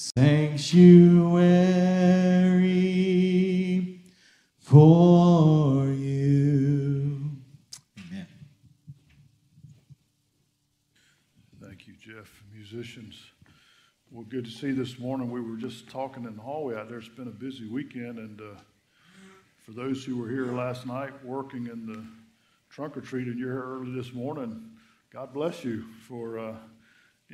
sanctuary 0.00 0.80
for 4.58 5.84
you. 5.88 7.36
Amen. 7.98 8.26
Thank 11.62 11.86
you, 11.86 11.92
Jeff. 12.00 12.42
Musicians, 12.50 13.14
well, 14.10 14.24
good 14.24 14.46
to 14.46 14.50
see 14.50 14.68
you 14.68 14.74
this 14.74 14.98
morning. 14.98 15.30
We 15.30 15.42
were 15.42 15.58
just 15.58 15.90
talking 15.90 16.24
in 16.24 16.34
the 16.34 16.42
hallway 16.42 16.76
out 16.76 16.88
there. 16.88 16.96
It's 16.96 17.08
been 17.08 17.28
a 17.28 17.30
busy 17.30 17.68
weekend, 17.68 18.18
and 18.18 18.40
uh, 18.40 18.58
for 19.66 19.72
those 19.72 20.02
who 20.02 20.16
were 20.16 20.30
here 20.30 20.46
last 20.46 20.86
night 20.86 21.12
working 21.22 21.66
in 21.66 21.84
the 21.84 22.02
trunk 22.70 22.96
or 22.96 23.02
treat 23.02 23.26
and 23.26 23.38
you're 23.38 23.52
here 23.52 23.62
early 23.62 23.92
this 23.92 24.14
morning, 24.14 24.62
God 25.12 25.34
bless 25.34 25.62
you 25.62 25.84
for 26.08 26.38
uh, 26.38 26.54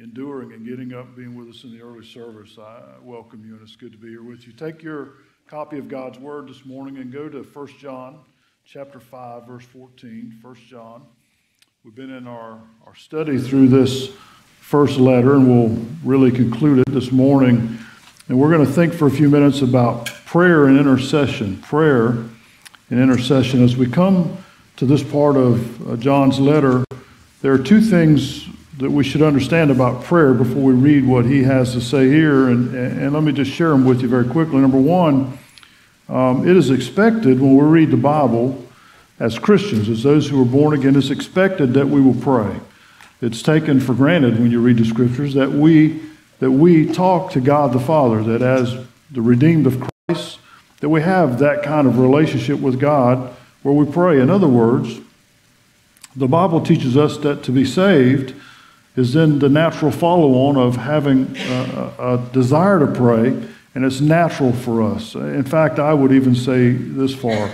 enduring 0.02 0.52
and 0.52 0.66
getting 0.66 0.92
up, 0.92 1.16
being 1.16 1.34
with 1.34 1.48
us 1.48 1.64
in 1.64 1.72
the 1.72 1.82
early 1.82 2.04
service. 2.04 2.58
I 2.58 2.82
welcome 3.02 3.44
you, 3.46 3.54
and 3.54 3.62
it's 3.62 3.76
good 3.76 3.92
to 3.92 3.98
be 3.98 4.08
here 4.08 4.22
with 4.22 4.46
you. 4.46 4.52
Take 4.52 4.82
your 4.82 5.14
copy 5.48 5.78
of 5.78 5.88
God's 5.88 6.18
Word 6.18 6.48
this 6.48 6.66
morning 6.66 6.98
and 6.98 7.10
go 7.10 7.28
to 7.28 7.42
1 7.42 7.66
John 7.78 8.18
chapter 8.64 9.00
5, 9.00 9.46
verse 9.46 9.64
14. 9.64 10.38
1 10.42 10.54
John. 10.68 11.02
We've 11.82 11.94
been 11.94 12.10
in 12.10 12.26
our, 12.26 12.60
our 12.86 12.94
study 12.94 13.38
through 13.38 13.68
this 13.68 14.10
first 14.60 14.98
letter, 14.98 15.34
and 15.34 15.48
we'll 15.48 15.86
really 16.04 16.30
conclude 16.30 16.80
it 16.80 16.92
this 16.92 17.10
morning. 17.10 17.78
And 18.28 18.38
we're 18.38 18.50
going 18.50 18.66
to 18.66 18.72
think 18.72 18.92
for 18.92 19.06
a 19.06 19.10
few 19.10 19.30
minutes 19.30 19.62
about 19.62 20.06
prayer 20.26 20.66
and 20.66 20.78
intercession. 20.78 21.58
Prayer 21.62 22.08
and 22.90 23.00
intercession. 23.00 23.64
As 23.64 23.76
we 23.76 23.86
come 23.86 24.36
to 24.76 24.84
this 24.84 25.02
part 25.02 25.36
of 25.36 25.88
uh, 25.88 25.96
John's 25.96 26.38
letter, 26.38 26.84
there 27.40 27.52
are 27.52 27.58
two 27.58 27.80
things 27.80 28.46
that 28.78 28.90
we 28.90 29.02
should 29.02 29.22
understand 29.22 29.70
about 29.70 30.04
prayer 30.04 30.34
before 30.34 30.62
we 30.62 30.74
read 30.74 31.06
what 31.06 31.24
he 31.24 31.42
has 31.42 31.72
to 31.72 31.80
say 31.80 32.08
here. 32.08 32.48
And, 32.48 32.74
and 32.74 33.12
let 33.12 33.22
me 33.22 33.32
just 33.32 33.50
share 33.50 33.70
them 33.70 33.84
with 33.84 34.02
you 34.02 34.08
very 34.08 34.28
quickly. 34.28 34.58
Number 34.58 34.80
one, 34.80 35.38
um, 36.08 36.46
it 36.46 36.56
is 36.56 36.70
expected 36.70 37.40
when 37.40 37.56
we 37.56 37.64
read 37.64 37.90
the 37.90 37.96
Bible 37.96 38.62
as 39.18 39.38
Christians, 39.38 39.88
as 39.88 40.02
those 40.02 40.28
who 40.28 40.40
are 40.42 40.46
born 40.46 40.74
again, 40.74 40.94
it's 40.94 41.10
expected 41.10 41.72
that 41.74 41.88
we 41.88 42.00
will 42.00 42.14
pray. 42.14 42.60
It's 43.22 43.42
taken 43.42 43.80
for 43.80 43.94
granted 43.94 44.38
when 44.38 44.50
you 44.50 44.60
read 44.60 44.76
the 44.76 44.84
scriptures 44.84 45.34
that 45.34 45.50
we 45.50 46.02
that 46.38 46.50
we 46.50 46.84
talk 46.84 47.30
to 47.30 47.40
God 47.40 47.72
the 47.72 47.80
Father, 47.80 48.22
that 48.24 48.42
as 48.42 48.76
the 49.10 49.22
redeemed 49.22 49.66
of 49.66 49.82
Christ, 50.06 50.38
that 50.80 50.90
we 50.90 51.00
have 51.00 51.38
that 51.38 51.62
kind 51.62 51.86
of 51.86 51.98
relationship 51.98 52.60
with 52.60 52.78
God 52.78 53.34
where 53.62 53.74
we 53.74 53.90
pray. 53.90 54.20
In 54.20 54.28
other 54.28 54.46
words, 54.46 55.00
the 56.14 56.28
Bible 56.28 56.60
teaches 56.60 56.94
us 56.94 57.16
that 57.18 57.42
to 57.44 57.52
be 57.52 57.64
saved 57.64 58.34
is 58.96 59.12
then 59.12 59.38
the 59.38 59.48
natural 59.48 59.90
follow 59.90 60.32
on 60.48 60.56
of 60.56 60.76
having 60.76 61.36
a, 61.36 61.92
a, 61.98 62.28
desire 62.32 62.80
to 62.80 62.86
pray, 62.86 63.28
and 63.74 63.84
it's 63.84 64.00
natural 64.00 64.52
for 64.52 64.82
us. 64.82 65.14
In 65.14 65.44
fact, 65.44 65.78
I 65.78 65.92
would 65.92 66.12
even 66.12 66.34
say 66.34 66.72
this 66.72 67.14
far 67.14 67.50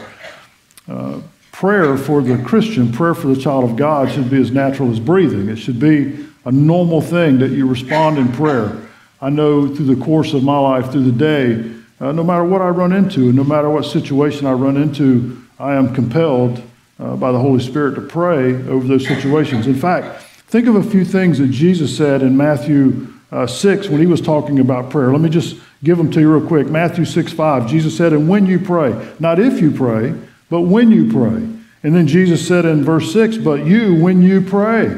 uh, 0.88 1.20
prayer 1.50 1.96
for 1.96 2.22
the 2.22 2.42
Christian, 2.44 2.92
prayer 2.92 3.14
for 3.14 3.26
the 3.26 3.40
child 3.40 3.64
of 3.64 3.76
God, 3.76 4.10
should 4.10 4.30
be 4.30 4.40
as 4.40 4.52
natural 4.52 4.90
as 4.90 5.00
breathing. 5.00 5.48
It 5.48 5.56
should 5.56 5.80
be 5.80 6.26
a 6.44 6.52
normal 6.52 7.00
thing 7.00 7.38
that 7.38 7.50
you 7.50 7.68
respond 7.68 8.18
in 8.18 8.32
prayer. 8.32 8.80
I 9.20 9.30
know 9.30 9.72
through 9.72 9.94
the 9.94 10.04
course 10.04 10.34
of 10.34 10.42
my 10.42 10.58
life, 10.58 10.90
through 10.90 11.10
the 11.10 11.12
day, 11.12 11.70
uh, 12.00 12.10
no 12.12 12.24
matter 12.24 12.44
what 12.44 12.60
I 12.60 12.68
run 12.68 12.92
into, 12.92 13.32
no 13.32 13.44
matter 13.44 13.70
what 13.70 13.84
situation 13.84 14.46
I 14.46 14.52
run 14.52 14.76
into, 14.76 15.40
I 15.58 15.74
am 15.74 15.94
compelled 15.94 16.60
uh, 16.98 17.14
by 17.16 17.30
the 17.30 17.38
Holy 17.38 17.62
Spirit 17.62 17.94
to 17.94 18.00
pray 18.00 18.54
over 18.68 18.86
those 18.86 19.06
situations. 19.06 19.68
In 19.68 19.74
fact, 19.74 20.21
think 20.52 20.68
of 20.68 20.76
a 20.76 20.82
few 20.82 21.02
things 21.02 21.38
that 21.38 21.50
Jesus 21.50 21.96
said 21.96 22.20
in 22.20 22.36
Matthew 22.36 23.10
uh, 23.30 23.46
6 23.46 23.88
when 23.88 24.00
he 24.00 24.06
was 24.06 24.20
talking 24.20 24.60
about 24.60 24.90
prayer. 24.90 25.10
Let 25.10 25.22
me 25.22 25.30
just 25.30 25.56
give 25.82 25.96
them 25.96 26.10
to 26.10 26.20
you 26.20 26.30
real 26.30 26.46
quick. 26.46 26.68
Matthew 26.68 27.06
6 27.06 27.32
5, 27.32 27.66
Jesus 27.66 27.96
said, 27.96 28.12
And 28.12 28.28
when 28.28 28.44
you 28.44 28.58
pray, 28.58 28.94
not 29.18 29.38
if 29.38 29.62
you 29.62 29.70
pray, 29.70 30.12
but 30.50 30.60
when 30.60 30.90
you 30.90 31.10
pray. 31.10 31.48
And 31.82 31.96
then 31.96 32.06
Jesus 32.06 32.46
said 32.46 32.66
in 32.66 32.84
verse 32.84 33.14
6, 33.14 33.38
But 33.38 33.64
you, 33.64 33.94
when 33.94 34.20
you 34.20 34.42
pray. 34.42 34.88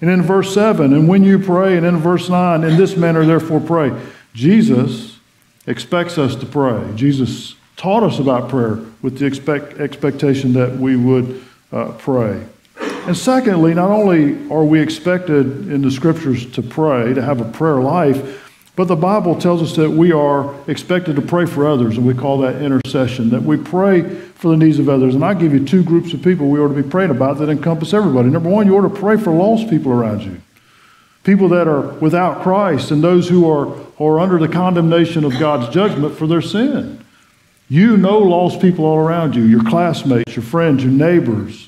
And 0.00 0.10
in 0.10 0.22
verse 0.22 0.52
7, 0.52 0.92
and 0.92 1.06
when 1.06 1.22
you 1.22 1.38
pray. 1.38 1.76
And 1.76 1.86
in 1.86 1.98
verse 1.98 2.28
9, 2.28 2.64
in 2.64 2.76
this 2.76 2.96
manner, 2.96 3.24
therefore, 3.24 3.60
pray. 3.60 3.96
Jesus 4.34 5.20
expects 5.68 6.18
us 6.18 6.34
to 6.34 6.46
pray. 6.46 6.82
Jesus 6.96 7.54
taught 7.76 8.02
us 8.02 8.18
about 8.18 8.48
prayer 8.48 8.80
with 9.02 9.20
the 9.20 9.26
expect, 9.26 9.78
expectation 9.78 10.52
that 10.54 10.76
we 10.78 10.96
would 10.96 11.44
uh, 11.70 11.92
pray. 11.92 12.44
And 13.06 13.16
secondly, 13.16 13.72
not 13.72 13.90
only 13.90 14.50
are 14.50 14.64
we 14.64 14.80
expected 14.80 15.70
in 15.70 15.82
the 15.82 15.92
scriptures 15.92 16.50
to 16.52 16.62
pray, 16.62 17.14
to 17.14 17.22
have 17.22 17.40
a 17.40 17.44
prayer 17.44 17.76
life, 17.76 18.42
but 18.74 18.88
the 18.88 18.96
Bible 18.96 19.40
tells 19.40 19.62
us 19.62 19.76
that 19.76 19.88
we 19.88 20.10
are 20.10 20.54
expected 20.68 21.14
to 21.14 21.22
pray 21.22 21.46
for 21.46 21.68
others, 21.68 21.96
and 21.96 22.06
we 22.06 22.14
call 22.14 22.38
that 22.38 22.60
intercession, 22.60 23.30
that 23.30 23.42
we 23.42 23.56
pray 23.56 24.02
for 24.02 24.48
the 24.48 24.56
needs 24.56 24.80
of 24.80 24.88
others. 24.88 25.14
And 25.14 25.24
I 25.24 25.34
give 25.34 25.54
you 25.54 25.64
two 25.64 25.84
groups 25.84 26.12
of 26.12 26.22
people 26.22 26.48
we 26.48 26.58
ought 26.58 26.74
to 26.74 26.82
be 26.82 26.88
praying 26.88 27.10
about 27.10 27.38
that 27.38 27.48
encompass 27.48 27.94
everybody. 27.94 28.28
Number 28.28 28.50
one, 28.50 28.66
you 28.66 28.76
ought 28.76 28.82
to 28.82 29.00
pray 29.00 29.16
for 29.16 29.32
lost 29.32 29.70
people 29.70 29.92
around 29.92 30.22
you, 30.22 30.40
people 31.22 31.48
that 31.50 31.68
are 31.68 31.82
without 32.00 32.42
Christ, 32.42 32.90
and 32.90 33.04
those 33.04 33.28
who 33.28 33.48
are, 33.48 33.72
are 34.00 34.18
under 34.18 34.38
the 34.38 34.48
condemnation 34.48 35.24
of 35.24 35.38
God's 35.38 35.72
judgment 35.72 36.16
for 36.16 36.26
their 36.26 36.42
sin. 36.42 37.02
You 37.68 37.96
know 37.96 38.18
lost 38.18 38.60
people 38.60 38.84
all 38.84 38.98
around 38.98 39.36
you, 39.36 39.44
your 39.44 39.62
classmates, 39.62 40.34
your 40.34 40.44
friends, 40.44 40.82
your 40.82 40.92
neighbors. 40.92 41.65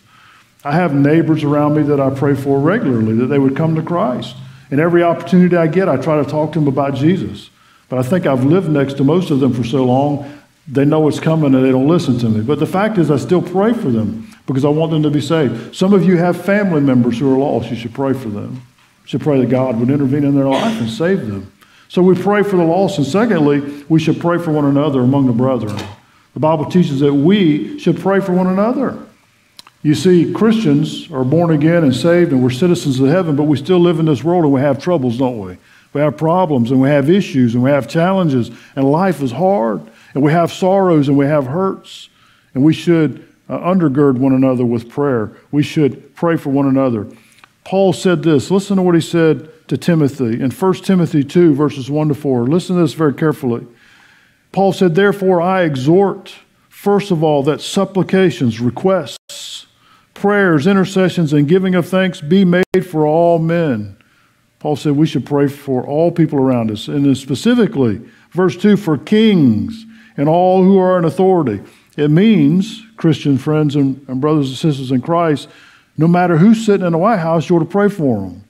I 0.64 0.72
have 0.72 0.94
neighbors 0.94 1.44
around 1.44 1.76
me 1.76 1.82
that 1.84 2.00
I 2.00 2.10
pray 2.10 2.34
for 2.34 2.58
regularly 2.58 3.14
that 3.16 3.26
they 3.26 3.38
would 3.38 3.56
come 3.56 3.74
to 3.76 3.82
Christ. 3.82 4.36
And 4.70 4.80
every 4.80 5.02
opportunity 5.02 5.56
I 5.56 5.66
get, 5.66 5.88
I 5.88 5.96
try 5.96 6.22
to 6.22 6.28
talk 6.28 6.52
to 6.52 6.58
them 6.58 6.68
about 6.68 6.94
Jesus. 6.94 7.50
But 7.88 7.98
I 7.98 8.02
think 8.02 8.26
I've 8.26 8.44
lived 8.44 8.68
next 8.68 8.94
to 8.94 9.04
most 9.04 9.30
of 9.30 9.40
them 9.40 9.54
for 9.54 9.64
so 9.64 9.84
long, 9.84 10.38
they 10.66 10.84
know 10.84 11.00
what's 11.00 11.20
coming 11.20 11.54
and 11.54 11.64
they 11.64 11.70
don't 11.70 11.88
listen 11.88 12.18
to 12.18 12.28
me. 12.28 12.42
But 12.42 12.58
the 12.58 12.66
fact 12.66 12.98
is, 12.98 13.10
I 13.10 13.16
still 13.16 13.40
pray 13.40 13.72
for 13.72 13.90
them 13.90 14.28
because 14.46 14.64
I 14.64 14.68
want 14.68 14.90
them 14.90 15.02
to 15.04 15.10
be 15.10 15.20
saved. 15.20 15.74
Some 15.74 15.94
of 15.94 16.04
you 16.04 16.18
have 16.18 16.44
family 16.44 16.80
members 16.80 17.18
who 17.18 17.32
are 17.32 17.38
lost. 17.38 17.70
You 17.70 17.76
should 17.76 17.94
pray 17.94 18.12
for 18.12 18.28
them. 18.28 18.54
You 19.04 19.06
should 19.06 19.20
pray 19.22 19.40
that 19.40 19.48
God 19.48 19.80
would 19.80 19.88
intervene 19.88 20.24
in 20.24 20.34
their 20.34 20.48
life 20.48 20.78
and 20.78 20.90
save 20.90 21.26
them. 21.26 21.50
So 21.88 22.02
we 22.02 22.14
pray 22.14 22.42
for 22.42 22.56
the 22.56 22.64
lost. 22.64 22.98
And 22.98 23.06
secondly, 23.06 23.82
we 23.88 23.98
should 23.98 24.20
pray 24.20 24.38
for 24.38 24.52
one 24.52 24.66
another 24.66 25.00
among 25.00 25.26
the 25.26 25.32
brethren. 25.32 25.76
The 26.34 26.40
Bible 26.40 26.66
teaches 26.66 27.00
that 27.00 27.14
we 27.14 27.78
should 27.78 27.98
pray 27.98 28.20
for 28.20 28.32
one 28.32 28.48
another. 28.48 28.98
You 29.82 29.94
see, 29.94 30.32
Christians 30.32 31.10
are 31.12 31.24
born 31.24 31.50
again 31.50 31.84
and 31.84 31.94
saved, 31.94 32.32
and 32.32 32.42
we're 32.42 32.50
citizens 32.50 32.98
of 32.98 33.08
heaven, 33.08 33.36
but 33.36 33.44
we 33.44 33.56
still 33.56 33.78
live 33.78 34.00
in 34.00 34.06
this 34.06 34.24
world 34.24 34.44
and 34.44 34.52
we 34.52 34.60
have 34.60 34.82
troubles, 34.82 35.18
don't 35.18 35.38
we? 35.38 35.56
We 35.92 36.00
have 36.00 36.16
problems 36.16 36.72
and 36.72 36.80
we 36.80 36.88
have 36.88 37.08
issues 37.08 37.54
and 37.54 37.62
we 37.62 37.70
have 37.70 37.88
challenges, 37.88 38.50
and 38.74 38.90
life 38.90 39.22
is 39.22 39.30
hard, 39.30 39.80
and 40.14 40.22
we 40.22 40.32
have 40.32 40.52
sorrows 40.52 41.08
and 41.08 41.16
we 41.16 41.26
have 41.26 41.46
hurts, 41.46 42.08
and 42.54 42.64
we 42.64 42.72
should 42.72 43.26
uh, 43.48 43.58
undergird 43.58 44.18
one 44.18 44.32
another 44.32 44.64
with 44.64 44.88
prayer. 44.88 45.32
We 45.52 45.62
should 45.62 46.14
pray 46.16 46.36
for 46.36 46.50
one 46.50 46.66
another. 46.66 47.06
Paul 47.64 47.92
said 47.92 48.22
this. 48.22 48.50
Listen 48.50 48.78
to 48.78 48.82
what 48.82 48.94
he 48.94 49.00
said 49.00 49.48
to 49.68 49.76
Timothy 49.76 50.40
in 50.42 50.50
1 50.50 50.74
Timothy 50.74 51.22
2, 51.22 51.54
verses 51.54 51.88
1 51.90 52.08
to 52.08 52.14
4. 52.14 52.48
Listen 52.48 52.76
to 52.76 52.82
this 52.82 52.94
very 52.94 53.14
carefully. 53.14 53.66
Paul 54.50 54.72
said, 54.72 54.94
Therefore, 54.94 55.40
I 55.40 55.62
exhort, 55.62 56.34
first 56.68 57.10
of 57.10 57.22
all, 57.22 57.42
that 57.44 57.60
supplications, 57.60 58.60
requests, 58.60 59.66
prayers, 60.20 60.66
intercessions, 60.66 61.32
and 61.32 61.48
giving 61.48 61.74
of 61.74 61.88
thanks 61.88 62.20
be 62.20 62.44
made 62.44 62.86
for 62.88 63.06
all 63.06 63.38
men. 63.38 63.96
Paul 64.58 64.76
said 64.76 64.92
we 64.92 65.06
should 65.06 65.24
pray 65.24 65.48
for 65.48 65.86
all 65.86 66.10
people 66.10 66.38
around 66.38 66.70
us. 66.70 66.88
And 66.88 67.16
specifically, 67.16 68.00
verse 68.32 68.56
2, 68.56 68.76
for 68.76 68.98
kings 68.98 69.86
and 70.16 70.28
all 70.28 70.64
who 70.64 70.78
are 70.78 70.98
in 70.98 71.04
authority. 71.04 71.62
It 71.96 72.10
means, 72.10 72.84
Christian 72.96 73.38
friends 73.38 73.76
and, 73.76 74.04
and 74.08 74.20
brothers 74.20 74.48
and 74.48 74.58
sisters 74.58 74.90
in 74.90 75.00
Christ, 75.00 75.48
no 75.96 76.08
matter 76.08 76.36
who's 76.36 76.64
sitting 76.64 76.86
in 76.86 76.92
the 76.92 76.98
White 76.98 77.18
House, 77.18 77.48
you're 77.48 77.60
to 77.60 77.64
pray 77.64 77.88
for 77.88 78.20
them. 78.20 78.44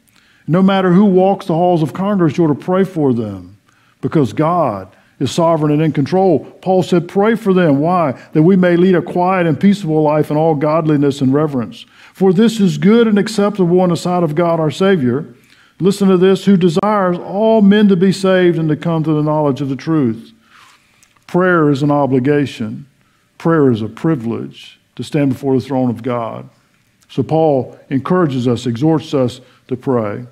No 0.47 0.63
matter 0.63 0.93
who 0.93 1.05
walks 1.05 1.47
the 1.47 1.55
halls 1.55 1.83
of 1.83 1.93
Congress, 1.93 2.39
you're 2.39 2.49
to 2.49 2.55
pray 2.55 2.85
for 2.85 3.13
them 3.13 3.59
because 4.01 4.33
God 4.33 4.95
is 5.21 5.33
sovereign 5.33 5.73
and 5.73 5.83
in 5.83 5.93
control. 5.93 6.45
Paul 6.63 6.83
said, 6.83 7.09
Pray 7.09 7.35
for 7.35 7.53
them. 7.53 7.79
Why? 7.81 8.13
That 8.33 8.43
we 8.43 8.57
may 8.57 8.77
lead 8.77 8.95
a 8.95 9.03
quiet 9.03 9.47
and 9.47 9.61
peaceable 9.61 10.03
life 10.03 10.31
in 10.31 10.37
all 10.37 10.55
godliness 10.55 11.21
and 11.21 11.35
reverence. 11.35 11.87
For 12.13 12.33
this 12.33 12.61
is 12.61 12.79
good 12.79 13.07
and 13.07 13.19
acceptable 13.19 13.83
in 13.85 13.91
the 13.91 13.97
sight 13.97 14.23
of 14.23 14.35
God 14.35 14.61
our 14.61 14.71
Savior. 14.71 15.35
Listen 15.81 16.09
to 16.09 16.17
this, 16.17 16.45
who 16.45 16.57
desires 16.57 17.19
all 17.19 17.63
men 17.63 17.89
to 17.89 17.97
be 17.97 18.13
saved 18.13 18.59
and 18.59 18.69
to 18.69 18.77
come 18.77 19.05
to 19.05 19.13
the 19.13 19.23
knowledge 19.23 19.61
of 19.61 19.69
the 19.69 19.77
truth. 19.77 20.33
Prayer 21.27 21.71
is 21.71 21.83
an 21.83 21.91
obligation, 21.91 22.87
prayer 23.37 23.71
is 23.71 23.83
a 23.83 23.89
privilege 23.89 24.81
to 24.97 25.05
stand 25.05 25.33
before 25.33 25.55
the 25.55 25.65
throne 25.65 25.91
of 25.91 26.03
God. 26.03 26.49
So 27.09 27.23
Paul 27.23 27.79
encourages 27.91 28.49
us, 28.49 28.67
exhorts 28.67 29.15
us 29.15 29.41
to 29.69 29.77
pray. 29.77 30.27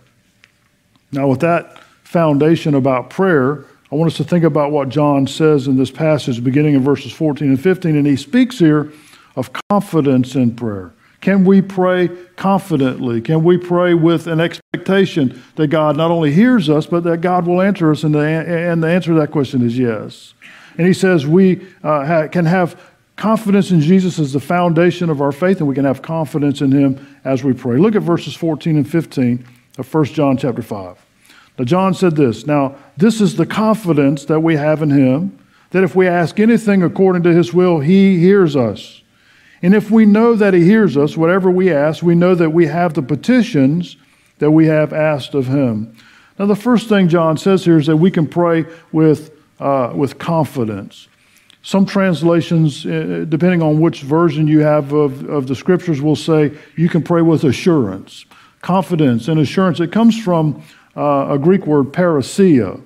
Now, 1.12 1.28
with 1.28 1.40
that 1.40 1.78
foundation 2.02 2.74
about 2.74 3.10
prayer, 3.10 3.64
I 3.90 3.94
want 3.94 4.10
us 4.10 4.16
to 4.16 4.24
think 4.24 4.44
about 4.44 4.72
what 4.72 4.88
John 4.88 5.26
says 5.26 5.68
in 5.68 5.76
this 5.76 5.90
passage, 5.90 6.42
beginning 6.42 6.74
in 6.74 6.82
verses 6.82 7.12
14 7.12 7.48
and 7.48 7.60
15. 7.60 7.96
And 7.96 8.06
he 8.06 8.16
speaks 8.16 8.58
here 8.58 8.92
of 9.36 9.50
confidence 9.70 10.34
in 10.34 10.56
prayer. 10.56 10.92
Can 11.20 11.44
we 11.44 11.62
pray 11.62 12.08
confidently? 12.36 13.20
Can 13.20 13.44
we 13.44 13.56
pray 13.56 13.94
with 13.94 14.26
an 14.26 14.40
expectation 14.40 15.42
that 15.54 15.68
God 15.68 15.96
not 15.96 16.10
only 16.10 16.32
hears 16.32 16.68
us, 16.68 16.86
but 16.86 17.04
that 17.04 17.20
God 17.20 17.46
will 17.46 17.62
answer 17.62 17.90
us? 17.90 18.02
And 18.02 18.14
the, 18.14 18.20
and 18.20 18.82
the 18.82 18.88
answer 18.88 19.12
to 19.12 19.20
that 19.20 19.30
question 19.30 19.64
is 19.64 19.78
yes. 19.78 20.34
And 20.78 20.86
he 20.86 20.92
says 20.92 21.26
we 21.26 21.66
uh, 21.82 22.04
ha- 22.04 22.28
can 22.28 22.44
have 22.44 22.80
confidence 23.16 23.70
in 23.70 23.80
Jesus 23.80 24.18
as 24.18 24.32
the 24.32 24.40
foundation 24.40 25.08
of 25.10 25.22
our 25.22 25.32
faith, 25.32 25.58
and 25.58 25.68
we 25.68 25.74
can 25.74 25.84
have 25.84 26.02
confidence 26.02 26.60
in 26.60 26.70
him 26.70 27.18
as 27.24 27.42
we 27.42 27.52
pray. 27.52 27.78
Look 27.78 27.94
at 27.94 28.02
verses 28.02 28.34
14 28.34 28.76
and 28.76 28.88
15 28.88 29.46
of 29.78 29.92
1 29.92 30.04
John 30.06 30.36
chapter 30.36 30.62
5. 30.62 31.05
Now, 31.58 31.64
John 31.64 31.94
said 31.94 32.16
this 32.16 32.46
Now, 32.46 32.76
this 32.96 33.20
is 33.20 33.36
the 33.36 33.46
confidence 33.46 34.24
that 34.26 34.40
we 34.40 34.56
have 34.56 34.82
in 34.82 34.90
him, 34.90 35.38
that 35.70 35.84
if 35.84 35.94
we 35.94 36.06
ask 36.06 36.38
anything 36.38 36.82
according 36.82 37.22
to 37.24 37.32
his 37.34 37.52
will, 37.52 37.80
he 37.80 38.18
hears 38.18 38.56
us. 38.56 39.02
And 39.62 39.74
if 39.74 39.90
we 39.90 40.06
know 40.06 40.34
that 40.34 40.54
He 40.54 40.64
hears 40.64 40.96
us, 40.96 41.16
whatever 41.16 41.50
we 41.50 41.72
ask, 41.72 42.02
we 42.02 42.14
know 42.14 42.34
that 42.34 42.50
we 42.50 42.66
have 42.66 42.94
the 42.94 43.02
petitions 43.02 43.96
that 44.38 44.50
we 44.50 44.66
have 44.66 44.92
asked 44.92 45.34
of 45.34 45.46
Him. 45.46 45.96
Now, 46.38 46.46
the 46.46 46.56
first 46.56 46.88
thing 46.88 47.08
John 47.08 47.38
says 47.38 47.64
here 47.64 47.78
is 47.78 47.86
that 47.86 47.96
we 47.96 48.10
can 48.10 48.26
pray 48.26 48.66
with, 48.92 49.30
uh, 49.58 49.92
with 49.94 50.18
confidence. 50.18 51.08
Some 51.62 51.86
translations, 51.86 52.86
uh, 52.86 53.24
depending 53.28 53.62
on 53.62 53.80
which 53.80 54.02
version 54.02 54.46
you 54.46 54.60
have 54.60 54.92
of, 54.92 55.28
of 55.28 55.46
the 55.48 55.56
scriptures, 55.56 56.00
will 56.00 56.14
say 56.14 56.52
you 56.76 56.88
can 56.88 57.02
pray 57.02 57.22
with 57.22 57.42
assurance. 57.42 58.26
Confidence 58.60 59.26
and 59.26 59.40
assurance. 59.40 59.80
It 59.80 59.90
comes 59.90 60.22
from 60.22 60.62
uh, 60.96 61.28
a 61.30 61.38
Greek 61.38 61.66
word, 61.66 61.92
parrhesia. 61.92 62.80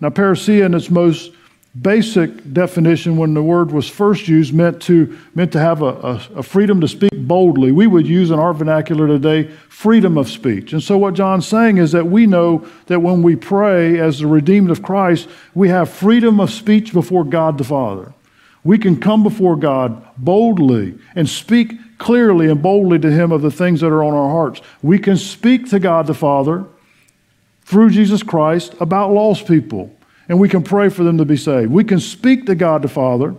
Now, 0.00 0.10
parrhesia 0.10 0.64
in 0.64 0.74
its 0.74 0.90
most 0.90 1.32
basic 1.80 2.52
definition 2.54 3.16
when 3.16 3.34
the 3.34 3.42
word 3.42 3.70
was 3.70 3.88
first 3.88 4.28
used 4.28 4.54
meant 4.54 4.80
to, 4.80 5.18
meant 5.34 5.52
to 5.52 5.58
have 5.58 5.82
a, 5.82 5.84
a, 5.84 6.14
a, 6.36 6.42
freedom 6.42 6.80
to 6.80 6.88
speak 6.88 7.12
boldly. 7.12 7.70
We 7.70 7.86
would 7.86 8.06
use 8.06 8.30
in 8.30 8.38
our 8.38 8.54
vernacular 8.54 9.06
today 9.06 9.50
freedom 9.68 10.16
of 10.16 10.28
speech. 10.28 10.72
And 10.72 10.82
so, 10.82 10.96
what 10.96 11.14
John's 11.14 11.46
saying 11.46 11.76
is 11.76 11.92
that 11.92 12.06
we 12.06 12.26
know 12.26 12.66
that 12.86 13.00
when 13.00 13.22
we 13.22 13.36
pray 13.36 13.98
as 13.98 14.20
the 14.20 14.26
redeemed 14.26 14.70
of 14.70 14.82
Christ, 14.82 15.28
we 15.54 15.68
have 15.68 15.90
freedom 15.90 16.40
of 16.40 16.50
speech 16.50 16.92
before 16.92 17.24
God 17.24 17.58
the 17.58 17.64
Father. 17.64 18.14
We 18.64 18.78
can 18.78 18.98
come 18.98 19.22
before 19.22 19.56
God 19.56 20.02
boldly 20.16 20.98
and 21.14 21.28
speak 21.28 21.98
clearly 21.98 22.50
and 22.50 22.60
boldly 22.60 22.98
to 23.00 23.12
Him 23.12 23.32
of 23.32 23.42
the 23.42 23.50
things 23.50 23.80
that 23.80 23.88
are 23.92 24.02
on 24.02 24.14
our 24.14 24.30
hearts. 24.30 24.60
We 24.82 24.98
can 24.98 25.16
speak 25.16 25.68
to 25.70 25.78
God 25.78 26.06
the 26.06 26.14
Father 26.14 26.64
through 27.66 27.90
Jesus 27.90 28.22
Christ 28.22 28.74
about 28.80 29.12
lost 29.12 29.46
people 29.46 29.92
and 30.28 30.38
we 30.38 30.48
can 30.48 30.62
pray 30.62 30.88
for 30.88 31.02
them 31.02 31.18
to 31.18 31.24
be 31.24 31.36
saved. 31.36 31.70
We 31.70 31.84
can 31.84 32.00
speak 32.00 32.46
to 32.46 32.54
God 32.54 32.82
the 32.82 32.88
Father 32.88 33.34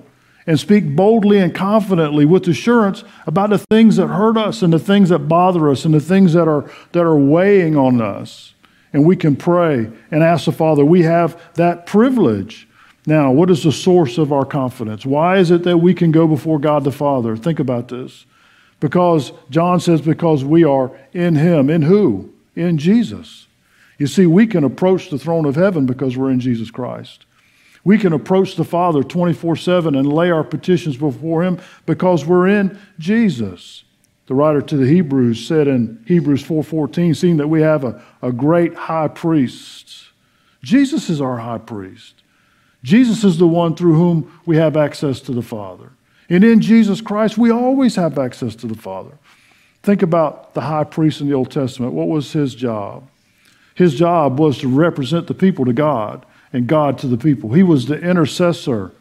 and 0.46 0.60
speak 0.60 0.96
boldly 0.96 1.40
and 1.40 1.56
confidently 1.56 2.26
with 2.26 2.48
assurance 2.48 3.04
about 3.26 3.50
the 3.50 3.58
things 3.58 3.96
that 3.96 4.08
hurt 4.08 4.38
us 4.38 4.62
and 4.62 4.72
the 4.72 4.80
things 4.80 5.10
that 5.10 5.20
bother 5.20 5.70
us 5.70 5.86
and 5.86 5.94
the 5.94 6.02
things 6.02 6.34
that 6.34 6.48
are, 6.48 6.70
that 6.92 7.04
are 7.04 7.18
weighing 7.18 7.78
on 7.78 8.02
us. 8.02 8.54
And 8.92 9.06
we 9.06 9.16
can 9.16 9.36
pray 9.36 9.90
and 10.12 10.24
ask 10.24 10.46
the 10.46 10.52
Father. 10.52 10.84
We 10.84 11.04
have 11.04 11.42
that 11.56 11.86
privilege. 11.86 12.68
Now, 13.06 13.32
what 13.32 13.50
is 13.50 13.64
the 13.64 13.72
source 13.72 14.18
of 14.18 14.34
our 14.34 14.46
confidence? 14.46 15.06
Why 15.06 15.38
is 15.38 15.52
it 15.52 15.64
that 15.64 15.78
we 15.78 15.94
can 15.94 16.12
go 16.12 16.28
before 16.28 16.60
God 16.60 16.84
the 16.84 16.92
Father? 16.92 17.38
Think 17.38 17.60
about 17.60 17.88
this. 17.88 18.26
Because 18.80 19.32
John 19.50 19.80
says, 19.80 20.02
because 20.02 20.44
we 20.44 20.66
are 20.66 20.92
in 21.14 21.36
Him. 21.36 21.70
In 21.70 21.84
who? 21.84 22.34
In 22.56 22.78
Jesus. 22.78 23.47
You 23.98 24.08
see, 24.08 24.26
we 24.26 24.48
can 24.48 24.64
approach 24.64 25.10
the 25.10 25.20
throne 25.20 25.46
of 25.46 25.56
heaven 25.56 25.86
because 25.86 26.18
we're 26.18 26.32
in 26.32 26.40
Jesus 26.40 26.70
Christ. 26.70 27.26
We 27.84 27.98
can 27.98 28.14
approach 28.14 28.56
the 28.56 28.66
Father 28.66 29.04
24 29.04 29.56
7 29.56 29.96
and 29.96 30.12
lay 30.12 30.30
our 30.30 30.44
petitions 30.44 30.98
before 30.98 31.44
Him 31.44 31.60
because 31.86 32.26
we're 32.26 32.48
in 32.48 32.78
Jesus. 33.00 33.84
The 34.28 34.36
writer 34.36 34.62
to 34.62 34.76
the 34.78 34.88
Hebrews 34.88 35.48
said 35.48 35.68
in 35.68 36.04
Hebrews 36.06 36.44
4:14, 36.44 37.16
seeing 37.16 37.38
that 37.38 37.48
we 37.48 37.62
have 37.62 37.86
a, 37.86 38.02
a 38.22 38.32
great 38.32 38.76
high 38.76 39.08
priest. 39.08 40.10
Jesus 40.62 41.10
is 41.10 41.22
our 41.22 41.38
high 41.38 41.60
priest. 41.60 42.24
Jesus 42.84 43.24
is 43.24 43.38
the 43.38 43.48
one 43.48 43.76
through 43.76 43.96
whom 43.96 44.40
we 44.46 44.58
have 44.58 44.76
access 44.76 45.22
to 45.22 45.32
the 45.32 45.42
Father. 45.42 45.92
And 46.30 46.44
in 46.44 46.60
Jesus 46.60 47.00
Christ, 47.00 47.38
we 47.38 47.52
always 47.52 47.96
have 47.96 48.20
access 48.20 48.54
to 48.58 48.68
the 48.68 48.76
Father. 48.76 49.18
Think 49.82 50.02
about 50.02 50.54
the 50.54 50.62
high 50.62 50.84
priest 50.84 51.22
in 51.22 51.28
the 51.28 51.34
Old 51.34 51.52
Testament. 51.52 51.94
What 51.94 52.10
was 52.10 52.34
his 52.34 52.54
job? 52.54 53.08
His 53.78 53.94
job 53.94 54.40
was 54.40 54.58
to 54.58 54.68
represent 54.68 55.28
the 55.28 55.36
people 55.36 55.64
to 55.66 55.72
God 55.72 56.26
and 56.52 56.66
God 56.66 56.98
to 56.98 57.08
the 57.08 57.16
people. 57.16 57.54
He 57.54 57.62
was 57.62 57.86
the 57.86 58.00
intercessor. 58.00 58.92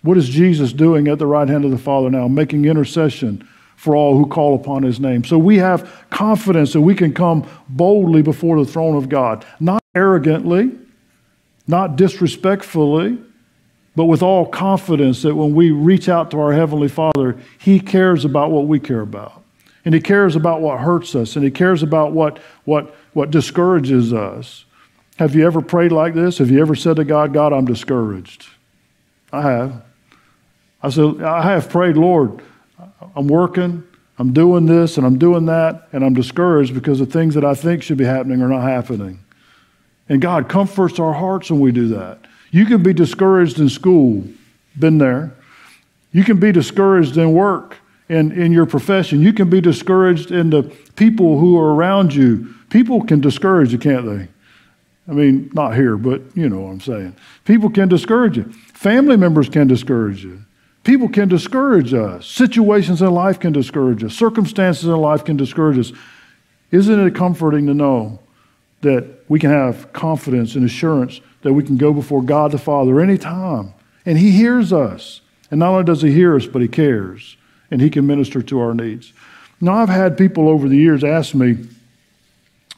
What 0.00 0.16
is 0.16 0.30
Jesus 0.30 0.72
doing 0.72 1.06
at 1.06 1.18
the 1.18 1.26
right 1.26 1.46
hand 1.46 1.66
of 1.66 1.70
the 1.70 1.76
Father 1.76 2.08
now? 2.08 2.28
Making 2.28 2.64
intercession 2.64 3.46
for 3.76 3.94
all 3.94 4.16
who 4.16 4.24
call 4.24 4.54
upon 4.54 4.84
his 4.84 4.98
name. 4.98 5.22
So 5.22 5.36
we 5.36 5.58
have 5.58 6.06
confidence 6.08 6.72
that 6.72 6.80
we 6.80 6.94
can 6.94 7.12
come 7.12 7.46
boldly 7.68 8.22
before 8.22 8.58
the 8.58 8.70
throne 8.70 8.96
of 8.96 9.10
God, 9.10 9.44
not 9.60 9.82
arrogantly, 9.94 10.70
not 11.66 11.96
disrespectfully, 11.96 13.18
but 13.94 14.06
with 14.06 14.22
all 14.22 14.46
confidence 14.46 15.20
that 15.20 15.34
when 15.34 15.54
we 15.54 15.72
reach 15.72 16.08
out 16.08 16.30
to 16.30 16.40
our 16.40 16.54
Heavenly 16.54 16.88
Father, 16.88 17.38
He 17.58 17.80
cares 17.80 18.24
about 18.24 18.50
what 18.50 18.66
we 18.66 18.80
care 18.80 19.02
about. 19.02 19.41
And 19.84 19.94
He 19.94 20.00
cares 20.00 20.36
about 20.36 20.60
what 20.60 20.80
hurts 20.80 21.14
us, 21.14 21.36
and 21.36 21.44
He 21.44 21.50
cares 21.50 21.82
about 21.82 22.12
what, 22.12 22.38
what 22.64 22.94
what 23.12 23.30
discourages 23.30 24.12
us. 24.12 24.64
Have 25.18 25.34
you 25.34 25.46
ever 25.46 25.60
prayed 25.60 25.92
like 25.92 26.14
this? 26.14 26.38
Have 26.38 26.50
you 26.50 26.60
ever 26.60 26.74
said 26.74 26.96
to 26.96 27.04
God, 27.04 27.32
God, 27.32 27.52
I'm 27.52 27.66
discouraged? 27.66 28.46
I 29.32 29.42
have. 29.42 29.82
I 30.82 30.90
said, 30.90 31.22
I 31.22 31.42
have 31.52 31.68
prayed, 31.68 31.96
Lord, 31.96 32.42
I'm 33.14 33.28
working, 33.28 33.84
I'm 34.18 34.32
doing 34.32 34.66
this, 34.66 34.96
and 34.96 35.06
I'm 35.06 35.18
doing 35.18 35.46
that, 35.46 35.88
and 35.92 36.04
I'm 36.04 36.14
discouraged 36.14 36.74
because 36.74 36.98
the 36.98 37.06
things 37.06 37.34
that 37.34 37.44
I 37.44 37.54
think 37.54 37.82
should 37.82 37.98
be 37.98 38.04
happening 38.04 38.42
are 38.42 38.48
not 38.48 38.62
happening. 38.62 39.20
And 40.08 40.20
God 40.20 40.48
comforts 40.48 40.98
our 40.98 41.12
hearts 41.12 41.50
when 41.50 41.60
we 41.60 41.70
do 41.70 41.88
that. 41.88 42.18
You 42.50 42.66
can 42.66 42.82
be 42.82 42.92
discouraged 42.92 43.60
in 43.60 43.68
school, 43.68 44.24
been 44.78 44.98
there. 44.98 45.32
You 46.10 46.24
can 46.24 46.40
be 46.40 46.52
discouraged 46.52 47.16
in 47.16 47.32
work, 47.32 47.78
in, 48.12 48.32
in 48.32 48.52
your 48.52 48.66
profession. 48.66 49.20
You 49.20 49.32
can 49.32 49.48
be 49.48 49.60
discouraged 49.60 50.30
in 50.30 50.50
the 50.50 50.62
people 50.96 51.38
who 51.38 51.58
are 51.58 51.74
around 51.74 52.14
you 52.14 52.54
People 52.72 53.04
can 53.04 53.20
discourage 53.20 53.70
you, 53.70 53.78
can't 53.78 54.06
they? 54.06 54.28
I 55.06 55.12
mean, 55.12 55.50
not 55.52 55.74
here, 55.74 55.98
but 55.98 56.22
you 56.34 56.48
know 56.48 56.60
what 56.60 56.70
I'm 56.70 56.80
saying. 56.80 57.14
People 57.44 57.68
can 57.68 57.86
discourage 57.86 58.38
you. 58.38 58.44
Family 58.72 59.18
members 59.18 59.50
can 59.50 59.66
discourage 59.66 60.24
you. 60.24 60.42
People 60.82 61.10
can 61.10 61.28
discourage 61.28 61.92
us. 61.92 62.26
Situations 62.26 63.02
in 63.02 63.10
life 63.10 63.38
can 63.38 63.52
discourage 63.52 64.02
us. 64.02 64.14
Circumstances 64.14 64.84
in 64.84 64.96
life 64.96 65.22
can 65.22 65.36
discourage 65.36 65.78
us. 65.78 65.92
Isn't 66.70 66.98
it 67.06 67.14
comforting 67.14 67.66
to 67.66 67.74
know 67.74 68.20
that 68.80 69.04
we 69.28 69.38
can 69.38 69.50
have 69.50 69.92
confidence 69.92 70.54
and 70.54 70.64
assurance 70.64 71.20
that 71.42 71.52
we 71.52 71.62
can 71.62 71.76
go 71.76 71.92
before 71.92 72.22
God 72.22 72.52
the 72.52 72.58
Father 72.58 73.02
anytime 73.02 73.74
and 74.06 74.16
He 74.16 74.30
hears 74.30 74.72
us? 74.72 75.20
And 75.50 75.60
not 75.60 75.72
only 75.72 75.84
does 75.84 76.00
He 76.00 76.10
hear 76.10 76.36
us, 76.36 76.46
but 76.46 76.62
He 76.62 76.68
cares 76.68 77.36
and 77.72 77.80
He 77.80 77.90
can 77.90 78.06
minister 78.06 78.42
to 78.42 78.60
our 78.60 78.74
needs. 78.74 79.12
Now, 79.60 79.74
I've 79.74 79.88
had 79.88 80.18
people 80.18 80.48
over 80.48 80.68
the 80.68 80.76
years 80.76 81.02
ask 81.02 81.34
me, 81.34 81.56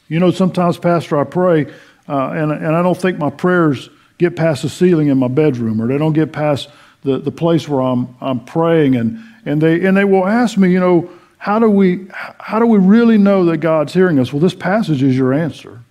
you 0.07 0.19
know, 0.19 0.31
sometimes, 0.31 0.77
Pastor, 0.77 1.19
I 1.19 1.25
pray, 1.25 1.65
uh, 2.07 2.29
and, 2.29 2.51
and 2.51 2.75
I 2.75 2.81
don't 2.81 2.97
think 2.97 3.17
my 3.17 3.29
prayers 3.29 3.89
get 4.17 4.37
past 4.37 4.61
the 4.61 4.69
ceiling 4.69 5.09
in 5.09 5.17
my 5.17 5.27
bedroom, 5.27 5.81
or 5.81 5.87
they 5.87 5.97
don't 5.97 6.13
get 6.13 6.31
past 6.31 6.69
the, 7.03 7.17
the 7.17 7.31
place 7.31 7.67
where 7.67 7.81
I'm, 7.81 8.15
I'm 8.21 8.45
praying. 8.45 8.95
And, 8.95 9.21
and, 9.45 9.61
they, 9.61 9.85
and 9.85 9.97
they 9.97 10.05
will 10.05 10.25
ask 10.25 10.57
me, 10.57 10.71
you 10.71 10.79
know, 10.79 11.09
how 11.39 11.59
do, 11.59 11.69
we, 11.69 12.07
how 12.39 12.59
do 12.59 12.65
we 12.65 12.77
really 12.77 13.17
know 13.17 13.45
that 13.45 13.57
God's 13.57 13.93
hearing 13.93 14.17
us? 14.17 14.31
Well, 14.31 14.39
this 14.39 14.55
passage 14.55 15.03
is 15.03 15.17
your 15.17 15.33
answer. 15.33 15.81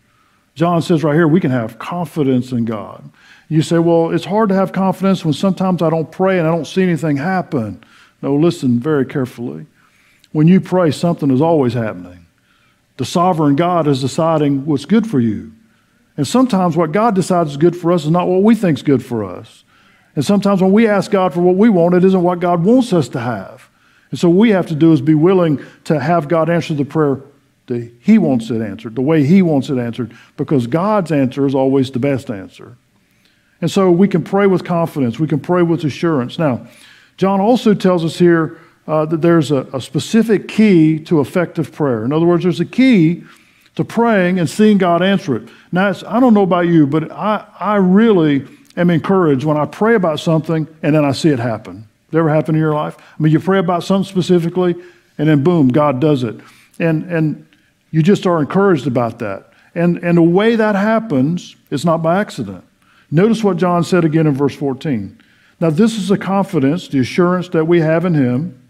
John 0.54 0.80
says 0.80 1.04
right 1.04 1.14
here, 1.14 1.28
we 1.28 1.40
can 1.40 1.50
have 1.50 1.78
confidence 1.78 2.52
in 2.52 2.64
God. 2.64 3.10
You 3.48 3.60
say, 3.60 3.78
well, 3.78 4.10
it's 4.10 4.24
hard 4.24 4.48
to 4.48 4.54
have 4.54 4.72
confidence 4.72 5.24
when 5.24 5.34
sometimes 5.34 5.82
I 5.82 5.90
don't 5.90 6.10
pray 6.10 6.38
and 6.38 6.48
I 6.48 6.50
don't 6.50 6.66
see 6.66 6.82
anything 6.82 7.18
happen. 7.18 7.84
No, 8.24 8.36
listen 8.36 8.80
very 8.80 9.04
carefully. 9.04 9.66
When 10.32 10.48
you 10.48 10.58
pray, 10.58 10.90
something 10.90 11.30
is 11.30 11.42
always 11.42 11.74
happening. 11.74 12.24
The 12.96 13.04
sovereign 13.04 13.54
God 13.54 13.86
is 13.86 14.00
deciding 14.00 14.64
what's 14.64 14.86
good 14.86 15.06
for 15.06 15.20
you. 15.20 15.52
And 16.16 16.26
sometimes 16.26 16.74
what 16.74 16.90
God 16.90 17.14
decides 17.14 17.50
is 17.50 17.58
good 17.58 17.76
for 17.76 17.92
us 17.92 18.04
is 18.04 18.10
not 18.10 18.26
what 18.26 18.42
we 18.42 18.54
think 18.54 18.78
is 18.78 18.82
good 18.82 19.04
for 19.04 19.24
us. 19.24 19.64
And 20.16 20.24
sometimes 20.24 20.62
when 20.62 20.72
we 20.72 20.88
ask 20.88 21.10
God 21.10 21.34
for 21.34 21.42
what 21.42 21.56
we 21.56 21.68
want, 21.68 21.96
it 21.96 22.02
isn't 22.02 22.22
what 22.22 22.40
God 22.40 22.64
wants 22.64 22.94
us 22.94 23.10
to 23.10 23.20
have. 23.20 23.68
And 24.10 24.18
so 24.18 24.30
what 24.30 24.38
we 24.38 24.50
have 24.50 24.68
to 24.68 24.74
do 24.74 24.94
is 24.94 25.02
be 25.02 25.14
willing 25.14 25.62
to 25.84 26.00
have 26.00 26.26
God 26.26 26.48
answer 26.48 26.72
the 26.72 26.86
prayer 26.86 27.20
that 27.66 27.92
He 28.00 28.16
wants 28.16 28.48
it 28.48 28.62
answered, 28.62 28.94
the 28.94 29.02
way 29.02 29.26
He 29.26 29.42
wants 29.42 29.68
it 29.68 29.76
answered, 29.76 30.16
because 30.38 30.66
God's 30.66 31.12
answer 31.12 31.46
is 31.46 31.54
always 31.54 31.90
the 31.90 31.98
best 31.98 32.30
answer. 32.30 32.78
And 33.60 33.70
so 33.70 33.90
we 33.90 34.08
can 34.08 34.24
pray 34.24 34.46
with 34.46 34.64
confidence, 34.64 35.18
we 35.18 35.28
can 35.28 35.40
pray 35.40 35.62
with 35.62 35.84
assurance. 35.84 36.38
Now, 36.38 36.66
John 37.16 37.40
also 37.40 37.74
tells 37.74 38.04
us 38.04 38.18
here 38.18 38.58
uh, 38.86 39.06
that 39.06 39.22
there's 39.22 39.50
a, 39.50 39.66
a 39.72 39.80
specific 39.80 40.48
key 40.48 40.98
to 41.00 41.20
effective 41.20 41.72
prayer. 41.72 42.04
In 42.04 42.12
other 42.12 42.26
words, 42.26 42.42
there's 42.42 42.60
a 42.60 42.64
key 42.64 43.24
to 43.76 43.84
praying 43.84 44.38
and 44.38 44.48
seeing 44.48 44.78
God 44.78 45.02
answer 45.02 45.36
it. 45.36 45.48
Now, 45.72 45.92
I 46.06 46.20
don't 46.20 46.34
know 46.34 46.42
about 46.42 46.66
you, 46.66 46.86
but 46.86 47.10
I, 47.10 47.46
I 47.58 47.76
really 47.76 48.46
am 48.76 48.90
encouraged 48.90 49.44
when 49.44 49.56
I 49.56 49.66
pray 49.66 49.94
about 49.94 50.20
something 50.20 50.66
and 50.82 50.94
then 50.94 51.04
I 51.04 51.12
see 51.12 51.30
it 51.30 51.38
happen. 51.38 51.88
Does 52.10 52.18
ever 52.18 52.30
happen 52.30 52.54
in 52.54 52.60
your 52.60 52.74
life? 52.74 52.96
I 52.98 53.22
mean, 53.22 53.32
you 53.32 53.40
pray 53.40 53.58
about 53.58 53.84
something 53.84 54.08
specifically 54.08 54.74
And 55.18 55.28
then 55.28 55.42
boom, 55.42 55.68
God 55.68 56.00
does 56.00 56.22
it. 56.24 56.40
And, 56.78 57.04
and 57.04 57.46
you 57.90 58.02
just 58.02 58.26
are 58.26 58.40
encouraged 58.40 58.86
about 58.86 59.18
that. 59.20 59.52
And, 59.74 59.98
and 59.98 60.18
the 60.18 60.22
way 60.22 60.56
that 60.56 60.74
happens 60.74 61.56
is 61.70 61.84
not 61.84 62.02
by 62.02 62.20
accident. 62.20 62.64
Notice 63.10 63.44
what 63.44 63.56
John 63.56 63.84
said 63.84 64.04
again 64.04 64.26
in 64.26 64.34
verse 64.34 64.54
14. 64.54 65.18
Now, 65.60 65.70
this 65.70 65.96
is 65.96 66.08
the 66.08 66.18
confidence, 66.18 66.88
the 66.88 67.00
assurance 67.00 67.48
that 67.50 67.64
we 67.66 67.80
have 67.80 68.04
in 68.04 68.14
Him, 68.14 68.60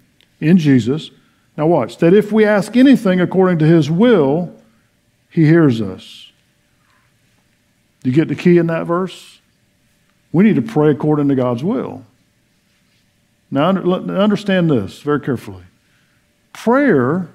in 0.40 0.58
Jesus. 0.58 1.10
Now, 1.56 1.66
watch, 1.66 1.98
that 1.98 2.12
if 2.12 2.32
we 2.32 2.44
ask 2.44 2.76
anything 2.76 3.20
according 3.20 3.58
to 3.60 3.66
His 3.66 3.90
will, 3.90 4.54
He 5.30 5.44
hears 5.44 5.80
us. 5.80 6.32
Do 8.02 8.10
you 8.10 8.16
get 8.16 8.28
the 8.28 8.34
key 8.34 8.58
in 8.58 8.66
that 8.66 8.86
verse? 8.86 9.40
We 10.30 10.44
need 10.44 10.56
to 10.56 10.62
pray 10.62 10.90
according 10.90 11.28
to 11.28 11.34
God's 11.34 11.64
will. 11.64 12.04
Now, 13.50 13.68
understand 13.68 14.70
this 14.70 15.00
very 15.00 15.20
carefully. 15.20 15.62
Prayer 16.52 17.28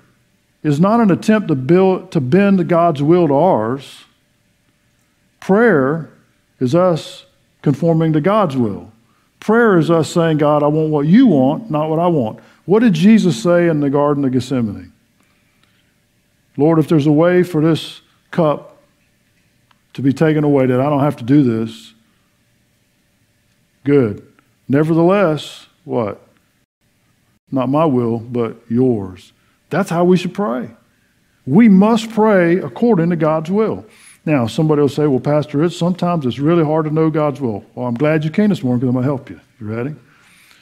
is 0.64 0.80
not 0.80 1.00
an 1.00 1.10
attempt 1.10 1.48
to, 1.48 1.56
build, 1.56 2.12
to 2.12 2.20
bend 2.20 2.68
God's 2.68 3.02
will 3.02 3.28
to 3.28 3.34
ours. 3.34 4.04
Prayer 5.40 6.10
is 6.60 6.76
us 6.76 7.26
conforming 7.62 8.14
to 8.14 8.22
God's 8.22 8.58
will. 8.58 8.92
Prayer 9.40 9.78
is 9.78 9.90
us 9.90 10.12
saying, 10.12 10.38
God, 10.38 10.64
I 10.64 10.68
want 10.68 10.90
what 10.90 11.08
you 11.08 11.28
want, 11.28 11.72
not 11.72 11.90
what 11.90 12.00
I 12.00 12.08
want. 12.08 12.40
What 12.66 12.80
did 12.82 12.94
Jesus 12.94 13.42
say 13.42 13.68
in 13.68 13.80
the 13.80 13.90
Garden 13.90 14.26
of 14.26 14.32
Gethsemane? 14.32 14.92
Lord, 16.58 16.78
if 16.78 16.88
there's 16.88 17.08
a 17.08 17.12
way 17.12 17.44
for 17.44 17.62
this 17.62 18.02
cup 18.32 18.78
to 19.94 20.02
be 20.02 20.12
taken 20.12 20.44
away, 20.44 20.66
that 20.66 20.80
I 20.80 20.90
don't 20.90 21.00
have 21.00 21.16
to 21.18 21.24
do 21.24 21.44
this, 21.44 21.94
good. 23.86 24.26
Nevertheless, 24.68 25.68
what? 25.86 26.22
Not 27.52 27.70
my 27.70 27.86
will, 27.86 28.20
but 28.20 28.58
yours. 28.70 29.32
That's 29.70 29.90
how 29.90 30.04
we 30.04 30.18
should 30.18 30.34
pray. 30.34 30.70
We 31.46 31.70
must 31.70 32.12
pray 32.12 32.58
according 32.58 33.10
to 33.10 33.16
God's 33.16 33.50
will. 33.50 33.86
Now, 34.30 34.46
somebody 34.46 34.80
will 34.80 34.90
say, 34.90 35.08
well, 35.08 35.20
Pastor, 35.20 35.64
it's, 35.64 35.76
sometimes 35.76 36.24
it's 36.24 36.38
really 36.38 36.64
hard 36.64 36.86
to 36.86 36.92
know 36.92 37.10
God's 37.10 37.42
will. 37.42 37.66
Well, 37.74 37.88
I'm 37.88 37.96
glad 37.96 38.24
you 38.24 38.30
came 38.30 38.50
this 38.50 38.62
morning 38.62 38.80
because 38.80 38.90
I'm 38.90 39.02
going 39.02 39.04
to 39.04 39.10
help 39.10 39.28
you. 39.28 39.42
You 39.60 39.66
ready? 39.66 39.96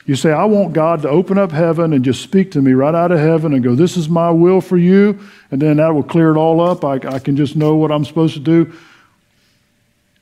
You 0.05 0.15
say, 0.15 0.31
I 0.31 0.45
want 0.45 0.71
God 0.71 1.01
to 1.01 1.09
open 1.09 1.37
up 1.37 1.51
heaven 1.51 1.91
and 1.91 2.05
just 2.05 2.21
speak 2.23 2.49
to 2.51 2.61
me 2.61 2.71
right 2.71 2.95
out 2.95 3.11
of 3.11 3.19
heaven 3.19 3.53
and 3.53 3.61
go, 3.61 3.75
This 3.75 3.97
is 3.97 4.07
my 4.07 4.31
will 4.31 4.61
for 4.61 4.77
you. 4.77 5.19
And 5.51 5.61
then 5.61 5.75
that 5.77 5.89
will 5.89 6.01
clear 6.01 6.31
it 6.31 6.37
all 6.37 6.61
up. 6.61 6.85
I, 6.85 6.93
I 7.13 7.19
can 7.19 7.35
just 7.35 7.57
know 7.57 7.75
what 7.75 7.91
I'm 7.91 8.05
supposed 8.05 8.35
to 8.35 8.39
do. 8.39 8.71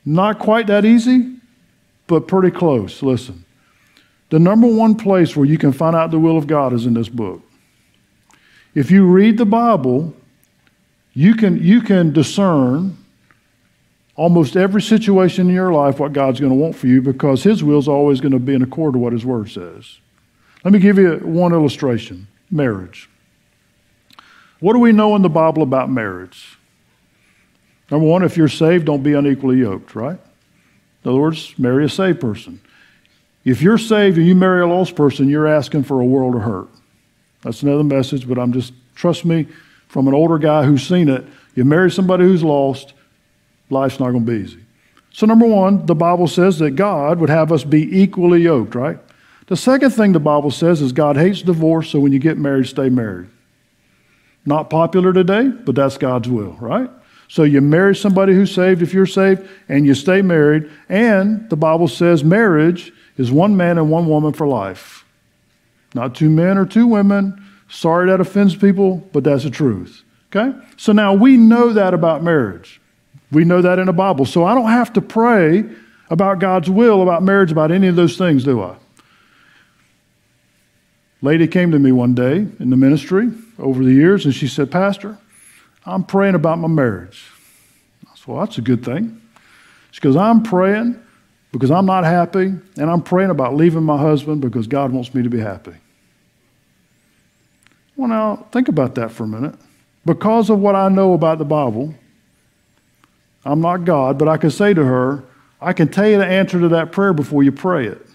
Not 0.03 0.39
quite 0.39 0.65
that 0.65 0.83
easy, 0.83 1.35
but 2.07 2.27
pretty 2.27 2.49
close. 2.49 3.03
Listen. 3.03 3.45
The 4.31 4.39
number 4.39 4.65
one 4.65 4.95
place 4.95 5.35
where 5.35 5.45
you 5.45 5.59
can 5.59 5.71
find 5.71 5.95
out 5.95 6.09
the 6.09 6.17
will 6.17 6.39
of 6.39 6.47
God 6.47 6.73
is 6.73 6.87
in 6.87 6.95
this 6.95 7.09
book. 7.09 7.43
If 8.73 8.89
you 8.89 9.05
read 9.05 9.37
the 9.37 9.45
Bible, 9.45 10.15
you 11.13 11.35
can, 11.35 11.63
you 11.63 11.81
can 11.81 12.11
discern 12.11 12.97
almost 14.15 14.55
every 14.55 14.81
situation 14.81 15.49
in 15.49 15.55
your 15.55 15.73
life 15.73 15.99
what 15.99 16.13
God's 16.13 16.39
going 16.39 16.51
to 16.51 16.57
want 16.57 16.75
for 16.75 16.87
you 16.87 17.01
because 17.01 17.43
His 17.43 17.63
will 17.63 17.79
is 17.79 17.87
always 17.87 18.21
going 18.21 18.31
to 18.31 18.39
be 18.39 18.53
in 18.53 18.61
accord 18.61 18.93
to 18.93 18.99
what 18.99 19.13
His 19.13 19.25
Word 19.25 19.49
says. 19.49 19.99
Let 20.63 20.73
me 20.73 20.79
give 20.79 20.97
you 20.97 21.17
one 21.17 21.53
illustration 21.53 22.27
marriage. 22.49 23.09
What 24.59 24.73
do 24.73 24.79
we 24.79 24.91
know 24.91 25.15
in 25.15 25.21
the 25.21 25.29
Bible 25.29 25.61
about 25.61 25.89
marriage? 25.89 26.57
Number 27.91 28.07
one, 28.07 28.23
if 28.23 28.37
you're 28.37 28.47
saved, 28.47 28.85
don't 28.85 29.03
be 29.03 29.13
unequally 29.13 29.57
yoked, 29.57 29.95
right? 29.95 30.17
In 31.03 31.11
other 31.11 31.19
words, 31.19 31.53
marry 31.59 31.85
a 31.85 31.89
saved 31.89 32.19
person. 32.19 32.59
If 33.43 33.61
you're 33.61 33.77
saved 33.77 34.17
and 34.17 34.25
you 34.25 34.33
marry 34.33 34.61
a 34.61 34.67
lost 34.67 34.95
person, 34.95 35.29
you're 35.29 35.47
asking 35.47 35.83
for 35.83 36.01
a 36.01 36.05
world 36.05 36.35
of 36.35 36.41
hurt. 36.41 36.67
That's 37.43 37.61
another 37.61 37.83
message, 37.83 38.27
but 38.27 38.39
I'm 38.39 38.53
just, 38.53 38.73
trust 38.95 39.23
me, 39.23 39.47
from 39.87 40.07
an 40.07 40.15
older 40.15 40.39
guy 40.39 40.63
who's 40.63 40.87
seen 40.87 41.09
it, 41.09 41.23
you 41.53 41.63
marry 41.63 41.91
somebody 41.91 42.23
who's 42.23 42.43
lost, 42.43 42.93
life's 43.69 43.99
not 43.99 44.11
going 44.11 44.25
to 44.25 44.31
be 44.31 44.43
easy. 44.43 44.59
So, 45.11 45.25
number 45.25 45.47
one, 45.47 45.85
the 45.85 45.95
Bible 45.95 46.27
says 46.27 46.59
that 46.59 46.71
God 46.71 47.19
would 47.19 47.29
have 47.29 47.51
us 47.51 47.63
be 47.63 48.01
equally 48.01 48.41
yoked, 48.41 48.75
right? 48.75 48.99
The 49.47 49.55
second 49.55 49.91
thing 49.91 50.11
the 50.11 50.19
Bible 50.19 50.51
says 50.51 50.81
is 50.81 50.91
God 50.91 51.15
hates 51.17 51.41
divorce, 51.41 51.89
so 51.89 51.99
when 51.99 52.11
you 52.11 52.19
get 52.19 52.37
married, 52.37 52.67
stay 52.67 52.89
married. 52.89 53.29
Not 54.45 54.69
popular 54.69 55.13
today, 55.13 55.47
but 55.47 55.75
that's 55.75 55.97
God's 55.97 56.27
will, 56.27 56.53
right? 56.53 56.89
So 57.27 57.43
you 57.43 57.61
marry 57.61 57.95
somebody 57.95 58.33
who's 58.33 58.53
saved 58.53 58.81
if 58.81 58.93
you're 58.93 59.05
saved, 59.05 59.47
and 59.69 59.85
you 59.85 59.95
stay 59.95 60.21
married. 60.21 60.69
And 60.89 61.49
the 61.49 61.55
Bible 61.55 61.87
says 61.87 62.23
marriage 62.23 62.91
is 63.17 63.31
one 63.31 63.55
man 63.55 63.77
and 63.77 63.89
one 63.89 64.07
woman 64.07 64.33
for 64.33 64.47
life. 64.47 65.05
Not 65.93 66.13
two 66.13 66.29
men 66.29 66.57
or 66.57 66.65
two 66.65 66.87
women. 66.87 67.41
Sorry 67.69 68.07
that 68.07 68.19
offends 68.19 68.55
people, 68.55 68.97
but 69.13 69.23
that's 69.23 69.43
the 69.43 69.49
truth. 69.49 70.03
Okay? 70.35 70.57
So 70.77 70.91
now 70.91 71.13
we 71.13 71.37
know 71.37 71.73
that 71.73 71.93
about 71.93 72.21
marriage. 72.21 72.81
We 73.31 73.43
know 73.43 73.61
that 73.61 73.79
in 73.79 73.87
the 73.87 73.93
Bible. 73.93 74.25
So 74.25 74.45
I 74.45 74.55
don't 74.55 74.69
have 74.69 74.93
to 74.93 75.01
pray 75.01 75.65
about 76.09 76.39
God's 76.39 76.69
will 76.69 77.01
about 77.01 77.23
marriage, 77.23 77.51
about 77.51 77.71
any 77.71 77.87
of 77.87 77.95
those 77.95 78.17
things, 78.17 78.43
do 78.43 78.61
I? 78.61 78.75
Lady 81.21 81.47
came 81.47 81.71
to 81.71 81.79
me 81.79 81.91
one 81.91 82.13
day 82.13 82.45
in 82.59 82.69
the 82.69 82.77
ministry 82.77 83.31
over 83.57 83.83
the 83.83 83.91
years, 83.91 84.25
and 84.25 84.33
she 84.33 84.47
said, 84.47 84.69
Pastor, 84.69 85.17
I'm 85.85 86.03
praying 86.03 86.35
about 86.35 86.59
my 86.59 86.67
marriage. 86.67 87.25
I 88.05 88.15
said, 88.15 88.27
Well, 88.27 88.39
that's 88.45 88.57
a 88.57 88.61
good 88.61 88.85
thing. 88.85 89.21
She 89.91 90.01
goes, 90.01 90.15
I'm 90.15 90.43
praying 90.43 91.01
because 91.51 91.71
I'm 91.71 91.85
not 91.85 92.03
happy, 92.03 92.45
and 92.77 92.91
I'm 92.91 93.01
praying 93.01 93.29
about 93.29 93.55
leaving 93.55 93.83
my 93.83 93.97
husband 93.97 94.41
because 94.41 94.67
God 94.67 94.91
wants 94.91 95.13
me 95.13 95.23
to 95.23 95.29
be 95.29 95.39
happy. 95.39 95.73
Well, 97.95 98.09
now, 98.09 98.47
think 98.51 98.67
about 98.67 98.95
that 98.95 99.11
for 99.11 99.23
a 99.23 99.27
minute. 99.27 99.55
Because 100.05 100.49
of 100.49 100.59
what 100.59 100.75
I 100.75 100.89
know 100.89 101.13
about 101.13 101.37
the 101.37 101.45
Bible, 101.45 101.95
I'm 103.45 103.61
not 103.61 103.85
God, 103.85 104.17
but 104.17 104.27
I 104.27 104.37
can 104.37 104.49
say 104.49 104.73
to 104.73 104.83
her, 104.83 105.23
I 105.61 105.73
can 105.73 105.87
tell 105.87 106.07
you 106.07 106.17
the 106.17 106.25
answer 106.25 106.59
to 106.59 106.67
that 106.69 106.91
prayer 106.91 107.13
before 107.13 107.43
you 107.43 107.51
pray 107.51 107.87
it. 107.87 108.05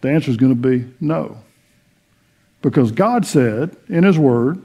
The 0.00 0.10
answer 0.10 0.30
is 0.30 0.36
going 0.36 0.60
to 0.60 0.68
be 0.68 0.90
no. 1.00 1.38
Because 2.62 2.90
God 2.90 3.26
said 3.26 3.76
in 3.88 4.04
His 4.04 4.18
Word, 4.18 4.62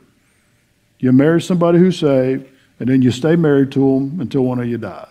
you 1.00 1.12
marry 1.12 1.42
somebody 1.42 1.80
who's 1.80 2.00
saved, 2.00 2.48
and 2.80 2.90
then 2.90 3.02
you 3.02 3.12
stay 3.12 3.36
married 3.36 3.72
to 3.74 3.80
them 3.80 4.22
until 4.22 4.42
one 4.42 4.60
of 4.60 4.68
you 4.68 4.78
dies. 4.78 5.08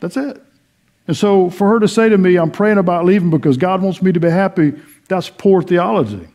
That's 0.00 0.16
it. 0.16 0.40
And 1.06 1.16
so 1.16 1.50
for 1.50 1.68
her 1.68 1.80
to 1.80 1.88
say 1.88 2.08
to 2.08 2.16
me, 2.16 2.36
I'm 2.36 2.50
praying 2.50 2.78
about 2.78 3.04
leaving 3.04 3.30
because 3.30 3.56
God 3.56 3.82
wants 3.82 4.00
me 4.00 4.12
to 4.12 4.20
be 4.20 4.30
happy, 4.30 4.74
that's 5.08 5.28
poor 5.28 5.62
theology. 5.62 6.28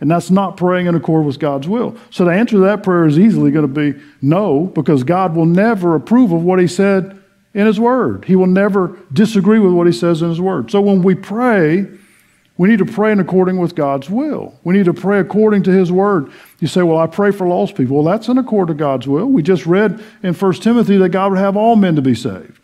And 0.00 0.10
that's 0.10 0.30
not 0.30 0.56
praying 0.56 0.86
in 0.86 0.94
accord 0.94 1.26
with 1.26 1.38
God's 1.38 1.66
will. 1.66 1.96
So 2.10 2.24
the 2.24 2.30
answer 2.30 2.56
to 2.56 2.62
that 2.62 2.82
prayer 2.82 3.06
is 3.06 3.18
easily 3.18 3.50
going 3.50 3.66
to 3.66 3.92
be 3.92 4.00
no, 4.22 4.66
because 4.74 5.02
God 5.02 5.34
will 5.34 5.46
never 5.46 5.94
approve 5.94 6.32
of 6.32 6.42
what 6.42 6.60
He 6.60 6.68
said 6.68 7.20
in 7.52 7.66
His 7.66 7.80
Word. 7.80 8.24
He 8.24 8.36
will 8.36 8.46
never 8.46 8.96
disagree 9.12 9.58
with 9.58 9.72
what 9.72 9.86
He 9.86 9.92
says 9.92 10.22
in 10.22 10.28
His 10.28 10.40
Word. 10.40 10.70
So 10.70 10.80
when 10.80 11.02
we 11.02 11.16
pray, 11.16 11.86
we 12.56 12.68
need 12.68 12.78
to 12.78 12.84
pray 12.84 13.12
in 13.12 13.20
according 13.20 13.58
with 13.58 13.74
God's 13.74 14.08
will. 14.08 14.58
We 14.62 14.74
need 14.74 14.84
to 14.86 14.94
pray 14.94 15.18
according 15.18 15.64
to 15.64 15.70
His 15.70 15.90
Word. 15.90 16.30
You 16.60 16.68
say, 16.68 16.82
Well, 16.82 16.98
I 16.98 17.06
pray 17.06 17.32
for 17.32 17.46
lost 17.48 17.74
people. 17.74 18.02
Well, 18.02 18.12
that's 18.12 18.28
in 18.28 18.38
accord 18.38 18.68
to 18.68 18.74
God's 18.74 19.08
will. 19.08 19.26
We 19.26 19.42
just 19.42 19.66
read 19.66 20.02
in 20.22 20.34
1 20.34 20.52
Timothy 20.54 20.96
that 20.98 21.08
God 21.08 21.30
would 21.30 21.38
have 21.38 21.56
all 21.56 21.76
men 21.76 21.96
to 21.96 22.02
be 22.02 22.14
saved. 22.14 22.57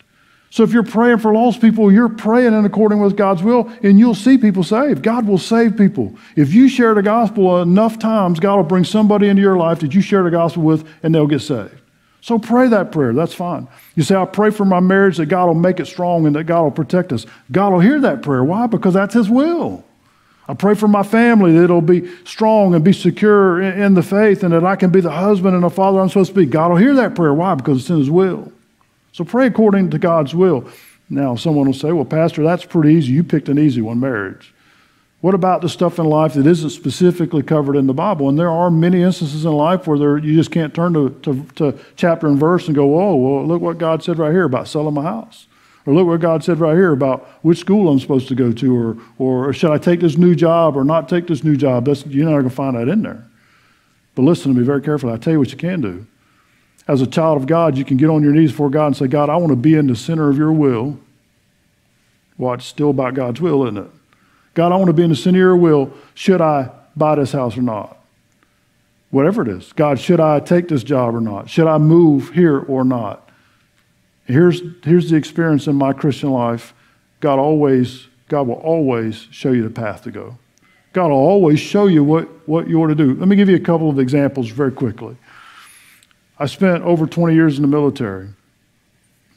So 0.55 0.63
if 0.63 0.71
you're 0.71 0.83
praying 0.83 1.17
for 1.17 1.33
lost 1.33 1.59
people, 1.59 1.91
you're 1.91 2.07
praying 2.07 2.53
in 2.53 2.63
according 2.63 3.01
with 3.01 3.17
God's 3.17 3.43
will, 3.43 3.69
and 3.83 3.99
you'll 3.99 4.15
see 4.15 4.37
people 4.37 4.63
saved. 4.63 5.03
God 5.03 5.27
will 5.27 5.37
save 5.37 5.75
people. 5.75 6.15
If 6.37 6.53
you 6.53 6.69
share 6.69 6.93
the 6.93 7.03
gospel 7.03 7.61
enough 7.61 7.99
times, 7.99 8.39
God 8.39 8.55
will 8.55 8.63
bring 8.63 8.85
somebody 8.85 9.27
into 9.27 9.41
your 9.41 9.57
life 9.57 9.81
that 9.81 9.93
you 9.93 9.99
share 9.99 10.23
the 10.23 10.31
gospel 10.31 10.63
with, 10.63 10.87
and 11.03 11.13
they'll 11.13 11.27
get 11.27 11.41
saved. 11.41 11.75
So 12.21 12.39
pray 12.39 12.69
that 12.69 12.93
prayer. 12.93 13.11
That's 13.11 13.33
fine. 13.33 13.67
You 13.95 14.03
say, 14.03 14.15
I 14.15 14.23
pray 14.23 14.49
for 14.49 14.63
my 14.63 14.79
marriage 14.79 15.17
that 15.17 15.25
God 15.25 15.47
will 15.47 15.55
make 15.55 15.81
it 15.81 15.87
strong 15.87 16.25
and 16.25 16.33
that 16.37 16.45
God 16.45 16.61
will 16.61 16.71
protect 16.71 17.11
us. 17.11 17.25
God 17.51 17.73
will 17.73 17.81
hear 17.81 17.99
that 17.99 18.21
prayer. 18.21 18.41
Why? 18.45 18.65
Because 18.65 18.93
that's 18.93 19.13
His 19.13 19.29
will. 19.29 19.83
I 20.47 20.53
pray 20.53 20.75
for 20.75 20.87
my 20.87 21.03
family 21.03 21.51
that 21.51 21.65
it'll 21.65 21.81
be 21.81 22.09
strong 22.23 22.73
and 22.73 22.81
be 22.81 22.93
secure 22.93 23.61
in, 23.61 23.93
the 23.93 24.01
faith 24.01 24.41
and 24.41 24.53
that 24.53 24.63
I 24.63 24.77
can 24.77 24.89
be 24.89 25.01
the 25.01 25.11
husband 25.11 25.53
and 25.53 25.65
the 25.65 25.69
father 25.69 25.99
I'm 25.99 26.07
supposed 26.07 26.29
to 26.29 26.35
be. 26.35 26.45
God 26.45 26.71
will 26.71 26.77
hear 26.77 26.93
that 26.93 27.13
prayer. 27.13 27.33
Why? 27.33 27.55
Because 27.55 27.81
it's 27.81 27.89
in 27.89 27.97
His 27.97 28.09
will. 28.09 28.53
So 29.15 29.23
pray 29.23 29.47
according 29.47 29.91
to 29.91 29.97
God's 29.97 30.35
will. 30.35 30.69
Now, 31.09 31.37
someone 31.37 31.67
will 31.67 31.73
say, 31.73 31.93
well, 31.93 32.03
Pastor, 32.03 32.43
that's 32.43 32.65
pretty 32.65 32.95
easy. 32.95 33.13
You 33.13 33.23
picked 33.23 33.47
an 33.47 33.57
easy 33.57 33.79
one 33.79 33.97
marriage. 33.97 34.53
What 35.21 35.33
about 35.33 35.61
the 35.61 35.69
stuff 35.69 35.99
in 35.99 36.05
life 36.05 36.33
that 36.33 36.45
isn't 36.45 36.71
specifically 36.71 37.41
covered 37.41 37.77
in 37.77 37.87
the 37.87 37.93
Bible? 37.93 38.27
And 38.27 38.37
there 38.37 38.51
are 38.51 38.69
many 38.69 39.03
instances 39.03 39.45
in 39.45 39.53
life 39.53 39.87
where 39.87 39.97
there, 39.97 40.17
you 40.17 40.35
just 40.35 40.51
can't 40.51 40.73
turn 40.73 40.91
to, 40.95 41.11
to, 41.21 41.45
to 41.55 41.79
chapter 41.95 42.27
and 42.27 42.37
verse 42.37 42.67
and 42.67 42.75
go, 42.75 42.99
oh, 42.99 43.15
well, 43.15 43.47
look 43.47 43.61
what 43.61 43.77
God 43.77 44.03
said 44.03 44.17
right 44.17 44.33
here 44.33 44.43
about 44.43 44.67
selling 44.67 44.93
my 44.93 45.03
house. 45.03 45.47
Or 45.85 45.93
look 45.93 46.07
what 46.07 46.19
God 46.19 46.43
said 46.43 46.59
right 46.59 46.75
here 46.75 46.91
about 46.91 47.25
which 47.41 47.59
school 47.59 47.87
I'm 47.87 48.01
supposed 48.01 48.27
to 48.27 48.35
go 48.35 48.51
to, 48.51 48.75
or, 48.75 48.97
or 49.47 49.53
should 49.53 49.71
I 49.71 49.77
take 49.77 50.01
this 50.01 50.17
new 50.17 50.35
job 50.35 50.75
or 50.75 50.83
not 50.83 51.07
take 51.07 51.27
this 51.27 51.41
new 51.41 51.55
job? 51.55 51.85
That's, 51.85 52.05
you're 52.05 52.25
not 52.25 52.31
going 52.31 52.49
to 52.49 52.49
find 52.49 52.75
that 52.75 52.89
in 52.89 53.03
there. 53.03 53.25
But 54.13 54.23
listen 54.23 54.53
to 54.53 54.59
me 54.59 54.65
very 54.65 54.81
carefully. 54.81 55.13
I 55.13 55.17
tell 55.17 55.31
you 55.31 55.39
what 55.39 55.51
you 55.53 55.57
can 55.57 55.79
do 55.79 56.05
as 56.87 57.01
a 57.01 57.07
child 57.07 57.37
of 57.37 57.47
God, 57.47 57.77
you 57.77 57.85
can 57.85 57.97
get 57.97 58.09
on 58.09 58.23
your 58.23 58.33
knees 58.33 58.51
before 58.51 58.69
God 58.69 58.87
and 58.87 58.97
say, 58.97 59.07
God, 59.07 59.29
I 59.29 59.37
want 59.37 59.49
to 59.49 59.55
be 59.55 59.75
in 59.75 59.87
the 59.87 59.95
center 59.95 60.29
of 60.29 60.37
your 60.37 60.51
will. 60.51 60.99
Watch, 62.37 62.59
well, 62.59 62.59
still 62.59 62.89
about 62.91 63.13
God's 63.13 63.41
will, 63.41 63.63
isn't 63.63 63.77
it? 63.77 63.91
God, 64.53 64.71
I 64.71 64.75
want 64.75 64.87
to 64.87 64.93
be 64.93 65.03
in 65.03 65.09
the 65.09 65.15
center 65.15 65.37
of 65.37 65.41
your 65.41 65.55
will. 65.57 65.93
Should 66.13 66.41
I 66.41 66.69
buy 66.95 67.15
this 67.15 67.31
house 67.31 67.57
or 67.57 67.61
not? 67.61 67.95
whatever 69.15 69.41
it 69.41 69.47
is. 69.47 69.71
God, 69.71 69.97
should 69.97 70.19
I 70.19 70.41
take 70.41 70.67
this 70.67 70.83
job 70.83 71.15
or 71.15 71.21
not? 71.21 71.49
Should 71.49 71.67
I 71.67 71.77
move 71.77 72.31
here 72.31 72.59
or 72.59 72.83
not? 72.83 73.29
Here's, 74.25 74.61
here's 74.83 75.09
the 75.09 75.15
experience 75.15 75.67
in 75.67 75.75
my 75.75 75.93
Christian 75.93 76.31
life. 76.31 76.73
God 77.21 77.39
always, 77.39 78.07
God 78.27 78.47
will 78.47 78.55
always 78.55 79.27
show 79.31 79.53
you 79.53 79.63
the 79.63 79.69
path 79.69 80.03
to 80.03 80.11
go. 80.11 80.37
God 80.91 81.11
will 81.11 81.17
always 81.17 81.61
show 81.61 81.87
you 81.87 82.03
what, 82.03 82.27
what 82.45 82.67
you 82.67 82.81
ought 82.81 82.87
to 82.87 82.95
do. 82.95 83.13
Let 83.15 83.29
me 83.29 83.37
give 83.37 83.47
you 83.47 83.55
a 83.55 83.61
couple 83.61 83.89
of 83.89 83.99
examples 83.99 84.49
very 84.49 84.73
quickly. 84.73 85.15
I 86.37 86.47
spent 86.47 86.83
over 86.83 87.05
20 87.05 87.33
years 87.33 87.57
in 87.57 87.61
the 87.61 87.67
military. 87.67 88.29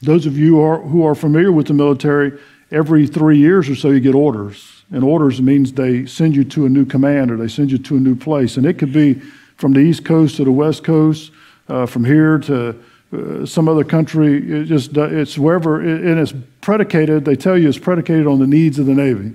Those 0.03 0.27
of 0.27 0.37
you 0.37 0.57
who 0.57 0.63
are, 0.63 0.81
who 0.81 1.05
are 1.05 1.15
familiar 1.15 1.53
with 1.53 1.67
the 1.67 1.75
military, 1.75 2.39
every 2.71 3.07
three 3.07 3.39
years 3.39 3.69
or 3.69 3.75
so 3.75 3.91
you 3.91 4.01
get 4.01 4.15
orders. 4.15 4.83
And 4.91 5.05
orders 5.05 5.41
means 5.41 5.73
they 5.73 6.07
send 6.07 6.35
you 6.35 6.45
to 6.45 6.67
a 6.67 6.69
new 6.69 6.85
command 6.85 7.31
or 7.31 7.37
they 7.37 7.49
send 7.49 7.71
you 7.71 7.79
to 7.79 7.97
a 7.97 8.01
new 8.01 8.17
place. 8.17 8.57
And 8.57 8.67
it 8.67 8.79
could 8.79 8.93
be 8.93 9.15
from 9.57 9.73
the 9.73 9.81
East 9.81 10.05
Coast 10.05 10.37
to 10.37 10.45
the 10.45 10.53
West 10.53 10.85
Coast, 10.85 11.33
uh, 11.69 11.87
from 11.87 12.05
here 12.05 12.39
to 12.39 12.81
uh, 13.13 13.47
some 13.47 13.69
other 13.69 13.85
country. 13.85 14.61
It 14.61 14.65
just 14.65 14.97
it's 14.97 15.39
wherever, 15.39 15.81
and 15.81 16.19
it's 16.19 16.33
predicated. 16.61 17.25
They 17.25 17.37
tell 17.37 17.59
you 17.59 17.69
it's 17.69 17.79
predicated 17.79 18.27
on 18.27 18.39
the 18.39 18.47
needs 18.47 18.79
of 18.79 18.87
the 18.87 18.95
Navy. 18.95 19.35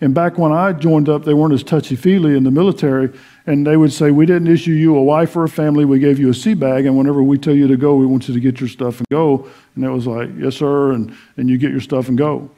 And 0.00 0.14
back 0.14 0.36
when 0.36 0.52
I 0.52 0.72
joined 0.72 1.08
up, 1.08 1.24
they 1.24 1.32
weren't 1.32 1.54
as 1.54 1.62
touchy 1.62 1.96
feely 1.96 2.36
in 2.36 2.44
the 2.44 2.50
military, 2.50 3.10
and 3.46 3.66
they 3.66 3.76
would 3.76 3.92
say, 3.92 4.10
"We 4.10 4.26
didn't 4.26 4.48
issue 4.48 4.72
you 4.72 4.94
a 4.94 5.02
wife 5.02 5.34
or 5.36 5.44
a 5.44 5.48
family. 5.48 5.84
We 5.84 5.98
gave 5.98 6.18
you 6.18 6.28
a 6.28 6.34
sea 6.34 6.54
bag, 6.54 6.84
and 6.84 6.98
whenever 6.98 7.22
we 7.22 7.38
tell 7.38 7.54
you 7.54 7.66
to 7.68 7.76
go, 7.76 7.94
we 7.96 8.04
want 8.04 8.28
you 8.28 8.34
to 8.34 8.40
get 8.40 8.60
your 8.60 8.68
stuff 8.68 8.98
and 8.98 9.08
go." 9.10 9.46
And 9.74 9.84
it 9.84 9.90
was 9.90 10.06
like, 10.06 10.28
"Yes, 10.38 10.56
sir," 10.56 10.92
and 10.92 11.12
and 11.36 11.48
you 11.48 11.56
get 11.56 11.70
your 11.70 11.80
stuff 11.80 12.08
and 12.08 12.18
go. 12.18 12.50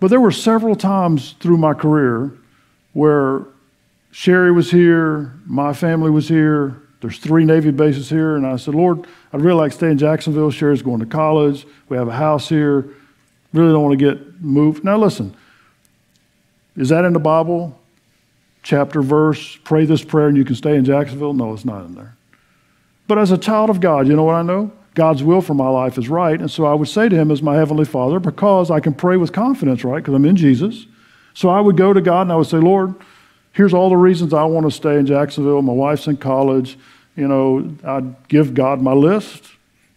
But 0.00 0.08
there 0.08 0.20
were 0.20 0.32
several 0.32 0.74
times 0.74 1.36
through 1.38 1.58
my 1.58 1.74
career 1.74 2.32
where 2.92 3.42
Sherry 4.10 4.52
was 4.52 4.70
here, 4.70 5.32
my 5.46 5.72
family 5.72 6.10
was 6.10 6.28
here. 6.28 6.76
There's 7.00 7.18
three 7.18 7.44
Navy 7.44 7.70
bases 7.70 8.08
here, 8.08 8.36
and 8.36 8.46
I 8.46 8.56
said, 8.56 8.74
Lord, 8.74 9.06
I'd 9.32 9.40
really 9.40 9.58
like 9.58 9.72
to 9.72 9.76
stay 9.76 9.90
in 9.90 9.98
Jacksonville. 9.98 10.50
Sherry's 10.50 10.82
going 10.82 11.00
to 11.00 11.06
college. 11.06 11.66
We 11.88 11.96
have 11.96 12.08
a 12.08 12.12
house 12.12 12.48
here. 12.48 12.86
Really 13.52 13.72
don't 13.72 13.82
want 13.82 13.98
to 13.98 14.04
get 14.04 14.40
moved. 14.40 14.84
Now, 14.84 14.96
listen, 14.98 15.34
is 16.76 16.88
that 16.88 17.04
in 17.04 17.12
the 17.12 17.20
Bible? 17.20 17.78
Chapter, 18.62 19.02
verse, 19.02 19.56
pray 19.64 19.84
this 19.84 20.02
prayer 20.02 20.28
and 20.28 20.36
you 20.36 20.44
can 20.44 20.54
stay 20.54 20.76
in 20.76 20.84
Jacksonville? 20.84 21.34
No, 21.34 21.52
it's 21.52 21.64
not 21.64 21.84
in 21.84 21.94
there. 21.94 22.16
But 23.06 23.18
as 23.18 23.30
a 23.30 23.38
child 23.38 23.70
of 23.70 23.80
God, 23.80 24.08
you 24.08 24.16
know 24.16 24.24
what 24.24 24.36
I 24.36 24.42
know? 24.42 24.72
God's 24.94 25.22
will 25.22 25.42
for 25.42 25.54
my 25.54 25.68
life 25.68 25.98
is 25.98 26.08
right. 26.08 26.40
And 26.40 26.50
so 26.50 26.64
I 26.64 26.72
would 26.72 26.88
say 26.88 27.08
to 27.08 27.16
him 27.16 27.30
as 27.30 27.42
my 27.42 27.56
heavenly 27.56 27.84
father, 27.84 28.18
because 28.18 28.70
I 28.70 28.80
can 28.80 28.94
pray 28.94 29.16
with 29.16 29.32
confidence, 29.32 29.84
right? 29.84 30.02
Because 30.02 30.14
I'm 30.14 30.24
in 30.24 30.36
Jesus. 30.36 30.86
So 31.34 31.48
I 31.48 31.60
would 31.60 31.76
go 31.76 31.92
to 31.92 32.00
God 32.00 32.22
and 32.22 32.32
I 32.32 32.36
would 32.36 32.46
say, 32.46 32.58
Lord, 32.58 32.94
here's 33.52 33.74
all 33.74 33.90
the 33.90 33.96
reasons 33.96 34.32
I 34.32 34.44
want 34.44 34.66
to 34.66 34.70
stay 34.70 34.98
in 34.98 35.04
Jacksonville. 35.04 35.62
My 35.62 35.72
wife's 35.72 36.06
in 36.06 36.16
college. 36.16 36.78
You 37.16 37.28
know, 37.28 37.76
I'd 37.84 38.28
give 38.28 38.54
God 38.54 38.80
my 38.80 38.92
list 38.92 39.44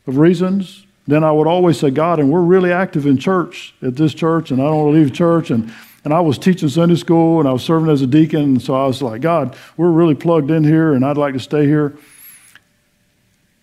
of 0.08 0.18
reasons. 0.18 0.86
Then 1.08 1.24
I 1.24 1.32
would 1.32 1.48
always 1.48 1.80
say, 1.80 1.90
God, 1.90 2.20
and 2.20 2.30
we're 2.30 2.42
really 2.42 2.72
active 2.72 3.06
in 3.06 3.18
church 3.18 3.74
at 3.82 3.96
this 3.96 4.14
church, 4.14 4.52
and 4.52 4.62
I 4.62 4.66
don't 4.66 4.84
want 4.84 4.96
to 4.96 5.00
leave 5.00 5.14
church. 5.14 5.52
And, 5.52 5.74
and 6.04 6.14
I 6.14 6.20
was 6.20 6.38
teaching 6.38 6.70
Sunday 6.70 6.96
school 6.96 7.40
and 7.40 7.48
I 7.48 7.52
was 7.52 7.64
serving 7.64 7.90
as 7.90 8.02
a 8.02 8.08
deacon. 8.08 8.44
And 8.44 8.62
so 8.62 8.74
I 8.76 8.88
was 8.88 9.02
like, 9.02 9.22
God, 9.22 9.56
we're 9.76 9.92
really 9.92 10.16
plugged 10.16 10.52
in 10.52 10.64
here, 10.64 10.94
and 10.94 11.06
I'd 11.06 11.18
like 11.18 11.34
to 11.34 11.40
stay 11.40 11.66
here. 11.66 11.98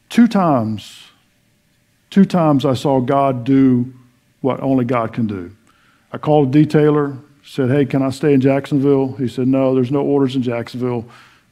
Two 0.09 0.29
times 0.29 1.05
Two 2.15 2.25
times 2.25 2.65
I 2.65 2.75
saw 2.75 3.01
God 3.01 3.43
do 3.43 3.93
what 4.41 4.61
only 4.61 4.85
God 4.85 5.13
can 5.13 5.27
do. 5.27 5.51
I 6.13 6.17
called 6.19 6.55
a 6.55 6.65
detailer, 6.65 7.21
said, 7.43 7.71
Hey, 7.71 7.85
can 7.87 8.03
I 8.03 8.11
stay 8.11 8.33
in 8.33 8.41
Jacksonville? 8.41 9.17
He 9.17 9.27
said, 9.27 9.49
No, 9.49 9.75
there's 9.75 9.91
no 9.91 10.03
orders 10.03 10.37
in 10.37 10.43
Jacksonville. 10.43 11.07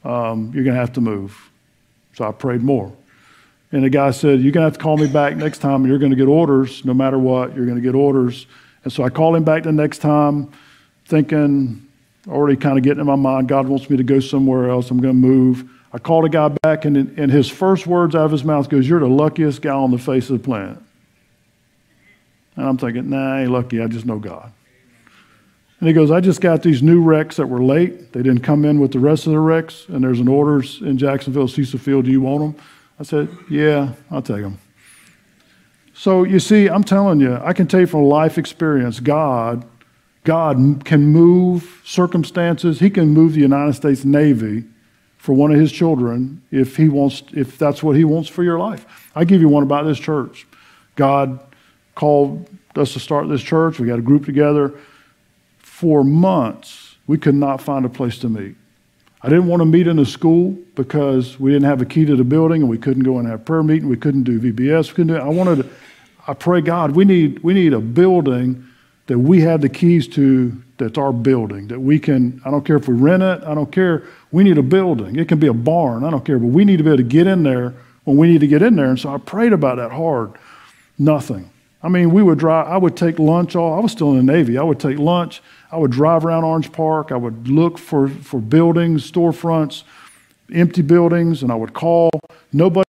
Um, 0.05 0.53
you're 0.55 0.63
going 0.63 0.75
to 0.75 0.79
have 0.79 0.93
to 0.93 1.01
move. 1.01 1.37
So 2.13 2.25
I 2.25 2.31
prayed 2.31 2.61
more. 2.61 2.93
And 3.73 3.83
the 3.83 3.89
guy 3.89 4.11
said, 4.11 4.39
You're 4.39 4.53
going 4.53 4.63
to 4.63 4.69
have 4.69 4.77
to 4.77 4.79
call 4.79 4.95
me 4.95 5.07
back 5.07 5.35
next 5.35 5.57
time, 5.57 5.85
you're 5.85 5.99
going 5.99 6.11
to 6.11 6.15
get 6.15 6.29
orders 6.29 6.85
no 6.85 6.93
matter 6.93 7.19
what. 7.19 7.53
You're 7.53 7.65
going 7.65 7.75
to 7.75 7.83
get 7.83 7.93
orders. 7.93 8.47
And 8.85 8.93
so 8.93 9.03
I 9.03 9.09
called 9.09 9.35
him 9.35 9.43
back 9.43 9.63
the 9.63 9.73
next 9.73 9.97
time, 9.97 10.49
thinking, 11.13 11.87
already 12.27 12.57
kind 12.57 12.75
of 12.75 12.83
getting 12.83 12.99
in 12.99 13.05
my 13.05 13.15
mind, 13.15 13.47
God 13.47 13.67
wants 13.67 13.87
me 13.87 13.97
to 13.97 14.03
go 14.03 14.19
somewhere 14.19 14.71
else. 14.71 14.89
I'm 14.89 14.99
going 14.99 15.13
to 15.13 15.27
move. 15.27 15.69
I 15.93 15.99
called 15.99 16.25
a 16.25 16.29
guy 16.29 16.47
back, 16.47 16.85
and, 16.85 16.97
and 16.97 17.31
his 17.31 17.47
first 17.47 17.85
words 17.85 18.15
out 18.15 18.25
of 18.25 18.31
his 18.31 18.43
mouth 18.43 18.67
goes, 18.67 18.89
You're 18.89 18.99
the 18.99 19.07
luckiest 19.07 19.61
guy 19.61 19.75
on 19.75 19.91
the 19.91 19.99
face 19.99 20.31
of 20.31 20.39
the 20.39 20.43
planet. 20.43 20.79
And 22.55 22.67
I'm 22.67 22.79
thinking, 22.79 23.11
Nah, 23.11 23.35
I 23.35 23.41
ain't 23.41 23.51
lucky. 23.51 23.79
I 23.79 23.85
just 23.85 24.07
know 24.07 24.17
God. 24.17 24.51
And 25.79 25.87
he 25.87 25.93
goes, 25.93 26.09
I 26.09 26.19
just 26.19 26.41
got 26.41 26.63
these 26.63 26.81
new 26.81 27.03
reqs 27.03 27.35
that 27.35 27.45
were 27.45 27.61
late. 27.61 28.11
They 28.11 28.23
didn't 28.23 28.41
come 28.41 28.65
in 28.65 28.79
with 28.79 28.91
the 28.91 28.99
rest 28.99 29.27
of 29.27 29.33
the 29.33 29.39
reqs, 29.39 29.87
and 29.87 30.03
there's 30.03 30.19
an 30.19 30.27
orders 30.27 30.81
in 30.81 30.97
Jacksonville, 30.97 31.47
Cecil 31.47 31.77
Field. 31.77 32.05
Do 32.05 32.11
you 32.11 32.21
want 32.21 32.55
them? 32.55 32.65
I 32.99 33.03
said, 33.03 33.29
Yeah, 33.51 33.91
I'll 34.09 34.23
take 34.23 34.41
them. 34.41 34.57
So 35.93 36.23
you 36.23 36.39
see, 36.39 36.69
I'm 36.69 36.83
telling 36.83 37.19
you, 37.19 37.35
I 37.35 37.53
can 37.53 37.67
tell 37.67 37.81
you 37.81 37.85
from 37.85 38.05
life 38.05 38.39
experience, 38.39 38.99
God, 38.99 39.63
God 40.23 40.83
can 40.85 41.07
move 41.07 41.81
circumstances. 41.83 42.79
He 42.79 42.89
can 42.89 43.09
move 43.09 43.33
the 43.33 43.41
United 43.41 43.73
States 43.73 44.05
Navy 44.05 44.63
for 45.17 45.33
one 45.33 45.51
of 45.51 45.59
his 45.59 45.71
children 45.71 46.41
if 46.51 46.77
he 46.77 46.89
wants 46.89 47.23
if 47.33 47.57
that's 47.57 47.83
what 47.83 47.95
he 47.95 48.03
wants 48.03 48.29
for 48.29 48.43
your 48.43 48.59
life. 48.59 49.11
I 49.15 49.25
give 49.25 49.41
you 49.41 49.49
one 49.49 49.63
about 49.63 49.85
this 49.85 49.99
church. 49.99 50.47
God 50.95 51.39
called 51.95 52.49
us 52.75 52.93
to 52.93 52.99
start 52.99 53.29
this 53.29 53.41
church. 53.41 53.79
We 53.79 53.87
got 53.87 53.99
a 53.99 54.03
group 54.03 54.25
together. 54.25 54.73
For 55.59 56.03
months, 56.03 56.95
we 57.07 57.17
could 57.17 57.35
not 57.35 57.61
find 57.61 57.85
a 57.85 57.89
place 57.89 58.17
to 58.19 58.29
meet. 58.29 58.55
I 59.21 59.29
didn't 59.29 59.47
want 59.47 59.61
to 59.61 59.65
meet 59.65 59.87
in 59.87 59.99
a 59.99 60.05
school 60.05 60.51
because 60.75 61.39
we 61.39 61.51
didn't 61.51 61.67
have 61.67 61.81
a 61.81 61.85
key 61.85 62.05
to 62.05 62.15
the 62.15 62.23
building 62.23 62.61
and 62.61 62.69
we 62.69 62.77
couldn't 62.77 63.03
go 63.03 63.19
and 63.19 63.27
have 63.27 63.45
prayer 63.45 63.63
meeting. 63.63 63.87
We 63.87 63.97
couldn't 63.97 64.23
do 64.23 64.39
VBS. 64.39 64.89
We 64.89 64.95
couldn't 64.95 65.15
do, 65.15 65.21
I 65.21 65.29
wanted 65.29 65.63
to, 65.63 65.69
I 66.27 66.33
pray 66.33 66.61
God, 66.61 66.91
we 66.91 67.05
need, 67.05 67.39
we 67.39 67.53
need 67.53 67.73
a 67.73 67.79
building 67.79 68.67
that 69.07 69.19
we 69.19 69.41
have 69.41 69.61
the 69.61 69.69
keys 69.69 70.07
to 70.09 70.61
that's 70.77 70.97
our 70.97 71.13
building, 71.13 71.67
that 71.67 71.79
we 71.79 71.99
can, 71.99 72.41
I 72.43 72.51
don't 72.51 72.65
care 72.65 72.75
if 72.75 72.87
we 72.87 72.95
rent 72.95 73.23
it, 73.23 73.43
I 73.43 73.53
don't 73.53 73.71
care, 73.71 74.03
we 74.31 74.43
need 74.43 74.57
a 74.57 74.63
building. 74.63 75.17
It 75.17 75.27
can 75.27 75.39
be 75.39 75.47
a 75.47 75.53
barn, 75.53 76.03
I 76.03 76.09
don't 76.09 76.25
care, 76.25 76.39
but 76.39 76.47
we 76.47 76.65
need 76.65 76.77
to 76.77 76.83
be 76.83 76.89
able 76.89 76.97
to 76.97 77.03
get 77.03 77.27
in 77.27 77.43
there 77.43 77.73
when 78.03 78.17
we 78.17 78.27
need 78.27 78.41
to 78.41 78.47
get 78.47 78.61
in 78.61 78.75
there. 78.75 78.89
And 78.89 78.99
so 78.99 79.13
I 79.13 79.17
prayed 79.17 79.53
about 79.53 79.77
that 79.77 79.91
hard. 79.91 80.33
Nothing. 80.97 81.49
I 81.81 81.89
mean, 81.89 82.11
we 82.11 82.23
would 82.23 82.39
drive, 82.39 82.67
I 82.67 82.77
would 82.77 82.95
take 82.95 83.19
lunch 83.19 83.55
all, 83.55 83.73
I 83.77 83.79
was 83.79 83.91
still 83.91 84.11
in 84.11 84.25
the 84.25 84.33
Navy, 84.33 84.57
I 84.57 84.63
would 84.63 84.79
take 84.79 84.97
lunch, 84.97 85.41
I 85.71 85.77
would 85.77 85.91
drive 85.91 86.25
around 86.25 86.43
Orange 86.45 86.71
Park, 86.71 87.11
I 87.11 87.17
would 87.17 87.47
look 87.47 87.77
for, 87.77 88.07
for 88.07 88.39
buildings, 88.39 89.09
storefronts, 89.11 89.83
empty 90.53 90.81
buildings, 90.81 91.43
and 91.43 91.51
I 91.51 91.55
would 91.55 91.73
call. 91.73 92.09
Nobody 92.51 92.85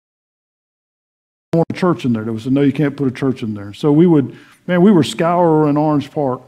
wanted 1.53 1.65
a 1.71 1.73
church 1.73 2.05
in 2.05 2.13
there. 2.13 2.23
There 2.23 2.33
was 2.33 2.45
a 2.45 2.51
no, 2.51 2.61
you 2.61 2.73
can't 2.73 2.95
put 2.95 3.07
a 3.07 3.11
church 3.11 3.41
in 3.41 3.55
there. 3.55 3.73
So 3.73 3.91
we 3.91 4.05
would, 4.05 4.37
man, 4.67 4.81
we 4.81 4.91
were 4.91 5.03
scouring 5.03 5.77
Orange 5.77 6.11
Park 6.11 6.41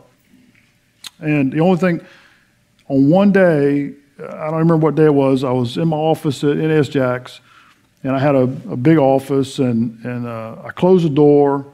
and 1.20 1.52
the 1.52 1.60
only 1.60 1.78
thing, 1.78 2.06
on 2.88 3.10
one 3.10 3.32
day, 3.32 3.94
I 4.20 4.46
don't 4.46 4.60
remember 4.60 4.78
what 4.78 4.96
day 4.96 5.06
it 5.06 5.14
was, 5.14 5.44
I 5.44 5.52
was 5.52 5.78
in 5.78 5.88
my 5.88 5.98
office 5.98 6.44
at 6.44 6.58
NS 6.58 6.90
Jax, 6.90 7.40
and 8.04 8.16
I 8.16 8.20
had 8.20 8.36
a, 8.36 8.44
a 8.44 8.78
big 8.78 8.98
office, 8.98 9.60
and, 9.60 10.04
and 10.06 10.28
uh, 10.28 10.58
I 10.64 10.72
closed 10.72 11.06
the 11.06 11.10
door 11.10 11.66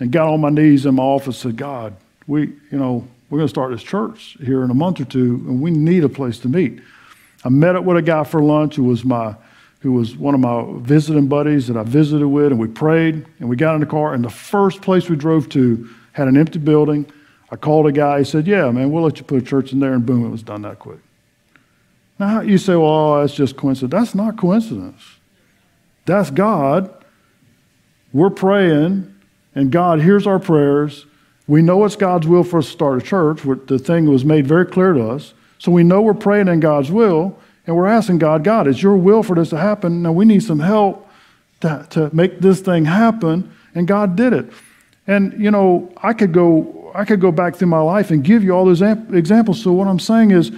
and 0.00 0.10
got 0.10 0.28
on 0.28 0.40
my 0.40 0.50
knees 0.50 0.86
in 0.86 0.94
my 0.94 1.02
office 1.02 1.44
and 1.44 1.52
said, 1.52 1.56
God, 1.56 1.94
we, 2.26 2.42
you 2.70 2.78
know, 2.78 3.06
we're 3.28 3.38
going 3.38 3.48
to 3.48 3.52
start 3.52 3.72
this 3.72 3.82
church 3.82 4.36
here 4.40 4.62
in 4.64 4.70
a 4.70 4.74
month 4.74 5.00
or 5.00 5.04
two, 5.04 5.42
and 5.46 5.60
we 5.60 5.70
need 5.70 6.04
a 6.04 6.08
place 6.08 6.38
to 6.40 6.48
meet. 6.48 6.80
I 7.44 7.48
met 7.48 7.76
up 7.76 7.84
with 7.84 7.96
a 7.96 8.02
guy 8.02 8.24
for 8.24 8.42
lunch 8.42 8.76
who 8.76 8.84
was 8.84 9.04
my 9.04 9.34
who 9.86 9.92
was 9.92 10.16
one 10.16 10.34
of 10.34 10.40
my 10.40 10.64
visiting 10.80 11.28
buddies 11.28 11.68
that 11.68 11.76
I 11.76 11.84
visited 11.84 12.26
with, 12.26 12.48
and 12.48 12.58
we 12.58 12.66
prayed, 12.66 13.24
and 13.38 13.48
we 13.48 13.54
got 13.54 13.76
in 13.76 13.80
the 13.80 13.86
car, 13.86 14.14
and 14.14 14.24
the 14.24 14.28
first 14.28 14.82
place 14.82 15.08
we 15.08 15.14
drove 15.14 15.48
to 15.50 15.88
had 16.10 16.26
an 16.26 16.36
empty 16.36 16.58
building. 16.58 17.06
I 17.52 17.56
called 17.56 17.86
a 17.86 17.92
guy, 17.92 18.18
he 18.18 18.24
said, 18.24 18.48
Yeah, 18.48 18.68
man, 18.72 18.90
we'll 18.90 19.04
let 19.04 19.18
you 19.18 19.22
put 19.22 19.40
a 19.40 19.46
church 19.46 19.72
in 19.72 19.78
there, 19.78 19.92
and 19.92 20.04
boom, 20.04 20.26
it 20.26 20.30
was 20.30 20.42
done 20.42 20.62
that 20.62 20.80
quick. 20.80 20.98
Now, 22.18 22.40
you 22.40 22.58
say, 22.58 22.74
Well, 22.74 22.90
oh, 22.90 23.20
that's 23.20 23.32
just 23.32 23.56
coincidence. 23.56 23.92
That's 23.92 24.14
not 24.16 24.36
coincidence. 24.36 25.02
That's 26.04 26.30
God. 26.30 26.92
We're 28.12 28.30
praying, 28.30 29.14
and 29.54 29.70
God 29.70 30.00
hears 30.00 30.26
our 30.26 30.40
prayers. 30.40 31.06
We 31.46 31.62
know 31.62 31.84
it's 31.84 31.94
God's 31.94 32.26
will 32.26 32.42
for 32.42 32.58
us 32.58 32.66
to 32.66 32.72
start 32.72 33.00
a 33.00 33.06
church. 33.06 33.42
The 33.68 33.78
thing 33.78 34.06
was 34.06 34.24
made 34.24 34.48
very 34.48 34.66
clear 34.66 34.94
to 34.94 35.10
us. 35.10 35.32
So 35.58 35.70
we 35.70 35.84
know 35.84 36.02
we're 36.02 36.14
praying 36.14 36.48
in 36.48 36.58
God's 36.58 36.90
will, 36.90 37.38
and 37.66 37.76
we're 37.76 37.86
asking 37.86 38.18
God, 38.18 38.44
God, 38.44 38.68
is 38.68 38.82
your 38.82 38.96
will 38.96 39.22
for 39.22 39.34
this 39.34 39.50
to 39.50 39.58
happen. 39.58 40.02
Now 40.02 40.12
we 40.12 40.24
need 40.24 40.42
some 40.42 40.60
help 40.60 41.08
to, 41.60 41.86
to 41.90 42.14
make 42.14 42.40
this 42.40 42.60
thing 42.60 42.84
happen, 42.84 43.52
and 43.74 43.88
God 43.88 44.16
did 44.16 44.32
it. 44.32 44.52
And, 45.06 45.38
you 45.40 45.50
know, 45.50 45.92
I 46.02 46.12
could 46.12 46.32
go 46.32 46.76
I 46.94 47.04
could 47.04 47.20
go 47.20 47.30
back 47.30 47.56
through 47.56 47.68
my 47.68 47.80
life 47.80 48.10
and 48.10 48.24
give 48.24 48.42
you 48.42 48.52
all 48.52 48.64
those 48.64 48.80
examples. 48.80 49.62
So, 49.62 49.72
what 49.72 49.86
I'm 49.86 49.98
saying 49.98 50.30
is, 50.30 50.50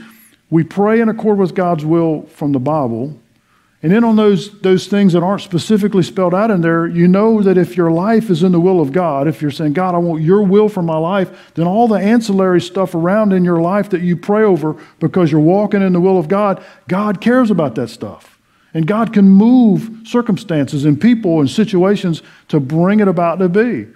we 0.51 0.63
pray 0.63 1.01
in 1.01 1.09
accord 1.09 1.37
with 1.37 1.55
God's 1.55 1.85
will 1.85 2.23
from 2.27 2.53
the 2.53 2.61
Bible. 2.61 3.19
And 3.81 3.93
then 3.93 4.03
on 4.03 4.17
those, 4.17 4.59
those 4.61 4.89
things 4.89 5.13
that 5.13 5.23
aren't 5.23 5.43
specifically 5.43 6.03
spelled 6.03 6.35
out 6.35 6.51
in 6.51 6.63
there, 6.63 6.87
you 6.89 7.07
know 7.07 7.43
that 7.43 7.57
if 7.57 7.77
your 7.77 7.93
life 7.93 8.29
is 8.29 8.43
in 8.43 8.51
the 8.51 8.59
will 8.59 8.81
of 8.81 8.91
God, 8.91 9.29
if 9.29 9.41
you're 9.41 9.53
saying, 9.53 9.75
God, 9.75 9.95
I 9.95 9.99
want 9.99 10.23
your 10.23 10.43
will 10.43 10.69
for 10.69 10.83
my 10.83 10.97
life, 10.97 11.53
then 11.55 11.69
all 11.69 11.87
the 11.87 11.95
ancillary 11.95 12.61
stuff 12.61 12.97
around 12.97 13.33
in 13.33 13.45
your 13.45 13.61
life 13.61 13.91
that 13.91 14.01
you 14.01 14.17
pray 14.17 14.43
over 14.43 14.75
because 14.99 15.31
you're 15.31 15.41
walking 15.41 15.81
in 15.81 15.93
the 15.93 16.01
will 16.01 16.19
of 16.19 16.27
God, 16.27 16.65
God 16.89 17.21
cares 17.21 17.53
about 17.53 17.77
that 17.77 17.89
stuff. 17.89 18.41
And 18.75 18.85
God 18.85 19.13
can 19.13 19.29
move 19.29 20.07
circumstances 20.07 20.85
and 20.85 21.01
people 21.01 21.39
and 21.39 21.49
situations 21.49 22.23
to 22.49 22.59
bring 22.59 22.99
it 22.99 23.09
about 23.09 23.39
to 23.39 23.49
be. 23.49 23.87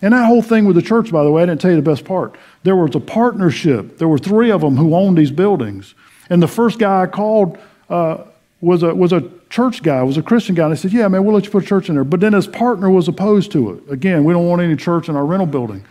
And 0.00 0.14
that 0.14 0.26
whole 0.26 0.42
thing 0.42 0.66
with 0.66 0.76
the 0.76 0.82
church, 0.82 1.10
by 1.10 1.24
the 1.24 1.30
way, 1.30 1.42
I 1.42 1.46
didn't 1.46 1.60
tell 1.60 1.70
you 1.70 1.76
the 1.76 1.82
best 1.82 2.04
part. 2.04 2.36
There 2.62 2.76
was 2.76 2.94
a 2.94 3.00
partnership. 3.00 3.98
There 3.98 4.08
were 4.08 4.18
three 4.18 4.50
of 4.50 4.60
them 4.60 4.76
who 4.76 4.94
owned 4.94 5.18
these 5.18 5.30
buildings. 5.32 5.94
And 6.30 6.42
the 6.42 6.48
first 6.48 6.78
guy 6.78 7.02
I 7.02 7.06
called 7.06 7.58
uh, 7.90 8.24
was, 8.62 8.84
a, 8.84 8.94
was 8.94 9.12
a 9.12 9.28
church 9.50 9.82
guy, 9.82 10.02
was 10.02 10.16
a 10.16 10.22
Christian 10.22 10.54
guy. 10.54 10.64
And 10.64 10.72
I 10.72 10.76
said, 10.76 10.92
Yeah, 10.92 11.08
man, 11.08 11.24
we'll 11.24 11.34
let 11.34 11.44
you 11.44 11.50
put 11.50 11.64
a 11.64 11.66
church 11.66 11.90
in 11.90 11.96
there. 11.96 12.04
But 12.04 12.20
then 12.20 12.32
his 12.32 12.46
partner 12.46 12.88
was 12.88 13.08
opposed 13.08 13.52
to 13.52 13.72
it. 13.72 13.92
Again, 13.92 14.24
we 14.24 14.32
don't 14.32 14.46
want 14.46 14.62
any 14.62 14.76
church 14.76 15.10
in 15.10 15.16
our 15.16 15.26
rental 15.26 15.46
building. 15.46 15.84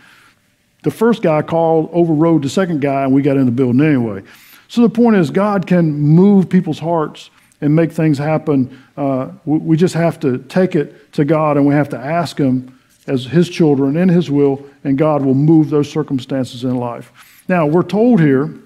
The 0.82 0.90
first 0.90 1.22
guy 1.22 1.42
called, 1.42 1.90
overrode 1.92 2.42
the 2.42 2.48
second 2.48 2.80
guy, 2.80 3.04
and 3.04 3.12
we 3.12 3.22
got 3.22 3.36
in 3.36 3.46
the 3.46 3.52
building 3.52 3.80
anyway. 3.86 4.22
So 4.66 4.80
the 4.80 4.88
point 4.88 5.16
is, 5.16 5.30
God 5.30 5.66
can 5.66 5.92
move 5.92 6.48
people's 6.48 6.78
hearts 6.78 7.30
and 7.60 7.76
make 7.76 7.92
things 7.92 8.16
happen. 8.16 8.82
Uh, 8.96 9.28
we, 9.44 9.58
we 9.58 9.76
just 9.76 9.94
have 9.94 10.18
to 10.20 10.38
take 10.38 10.74
it 10.74 11.12
to 11.12 11.24
God 11.26 11.56
and 11.58 11.66
we 11.66 11.74
have 11.74 11.90
to 11.90 11.98
ask 11.98 12.38
Him 12.38 12.76
as 13.06 13.26
His 13.26 13.50
children 13.50 13.98
in 13.98 14.08
His 14.08 14.30
will, 14.30 14.64
and 14.82 14.96
God 14.96 15.22
will 15.24 15.34
move 15.34 15.68
those 15.68 15.90
circumstances 15.90 16.64
in 16.64 16.76
life. 16.76 17.12
Now, 17.48 17.66
we're 17.66 17.82
told 17.82 18.18
here 18.18 18.61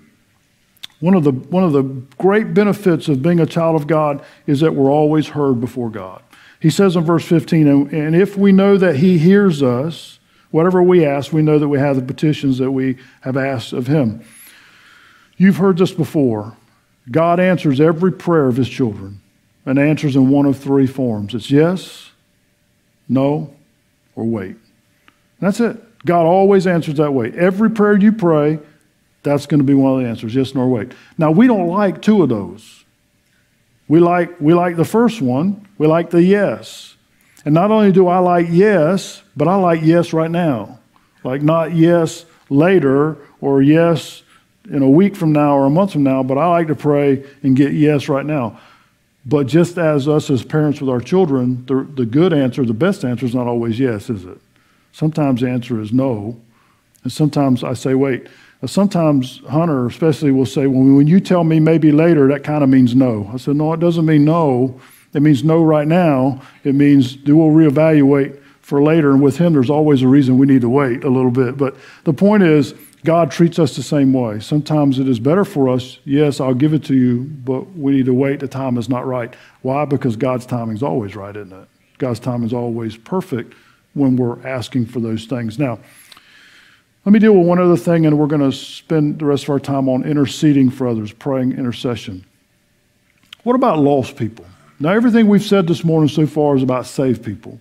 one 1.00 1.14
of, 1.14 1.24
the, 1.24 1.32
one 1.32 1.62
of 1.62 1.72
the 1.72 1.82
great 2.18 2.54
benefits 2.54 3.08
of 3.08 3.22
being 3.22 3.40
a 3.40 3.46
child 3.46 3.76
of 3.76 3.86
God 3.86 4.24
is 4.46 4.60
that 4.60 4.74
we're 4.74 4.90
always 4.90 5.28
heard 5.28 5.60
before 5.60 5.90
God. 5.90 6.22
He 6.58 6.70
says 6.70 6.96
in 6.96 7.04
verse 7.04 7.24
15, 7.24 7.68
and, 7.68 7.92
and 7.92 8.16
if 8.16 8.36
we 8.36 8.50
know 8.50 8.78
that 8.78 8.96
He 8.96 9.18
hears 9.18 9.62
us, 9.62 10.18
whatever 10.50 10.82
we 10.82 11.04
ask, 11.04 11.32
we 11.32 11.42
know 11.42 11.58
that 11.58 11.68
we 11.68 11.78
have 11.78 11.96
the 11.96 12.02
petitions 12.02 12.58
that 12.58 12.70
we 12.70 12.96
have 13.20 13.36
asked 13.36 13.72
of 13.72 13.86
Him. 13.86 14.24
You've 15.36 15.58
heard 15.58 15.76
this 15.76 15.92
before. 15.92 16.56
God 17.10 17.38
answers 17.38 17.80
every 17.80 18.10
prayer 18.10 18.46
of 18.46 18.56
His 18.56 18.68
children 18.68 19.20
and 19.66 19.78
answers 19.78 20.16
in 20.16 20.30
one 20.30 20.46
of 20.46 20.58
three 20.58 20.86
forms 20.86 21.34
it's 21.34 21.50
yes, 21.50 22.10
no, 23.08 23.54
or 24.14 24.24
wait. 24.24 24.56
That's 25.40 25.60
it. 25.60 25.82
God 26.06 26.24
always 26.24 26.66
answers 26.66 26.94
that 26.96 27.12
way. 27.12 27.32
Every 27.32 27.70
prayer 27.70 27.96
you 27.96 28.12
pray, 28.12 28.60
that's 29.26 29.46
going 29.46 29.58
to 29.58 29.64
be 29.64 29.74
one 29.74 29.92
of 29.92 30.02
the 30.02 30.08
answers 30.08 30.34
yes, 30.34 30.54
nor 30.54 30.68
wait. 30.68 30.92
Now, 31.18 31.30
we 31.32 31.46
don't 31.46 31.66
like 31.66 32.00
two 32.00 32.22
of 32.22 32.28
those. 32.28 32.84
We 33.88 34.00
like, 34.00 34.40
we 34.40 34.54
like 34.54 34.76
the 34.76 34.84
first 34.84 35.20
one, 35.20 35.68
we 35.78 35.86
like 35.86 36.10
the 36.10 36.22
yes. 36.22 36.94
And 37.44 37.54
not 37.54 37.70
only 37.70 37.92
do 37.92 38.08
I 38.08 38.18
like 38.18 38.46
yes, 38.50 39.22
but 39.36 39.48
I 39.48 39.56
like 39.56 39.80
yes 39.82 40.12
right 40.12 40.30
now. 40.30 40.78
Like 41.22 41.42
not 41.42 41.74
yes 41.74 42.24
later 42.48 43.18
or 43.40 43.62
yes 43.62 44.22
in 44.70 44.82
a 44.82 44.88
week 44.88 45.14
from 45.14 45.32
now 45.32 45.56
or 45.56 45.66
a 45.66 45.70
month 45.70 45.92
from 45.92 46.02
now, 46.02 46.22
but 46.22 46.38
I 46.38 46.46
like 46.46 46.68
to 46.68 46.74
pray 46.74 47.24
and 47.42 47.56
get 47.56 47.72
yes 47.72 48.08
right 48.08 48.26
now. 48.26 48.58
But 49.24 49.46
just 49.46 49.76
as 49.76 50.08
us 50.08 50.30
as 50.30 50.44
parents 50.44 50.80
with 50.80 50.88
our 50.88 51.00
children, 51.00 51.66
the, 51.66 51.86
the 51.94 52.06
good 52.06 52.32
answer, 52.32 52.64
the 52.64 52.72
best 52.72 53.04
answer 53.04 53.26
is 53.26 53.34
not 53.34 53.48
always 53.48 53.78
yes, 53.78 54.08
is 54.08 54.24
it? 54.24 54.38
Sometimes 54.92 55.40
the 55.40 55.48
answer 55.48 55.80
is 55.80 55.92
no. 55.92 56.40
And 57.02 57.12
sometimes 57.12 57.62
I 57.62 57.74
say, 57.74 57.94
wait, 57.94 58.28
sometimes 58.64 59.42
Hunter, 59.48 59.86
especially, 59.86 60.30
will 60.30 60.46
say, 60.46 60.66
well, 60.66 60.96
when 60.96 61.06
you 61.06 61.20
tell 61.20 61.44
me 61.44 61.60
maybe 61.60 61.92
later, 61.92 62.28
that 62.28 62.42
kind 62.42 62.64
of 62.64 62.70
means 62.70 62.94
no. 62.94 63.30
I 63.32 63.36
said, 63.36 63.56
no, 63.56 63.72
it 63.74 63.80
doesn't 63.80 64.06
mean 64.06 64.24
no. 64.24 64.80
It 65.12 65.20
means 65.20 65.44
no 65.44 65.62
right 65.62 65.86
now. 65.86 66.40
It 66.64 66.74
means 66.74 67.16
we'll 67.24 67.50
reevaluate 67.50 68.42
for 68.60 68.82
later. 68.82 69.12
And 69.12 69.22
with 69.22 69.38
him, 69.38 69.52
there's 69.52 69.70
always 69.70 70.02
a 70.02 70.08
reason 70.08 70.38
we 70.38 70.46
need 70.46 70.62
to 70.62 70.68
wait 70.68 71.04
a 71.04 71.10
little 71.10 71.30
bit. 71.30 71.56
But 71.56 71.76
the 72.04 72.12
point 72.12 72.42
is, 72.42 72.74
God 73.04 73.30
treats 73.30 73.58
us 73.58 73.76
the 73.76 73.82
same 73.82 74.12
way. 74.12 74.40
Sometimes 74.40 74.98
it 74.98 75.08
is 75.08 75.20
better 75.20 75.44
for 75.44 75.68
us, 75.68 75.98
yes, 76.04 76.40
I'll 76.40 76.54
give 76.54 76.74
it 76.74 76.82
to 76.86 76.94
you, 76.94 77.22
but 77.22 77.70
we 77.76 77.92
need 77.92 78.06
to 78.06 78.14
wait. 78.14 78.40
The 78.40 78.48
time 78.48 78.76
is 78.78 78.88
not 78.88 79.06
right. 79.06 79.32
Why? 79.62 79.84
Because 79.84 80.16
God's 80.16 80.44
timing 80.44 80.74
is 80.74 80.82
always 80.82 81.14
right, 81.14 81.36
isn't 81.36 81.52
it? 81.52 81.68
God's 81.98 82.18
timing 82.18 82.46
is 82.46 82.52
always 82.52 82.96
perfect 82.96 83.54
when 83.94 84.16
we're 84.16 84.44
asking 84.44 84.86
for 84.86 84.98
those 84.98 85.24
things. 85.26 85.56
Now, 85.58 85.78
let 87.06 87.12
me 87.12 87.20
deal 87.20 87.34
with 87.34 87.46
one 87.46 87.60
other 87.60 87.76
thing, 87.76 88.04
and 88.04 88.18
we're 88.18 88.26
going 88.26 88.40
to 88.40 88.50
spend 88.50 89.20
the 89.20 89.24
rest 89.24 89.44
of 89.44 89.50
our 89.50 89.60
time 89.60 89.88
on 89.88 90.02
interceding 90.02 90.70
for 90.70 90.88
others, 90.88 91.12
praying 91.12 91.52
intercession. 91.52 92.26
What 93.44 93.54
about 93.54 93.78
lost 93.78 94.16
people? 94.16 94.44
Now, 94.80 94.90
everything 94.90 95.28
we've 95.28 95.40
said 95.44 95.68
this 95.68 95.84
morning 95.84 96.08
so 96.08 96.26
far 96.26 96.56
is 96.56 96.64
about 96.64 96.84
saved 96.84 97.24
people. 97.24 97.60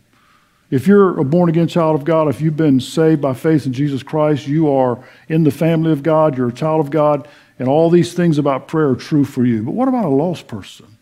If 0.72 0.88
you're 0.88 1.20
a 1.20 1.24
born 1.24 1.48
again 1.48 1.68
child 1.68 1.94
of 1.94 2.06
God, 2.06 2.28
if 2.28 2.42
you've 2.42 2.58
been 2.58 2.80
saved 2.80 3.22
by 3.22 3.36
faith 3.36 3.68
in 3.68 3.74
Jesus 3.74 4.02
Christ, 4.02 4.48
you 4.48 4.68
are 4.68 4.98
in 5.30 5.44
the 5.44 5.52
family 5.52 5.92
of 5.92 6.02
God, 6.02 6.36
you're 6.36 6.50
a 6.50 6.52
child 6.52 6.84
of 6.84 6.90
God, 6.90 7.28
and 7.60 7.70
all 7.70 7.92
these 7.92 8.16
things 8.16 8.40
about 8.40 8.68
prayer 8.68 8.90
are 8.90 8.96
true 8.96 9.24
for 9.24 9.46
you. 9.46 9.62
But 9.62 9.76
what 9.76 9.88
about 9.88 10.06
a 10.06 10.10
lost 10.10 10.48
person? 10.48 10.98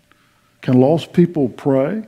Can 0.61 0.81
lost 0.81 1.13
people 1.13 1.47
pray? 1.47 2.03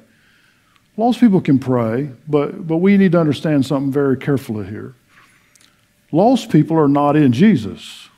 Lost 0.98 1.22
people 1.22 1.40
can 1.40 1.60
pray, 1.60 2.10
but, 2.28 2.68
but 2.68 2.78
we 2.78 2.98
need 2.98 3.14
to 3.14 3.22
understand 3.22 3.66
something 3.66 3.90
very 3.90 4.18
carefully 4.18 4.68
here. 4.68 4.96
Lost 6.12 6.52
people 6.52 6.78
are 6.78 6.88
not 6.88 7.16
in 7.16 7.34
Jesus. 7.34 8.10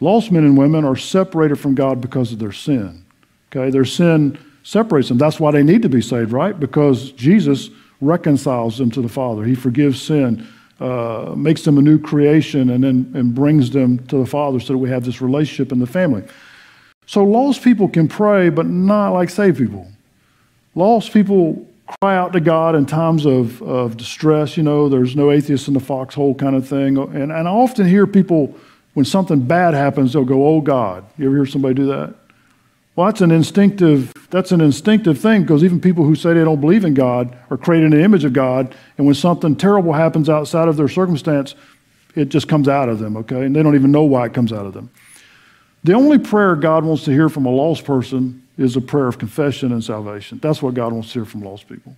Lost 0.00 0.32
men 0.32 0.44
and 0.44 0.56
women 0.58 0.84
are 0.84 0.96
separated 0.96 1.56
from 1.56 1.74
God 1.74 2.00
because 2.00 2.32
of 2.32 2.38
their 2.38 2.52
sin. 2.52 3.04
Okay, 3.50 3.70
their 3.70 3.84
sin 3.84 4.38
separates 4.62 5.08
them. 5.08 5.18
That's 5.18 5.38
why 5.38 5.50
they 5.52 5.62
need 5.62 5.82
to 5.82 5.88
be 5.88 6.00
saved, 6.00 6.32
right? 6.32 6.58
Because 6.58 7.12
Jesus 7.12 7.70
reconciles 8.00 8.78
them 8.78 8.90
to 8.90 9.02
the 9.02 9.08
Father. 9.08 9.44
He 9.44 9.54
forgives 9.54 10.02
sin, 10.02 10.46
uh, 10.80 11.34
makes 11.36 11.62
them 11.62 11.78
a 11.78 11.82
new 11.82 11.98
creation, 11.98 12.70
and 12.70 12.82
then 12.82 13.12
and 13.14 13.34
brings 13.34 13.70
them 13.70 14.04
to 14.08 14.18
the 14.18 14.26
Father 14.26 14.58
so 14.58 14.72
that 14.72 14.78
we 14.78 14.88
have 14.88 15.04
this 15.04 15.20
relationship 15.20 15.72
in 15.72 15.78
the 15.78 15.86
family. 15.86 16.24
So 17.06 17.24
lost 17.24 17.62
people 17.62 17.88
can 17.88 18.08
pray, 18.08 18.48
but 18.48 18.66
not 18.66 19.10
like 19.10 19.30
saved 19.30 19.58
people. 19.58 19.86
Lost 20.74 21.12
people 21.12 21.66
cry 22.00 22.16
out 22.16 22.32
to 22.32 22.40
God 22.40 22.74
in 22.74 22.86
times 22.86 23.26
of, 23.26 23.62
of 23.62 23.96
distress. 23.96 24.56
You 24.56 24.62
know, 24.62 24.88
there's 24.88 25.16
no 25.16 25.30
atheist 25.30 25.68
in 25.68 25.74
the 25.74 25.80
foxhole 25.80 26.34
kind 26.34 26.56
of 26.56 26.66
thing. 26.66 26.96
And, 26.98 27.32
and 27.32 27.48
I 27.48 27.50
often 27.50 27.86
hear 27.86 28.06
people, 28.06 28.54
when 28.94 29.04
something 29.04 29.40
bad 29.40 29.74
happens, 29.74 30.12
they'll 30.12 30.24
go, 30.24 30.46
Oh 30.46 30.60
God. 30.60 31.04
You 31.18 31.26
ever 31.26 31.36
hear 31.36 31.46
somebody 31.46 31.74
do 31.74 31.86
that? 31.86 32.14
Well, 32.94 33.06
that's 33.06 33.22
an 33.22 33.30
instinctive, 33.30 34.12
that's 34.30 34.52
an 34.52 34.60
instinctive 34.60 35.18
thing 35.18 35.42
because 35.42 35.64
even 35.64 35.80
people 35.80 36.04
who 36.04 36.14
say 36.14 36.34
they 36.34 36.44
don't 36.44 36.60
believe 36.60 36.84
in 36.84 36.92
God 36.92 37.36
are 37.48 37.56
created 37.56 37.86
in 37.86 37.98
the 37.98 38.04
image 38.04 38.24
of 38.24 38.34
God. 38.34 38.74
And 38.98 39.06
when 39.06 39.14
something 39.14 39.56
terrible 39.56 39.94
happens 39.94 40.28
outside 40.28 40.68
of 40.68 40.76
their 40.76 40.88
circumstance, 40.88 41.54
it 42.14 42.28
just 42.28 42.48
comes 42.48 42.68
out 42.68 42.90
of 42.90 42.98
them, 42.98 43.16
okay? 43.16 43.46
And 43.46 43.56
they 43.56 43.62
don't 43.62 43.74
even 43.74 43.92
know 43.92 44.02
why 44.02 44.26
it 44.26 44.34
comes 44.34 44.52
out 44.52 44.66
of 44.66 44.74
them. 44.74 44.90
The 45.84 45.94
only 45.94 46.18
prayer 46.18 46.54
God 46.54 46.84
wants 46.84 47.04
to 47.04 47.10
hear 47.10 47.30
from 47.30 47.46
a 47.46 47.50
lost 47.50 47.84
person 47.84 48.41
is 48.58 48.76
a 48.76 48.80
prayer 48.80 49.06
of 49.06 49.18
confession 49.18 49.72
and 49.72 49.82
salvation. 49.82 50.38
That's 50.42 50.62
what 50.62 50.74
God 50.74 50.92
wants 50.92 51.08
to 51.08 51.20
hear 51.20 51.24
from 51.24 51.42
lost 51.42 51.68
people. 51.68 51.96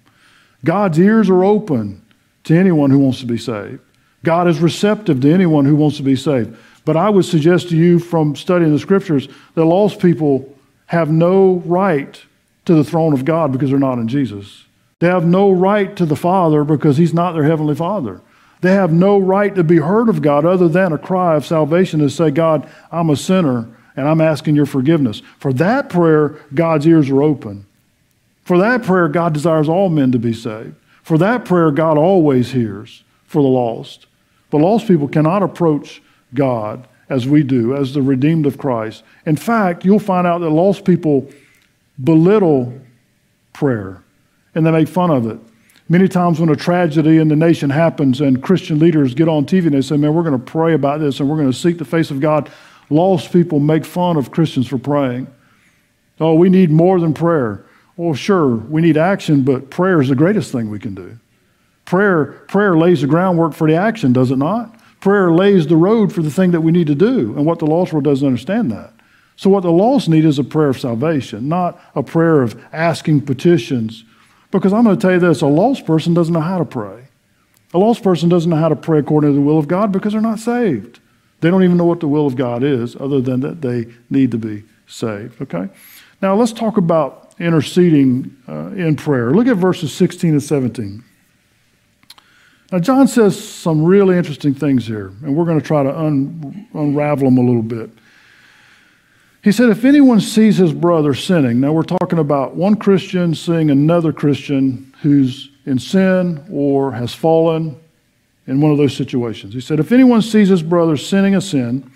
God's 0.65 0.99
ears 0.99 1.29
are 1.29 1.45
open 1.45 2.03
to 2.45 2.57
anyone 2.57 2.91
who 2.91 2.99
wants 2.99 3.21
to 3.21 3.27
be 3.27 3.39
saved. 3.39 3.81
God 4.23 4.49
is 4.49 4.61
receptive 4.61 5.21
to 5.21 5.33
anyone 5.33 5.65
who 5.65 5.77
wants 5.77 5.99
to 5.99 6.03
be 6.03 6.17
saved. 6.17 6.57
But 6.85 6.97
I 6.97 7.11
would 7.11 7.25
suggest 7.25 7.69
to 7.71 7.77
you 7.77 7.99
from 7.99 8.37
studying 8.37 8.73
the 8.73 8.79
scriptures 8.79 9.29
that 9.55 9.65
lost 9.65 10.01
people 10.01 10.55
have 10.87 11.11
no 11.11 11.63
right 11.67 12.21
to 12.67 12.75
the 12.75 12.85
throne 12.85 13.13
of 13.13 13.25
God 13.25 13.53
because 13.53 13.71
they're 13.71 13.79
not 13.79 13.99
in 13.99 14.09
Jesus. 14.09 14.65
They 15.01 15.09
have 15.09 15.27
no 15.27 15.51
right 15.51 15.95
to 15.97 16.07
the 16.07 16.17
Father 16.17 16.65
because 16.65 16.97
He's 16.97 17.15
not 17.15 17.33
their 17.33 17.45
Heavenly 17.45 17.75
Father. 17.75 18.21
They 18.61 18.73
have 18.73 18.93
no 18.93 19.19
right 19.19 19.55
to 19.55 19.65
be 19.65 19.77
heard 19.77 20.09
of 20.09 20.23
God 20.23 20.47
other 20.47 20.69
than 20.69 20.93
a 20.93 20.99
cry 20.99 21.37
of 21.37 21.45
salvation 21.45 22.01
to 22.01 22.09
say, 22.09 22.31
God, 22.31 22.71
I'm 22.91 23.11
a 23.11 23.17
sinner 23.17 23.69
and 23.97 24.09
I'm 24.09 24.21
asking 24.21 24.57
your 24.57 24.67
forgiveness. 24.67 25.23
For 25.39 25.53
that 25.55 25.89
prayer, 25.89 26.41
God's 26.53 26.87
ears 26.87 27.11
are 27.11 27.23
open. 27.23 27.67
For 28.43 28.59
that 28.59 28.83
prayer, 28.83 29.09
God 29.09 29.33
desires 29.33 29.69
all 29.69 29.89
men 29.89 30.13
to 30.13 30.19
be 30.19 30.33
saved. 30.33 30.75
For 31.03 31.19
that 31.19 31.45
prayer, 31.45 31.71
God 31.71 31.97
always 31.97 32.53
hears 32.53 33.05
for 33.27 33.43
the 33.43 33.49
lost. 33.49 34.07
But 34.51 34.59
lost 34.59 34.87
people 34.87 35.09
cannot 35.09 35.43
approach 35.43 36.03
God 36.33 36.87
as 37.09 37.27
we 37.27 37.43
do, 37.43 37.75
as 37.77 37.93
the 37.93 38.03
redeemed 38.03 38.47
of 38.47 38.59
Christ. 38.59 39.03
In 39.27 39.37
fact, 39.37 39.85
you'll 39.85 39.99
find 39.99 40.27
out 40.27 40.39
that 40.39 40.51
lost 40.51 40.85
people 40.85 41.29
belittle 42.03 42.81
prayer 43.53 44.03
and 44.55 44.67
they 44.67 44.71
make 44.71 44.89
fun 44.89 45.11
of 45.11 45.27
it. 45.27 45.39
Many 45.89 46.09
times 46.09 46.41
when 46.41 46.49
a 46.49 46.57
tragedy 46.57 47.19
in 47.19 47.29
the 47.29 47.37
nation 47.37 47.69
happens 47.69 48.21
and 48.21 48.43
Christian 48.43 48.79
leaders 48.79 49.13
get 49.13 49.29
on 49.29 49.45
TV 49.45 49.67
and 49.67 49.75
they 49.75 49.83
say, 49.83 49.97
Man, 49.97 50.15
we're 50.15 50.23
going 50.23 50.39
to 50.39 50.45
pray 50.45 50.73
about 50.73 51.01
this 51.01 51.21
and 51.21 51.29
we're 51.29 51.37
going 51.37 51.51
to 51.51 51.57
seek 51.57 51.77
the 51.77 51.85
face 51.85 52.11
of 52.11 52.21
God, 52.21 52.51
Lost 52.91 53.33
people 53.33 53.61
make 53.61 53.85
fun 53.85 54.17
of 54.17 54.31
Christians 54.31 54.67
for 54.67 54.79
praying. 54.79 55.27
Oh, 56.21 56.35
we 56.35 56.49
need 56.49 56.71
more 56.71 57.01
than 57.01 57.15
prayer. 57.15 57.65
Well, 57.97 58.15
sure, 58.15 58.57
we 58.57 58.83
need 58.83 58.97
action, 58.97 59.43
but 59.43 59.71
prayer 59.71 60.01
is 60.01 60.09
the 60.09 60.15
greatest 60.15 60.53
thing 60.53 60.71
we 60.71 60.79
can 60.79 60.95
do. 60.95 61.19
Prayer, 61.85 62.27
prayer 62.49 62.77
lays 62.77 63.03
the 63.03 63.07
groundwork 63.07 63.55
for 63.55 63.69
the 63.69 63.77
action, 63.77 64.13
does 64.13 64.31
it 64.31 64.37
not? 64.37 64.79
Prayer 65.01 65.31
lays 65.31 65.67
the 65.67 65.77
road 65.77 66.13
for 66.13 66.23
the 66.23 66.31
thing 66.31 66.51
that 66.53 66.63
we 66.63 66.73
need 66.73 66.87
to 66.87 66.95
do, 66.95 67.35
and 67.37 67.45
what 67.45 67.59
the 67.59 67.67
lost 67.67 67.93
world 67.93 68.05
doesn't 68.05 68.27
understand 68.27 68.73
that. 68.73 68.93
So, 69.37 69.51
what 69.51 69.63
the 69.63 69.71
lost 69.71 70.09
need 70.09 70.25
is 70.25 70.39
a 70.39 70.45
prayer 70.45 70.69
of 70.69 70.79
salvation, 70.79 71.49
not 71.49 71.81
a 71.95 72.03
prayer 72.03 72.43
of 72.43 72.61
asking 72.73 73.23
petitions. 73.23 74.05
Because 74.51 74.73
I'm 74.73 74.85
going 74.85 74.97
to 74.97 75.03
tell 75.03 75.13
you 75.13 75.19
this 75.19 75.41
a 75.41 75.47
lost 75.47 75.85
person 75.85 76.15
doesn't 76.15 76.33
know 76.33 76.41
how 76.41 76.59
to 76.59 76.65
pray. 76.65 77.09
A 77.75 77.79
lost 77.79 78.03
person 78.05 78.29
doesn't 78.29 78.49
know 78.49 78.57
how 78.57 78.69
to 78.69 78.77
pray 78.77 79.01
according 79.01 79.31
to 79.31 79.35
the 79.35 79.41
will 79.41 79.59
of 79.59 79.67
God 79.67 79.91
because 79.91 80.13
they're 80.13 80.23
not 80.23 80.39
saved. 80.39 81.01
They 81.45 81.51
don't 81.51 81.63
even 81.63 81.77
know 81.77 81.85
what 81.85 82.01
the 82.01 82.09
will 82.09 82.27
of 82.27 82.37
God 82.37 82.63
is, 82.63 82.97
other 82.97 83.21
than 83.21 83.41
that 83.41 83.61
they 83.61 83.85
need 84.09 84.31
to 84.31 84.39
be 84.39 84.63
saved. 84.87 85.43
Okay? 85.43 85.69
Now 86.23 86.35
let's 86.35 86.55
talk 86.55 86.79
about 86.79 87.35
interceding 87.39 88.35
uh, 88.49 88.69
in 88.69 88.97
prayer. 88.97 89.31
Look 89.31 89.47
at 89.47 89.59
verses 89.59 89.93
16 89.93 90.31
and 90.31 90.43
17. 90.43 91.05
Now, 92.73 92.79
John 92.79 93.07
says 93.07 93.39
some 93.39 93.85
really 93.85 94.17
interesting 94.17 94.55
things 94.55 94.87
here, 94.87 95.09
and 95.23 95.37
we're 95.37 95.45
going 95.45 95.61
to 95.61 95.67
try 95.67 95.83
to 95.83 95.95
un- 95.95 96.67
unravel 96.73 97.27
them 97.27 97.37
a 97.37 97.43
little 97.43 97.61
bit. 97.61 97.91
He 99.43 99.53
said, 99.53 99.69
If 99.69 99.85
anyone 99.85 100.21
sees 100.21 100.57
his 100.57 100.73
brother 100.73 101.13
sinning, 101.13 101.61
now 101.61 101.75
we're 101.75 101.83
talking 101.83 102.21
about 102.21 102.57
one 102.57 102.77
Christian 102.77 103.35
seeing 103.35 103.71
another 103.71 104.15
Christian 104.15 104.95
who's 105.03 105.51
in 105.67 105.79
sin 105.79 106.43
or 106.51 106.93
has 106.93 107.13
fallen 107.13 107.79
in 108.47 108.61
one 108.61 108.71
of 108.71 108.79
those 108.79 108.97
situations. 108.97 109.55
He 109.55 109.61
said, 109.61 109.81
If 109.81 109.93
anyone 109.93 110.23
sees 110.23 110.49
his 110.49 110.63
brother 110.63 110.97
sinning 110.97 111.35
a 111.35 111.41
sin 111.41 111.91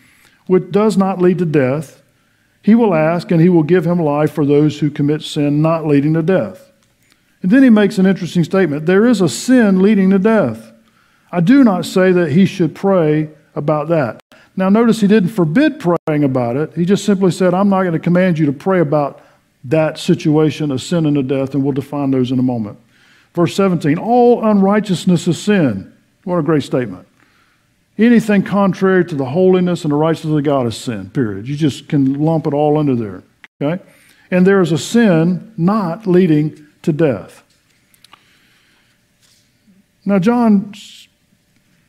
which 0.46 0.70
does 0.70 0.96
not 0.96 1.20
lead 1.20 1.38
to 1.38 1.44
death, 1.44 2.02
he 2.62 2.74
will 2.74 2.94
ask 2.94 3.30
and 3.30 3.40
he 3.40 3.48
will 3.48 3.62
give 3.62 3.86
him 3.86 4.00
life 4.00 4.32
for 4.32 4.44
those 4.44 4.80
who 4.80 4.90
commit 4.90 5.22
sin 5.22 5.62
not 5.62 5.86
leading 5.86 6.14
to 6.14 6.22
death. 6.22 6.70
And 7.42 7.52
then 7.52 7.62
he 7.62 7.70
makes 7.70 7.98
an 7.98 8.06
interesting 8.06 8.44
statement 8.44 8.86
there 8.86 9.06
is 9.06 9.20
a 9.20 9.28
sin 9.28 9.80
leading 9.80 10.10
to 10.10 10.18
death. 10.18 10.72
I 11.30 11.40
do 11.40 11.62
not 11.62 11.84
say 11.84 12.12
that 12.12 12.32
he 12.32 12.46
should 12.46 12.74
pray 12.74 13.30
about 13.54 13.88
that. 13.88 14.20
Now, 14.56 14.68
notice 14.68 15.00
he 15.00 15.06
didn't 15.06 15.30
forbid 15.30 15.78
praying 15.78 16.24
about 16.24 16.56
it. 16.56 16.74
He 16.74 16.84
just 16.84 17.04
simply 17.04 17.30
said, 17.30 17.54
I'm 17.54 17.68
not 17.68 17.82
going 17.82 17.92
to 17.92 17.98
command 17.98 18.38
you 18.38 18.46
to 18.46 18.52
pray 18.52 18.80
about 18.80 19.22
that 19.64 19.98
situation 19.98 20.70
of 20.70 20.82
sin 20.82 21.06
and 21.06 21.16
of 21.16 21.28
death, 21.28 21.54
and 21.54 21.62
we'll 21.62 21.72
define 21.72 22.10
those 22.10 22.32
in 22.32 22.38
a 22.38 22.42
moment. 22.42 22.78
Verse 23.34 23.54
17 23.54 23.98
All 23.98 24.44
unrighteousness 24.44 25.28
is 25.28 25.40
sin. 25.40 25.92
What 26.28 26.40
a 26.40 26.42
great 26.42 26.62
statement. 26.62 27.08
Anything 27.96 28.42
contrary 28.42 29.02
to 29.02 29.14
the 29.14 29.24
holiness 29.24 29.84
and 29.84 29.90
the 29.90 29.96
righteousness 29.96 30.36
of 30.36 30.44
God 30.44 30.66
is 30.66 30.76
sin, 30.76 31.08
period. 31.08 31.48
You 31.48 31.56
just 31.56 31.88
can 31.88 32.22
lump 32.22 32.46
it 32.46 32.52
all 32.52 32.76
under 32.76 32.94
there, 32.94 33.22
okay? 33.62 33.82
And 34.30 34.46
there 34.46 34.60
is 34.60 34.70
a 34.70 34.76
sin 34.76 35.54
not 35.56 36.06
leading 36.06 36.66
to 36.82 36.92
death. 36.92 37.42
Now, 40.04 40.18
John 40.18 40.74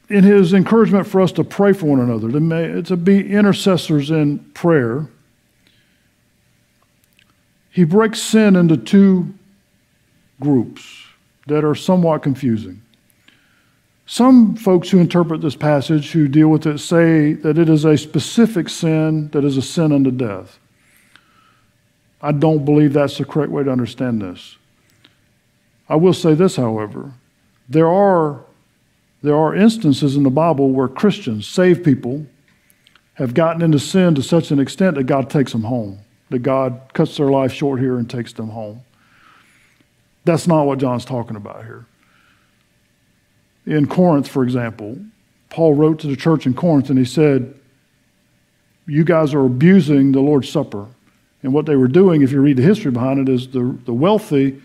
in 0.08 0.24
his 0.24 0.54
encouragement 0.54 1.06
for 1.06 1.20
us 1.20 1.34
to 1.34 1.44
pray 1.44 1.74
for 1.74 1.88
one 1.88 2.00
another, 2.00 2.32
to, 2.32 2.40
may, 2.40 2.82
to 2.84 2.96
be 2.96 3.34
intercessors 3.34 4.10
in 4.10 4.40
prayer, 4.54 5.10
he 7.72 7.84
breaks 7.84 8.22
sin 8.22 8.56
into 8.56 8.78
two 8.78 9.34
groups 10.40 11.04
that 11.48 11.66
are 11.66 11.76
somewhat 11.76 12.24
confusing. 12.24 12.82
Some 14.12 14.56
folks 14.56 14.90
who 14.90 14.98
interpret 14.98 15.42
this 15.42 15.56
passage, 15.56 16.14
who 16.14 16.28
deal 16.28 16.48
with 16.48 16.66
it, 16.66 16.80
say 16.80 17.34
that 17.34 17.60
it 17.60 17.70
is 17.70 17.86
a 17.86 17.96
specific 17.96 18.68
sin 18.68 19.30
that 19.30 19.46
is 19.46 19.56
a 19.56 19.62
sin 19.62 19.92
unto 19.92 20.10
death. 20.10 20.58
I 22.20 22.32
don't 22.32 22.66
believe 22.66 22.94
that's 22.94 23.20
the 23.20 23.26
correct 23.26 23.52
way 23.52 23.64
to 23.64 23.72
understand 23.72 24.20
this. 24.20 24.58
I 25.88 25.96
will 25.96 26.16
say 26.16 26.34
this, 26.34 26.56
however 26.56 27.14
there 27.70 27.88
are 27.88 28.46
there 29.22 29.36
are 29.38 29.54
instances 29.54 30.16
in 30.16 30.24
the 30.24 30.32
Bible 30.32 30.72
where 30.72 30.88
Christians, 30.88 31.48
saved 31.48 31.84
people, 31.84 32.26
have 33.14 33.36
gotten 33.36 33.62
into 33.62 33.78
sin 33.78 34.16
to 34.16 34.24
such 34.24 34.50
an 34.50 34.60
extent 34.60 34.96
that 34.96 35.04
God 35.04 35.30
takes 35.30 35.52
them 35.52 35.64
home, 35.64 36.00
that 36.32 36.40
God 36.40 36.82
cuts 36.94 37.18
their 37.18 37.30
life 37.30 37.54
short 37.54 37.80
here 37.80 38.00
and 38.00 38.10
takes 38.10 38.34
them 38.34 38.50
home. 38.50 38.82
That's 40.26 40.48
not 40.48 40.66
what 40.66 40.80
John's 40.80 41.06
talking 41.06 41.36
about 41.36 41.66
here. 41.66 41.86
In 43.70 43.86
Corinth, 43.86 44.28
for 44.28 44.44
example, 44.44 44.98
Paul 45.52 45.76
wrote 45.76 46.00
to 46.00 46.08
the 46.08 46.16
church 46.16 46.48
in 46.48 46.56
Corinth 46.56 46.90
and 46.90 46.98
he 46.98 47.06
said, 47.06 47.54
You 48.88 49.04
guys 49.04 49.36
are 49.36 49.46
abusing 49.46 50.12
the 50.12 50.22
Lord's 50.22 50.50
Supper. 50.50 50.88
And 51.44 51.54
what 51.54 51.68
they 51.68 51.76
were 51.76 51.88
doing, 51.88 52.24
if 52.24 52.32
you 52.32 52.42
read 52.42 52.58
the 52.58 52.64
history 52.64 52.90
behind 52.90 53.20
it, 53.20 53.32
is 53.32 53.48
the, 53.48 53.78
the 53.86 53.94
wealthy 53.94 54.60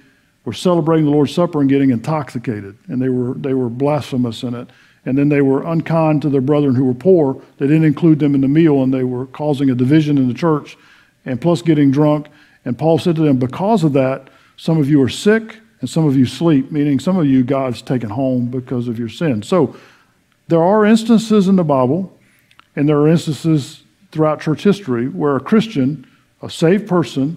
were 0.46 0.54
celebrating 0.54 1.04
the 1.04 1.10
Lord's 1.10 1.34
Supper 1.34 1.60
and 1.60 1.68
getting 1.68 1.90
intoxicated, 1.90 2.78
and 2.88 3.00
they 3.00 3.10
were, 3.10 3.34
they 3.34 3.52
were 3.52 3.68
blasphemous 3.68 4.42
in 4.42 4.54
it. 4.54 4.68
And 5.04 5.18
then 5.18 5.28
they 5.28 5.42
were 5.42 5.64
unkind 5.64 6.22
to 6.22 6.30
their 6.30 6.40
brethren 6.40 6.74
who 6.74 6.86
were 6.86 6.94
poor. 6.94 7.40
They 7.58 7.66
didn't 7.66 7.84
include 7.84 8.18
them 8.20 8.34
in 8.34 8.40
the 8.40 8.48
meal, 8.48 8.82
and 8.82 8.92
they 8.92 9.04
were 9.04 9.26
causing 9.26 9.68
a 9.68 9.74
division 9.74 10.16
in 10.16 10.28
the 10.28 10.34
church, 10.34 10.78
and 11.26 11.38
plus 11.38 11.60
getting 11.60 11.90
drunk. 11.90 12.28
And 12.64 12.78
Paul 12.78 12.98
said 12.98 13.16
to 13.16 13.22
them, 13.22 13.38
Because 13.38 13.84
of 13.84 13.92
that, 13.92 14.28
some 14.56 14.78
of 14.78 14.88
you 14.88 15.02
are 15.02 15.10
sick 15.10 15.58
and 15.84 15.90
some 15.90 16.06
of 16.06 16.16
you 16.16 16.24
sleep, 16.24 16.72
meaning 16.72 16.98
some 16.98 17.18
of 17.18 17.26
you 17.26 17.44
God's 17.44 17.82
taken 17.82 18.08
home 18.08 18.46
because 18.46 18.88
of 18.88 18.98
your 18.98 19.10
sin. 19.10 19.42
So 19.42 19.76
there 20.48 20.62
are 20.62 20.86
instances 20.86 21.46
in 21.46 21.56
the 21.56 21.62
Bible, 21.62 22.10
and 22.74 22.88
there 22.88 22.96
are 23.00 23.06
instances 23.06 23.82
throughout 24.10 24.40
church 24.40 24.64
history 24.64 25.08
where 25.08 25.36
a 25.36 25.40
Christian, 25.40 26.06
a 26.40 26.48
saved 26.48 26.88
person, 26.88 27.36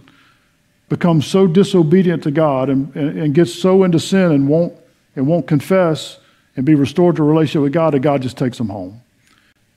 becomes 0.88 1.28
so 1.28 1.46
disobedient 1.46 2.24
to 2.24 2.32
God 2.32 2.70
and, 2.70 2.96
and, 2.96 3.20
and, 3.20 3.36
gets 3.36 3.54
so 3.54 3.84
into 3.84 4.00
sin 4.00 4.32
and 4.32 4.48
won't, 4.48 4.74
and 5.18 5.28
won't 5.28 5.46
confess 5.46 6.18
and 6.56 6.66
be 6.66 6.74
restored 6.74 7.18
to 7.18 7.24
a 7.24 7.26
relationship 7.26 7.64
with 7.64 7.74
God 7.74 7.96
that 7.96 8.00
God 8.00 8.22
just 8.22 8.38
takes 8.38 8.58
them 8.58 8.70
home. 8.70 9.02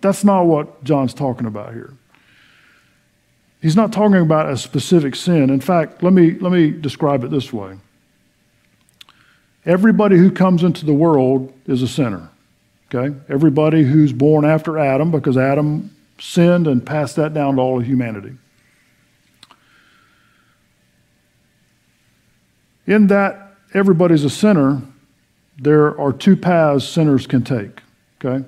That's 0.01 0.23
not 0.23 0.43
what 0.43 0.85
John's 0.85 1.13
talking 1.13 1.47
about 1.49 1.73
here. 1.73 1.93
He's 3.61 3.75
not 3.75 3.93
talking 3.93 4.19
about 4.19 4.49
a 4.49 4.57
specific 4.57 5.17
sin. 5.17 5.51
In 5.51 5.61
fact, 5.61 6.05
let 6.05 6.13
me, 6.13 6.39
let 6.39 6.53
me 6.53 6.71
describe 6.71 7.25
it 7.25 7.33
this 7.33 7.53
way 7.53 7.77
Everybody 9.65 10.17
who 10.17 10.31
comes 10.31 10.63
into 10.63 10.87
the 10.87 10.93
world 10.93 11.53
is 11.67 11.83
a 11.83 11.89
sinner. 11.89 12.31
Okay? 12.93 13.15
Everybody 13.29 13.85
who's 13.85 14.13
born 14.13 14.45
after 14.45 14.79
Adam, 14.79 15.11
because 15.11 15.37
Adam 15.37 15.95
sinned 16.19 16.67
and 16.67 16.85
passed 16.85 17.17
that 17.17 17.33
down 17.33 17.57
to 17.57 17.63
all 17.63 17.81
of 17.81 17.87
humanity. 17.87 18.37
In 22.87 23.07
that 23.07 23.55
everybody's 23.73 24.25
a 24.25 24.31
sinner, 24.31 24.83
there 25.59 25.99
are 26.01 26.13
two 26.13 26.37
paths 26.37 26.89
sinners 26.89 27.27
can 27.27 27.43
take, 27.45 27.81
okay? 28.19 28.45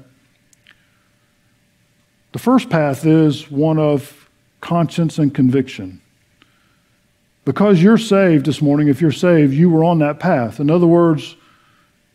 The 2.33 2.39
first 2.39 2.69
path 2.69 3.07
is 3.07 3.51
one 3.51 3.79
of 3.79 4.29
conscience 4.61 5.19
and 5.19 5.33
conviction. 5.33 6.02
Because 7.45 7.83
you're 7.83 7.99
saved 7.99 8.47
this 8.47 8.63
morning, 8.63 8.89
if 8.89 9.01
you're 9.01 9.11
saved, 9.11 9.53
you 9.53 9.69
were 9.69 9.85
on 9.85 9.99
that 9.99 10.21
path. 10.21 10.61
In 10.61 10.71
other 10.71 10.87
words, 10.87 11.37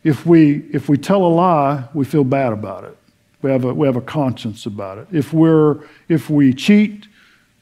if 0.03 0.25
we, 0.25 0.65
if 0.71 0.87
we 0.87 0.97
tell 0.97 1.23
a 1.23 1.27
lie, 1.27 1.83
we 1.93 2.05
feel 2.05 2.23
bad 2.23 2.53
about 2.53 2.85
it. 2.85 2.97
We 3.41 3.51
have 3.51 3.65
a, 3.65 3.73
we 3.73 3.85
have 3.87 3.97
a 3.97 4.01
conscience 4.01 4.65
about 4.65 4.97
it. 4.97 5.07
If, 5.11 5.33
we're, 5.33 5.83
if 6.07 6.29
we 6.29 6.53
cheat, 6.53 7.07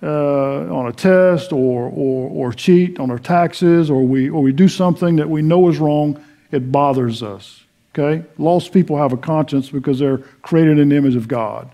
uh, 0.03 0.67
on 0.71 0.87
a 0.87 0.93
test 0.93 1.51
or, 1.51 1.85
or, 1.85 2.29
or 2.29 2.53
cheat 2.53 2.99
on 2.99 3.09
our 3.09 3.17
taxes 3.17 3.89
or 3.89 4.03
we, 4.03 4.29
or 4.29 4.41
we 4.41 4.51
do 4.51 4.67
something 4.67 5.15
that 5.15 5.27
we 5.27 5.41
know 5.41 5.67
is 5.69 5.79
wrong, 5.79 6.23
it 6.51 6.71
bothers 6.71 7.23
us. 7.23 7.63
Okay? 7.97 8.23
Lost 8.37 8.71
people 8.71 8.97
have 8.97 9.13
a 9.13 9.17
conscience 9.17 9.69
because 9.69 9.97
they're 9.97 10.19
created 10.43 10.77
in 10.77 10.89
the 10.89 10.95
image 10.95 11.15
of 11.15 11.27
God. 11.27 11.73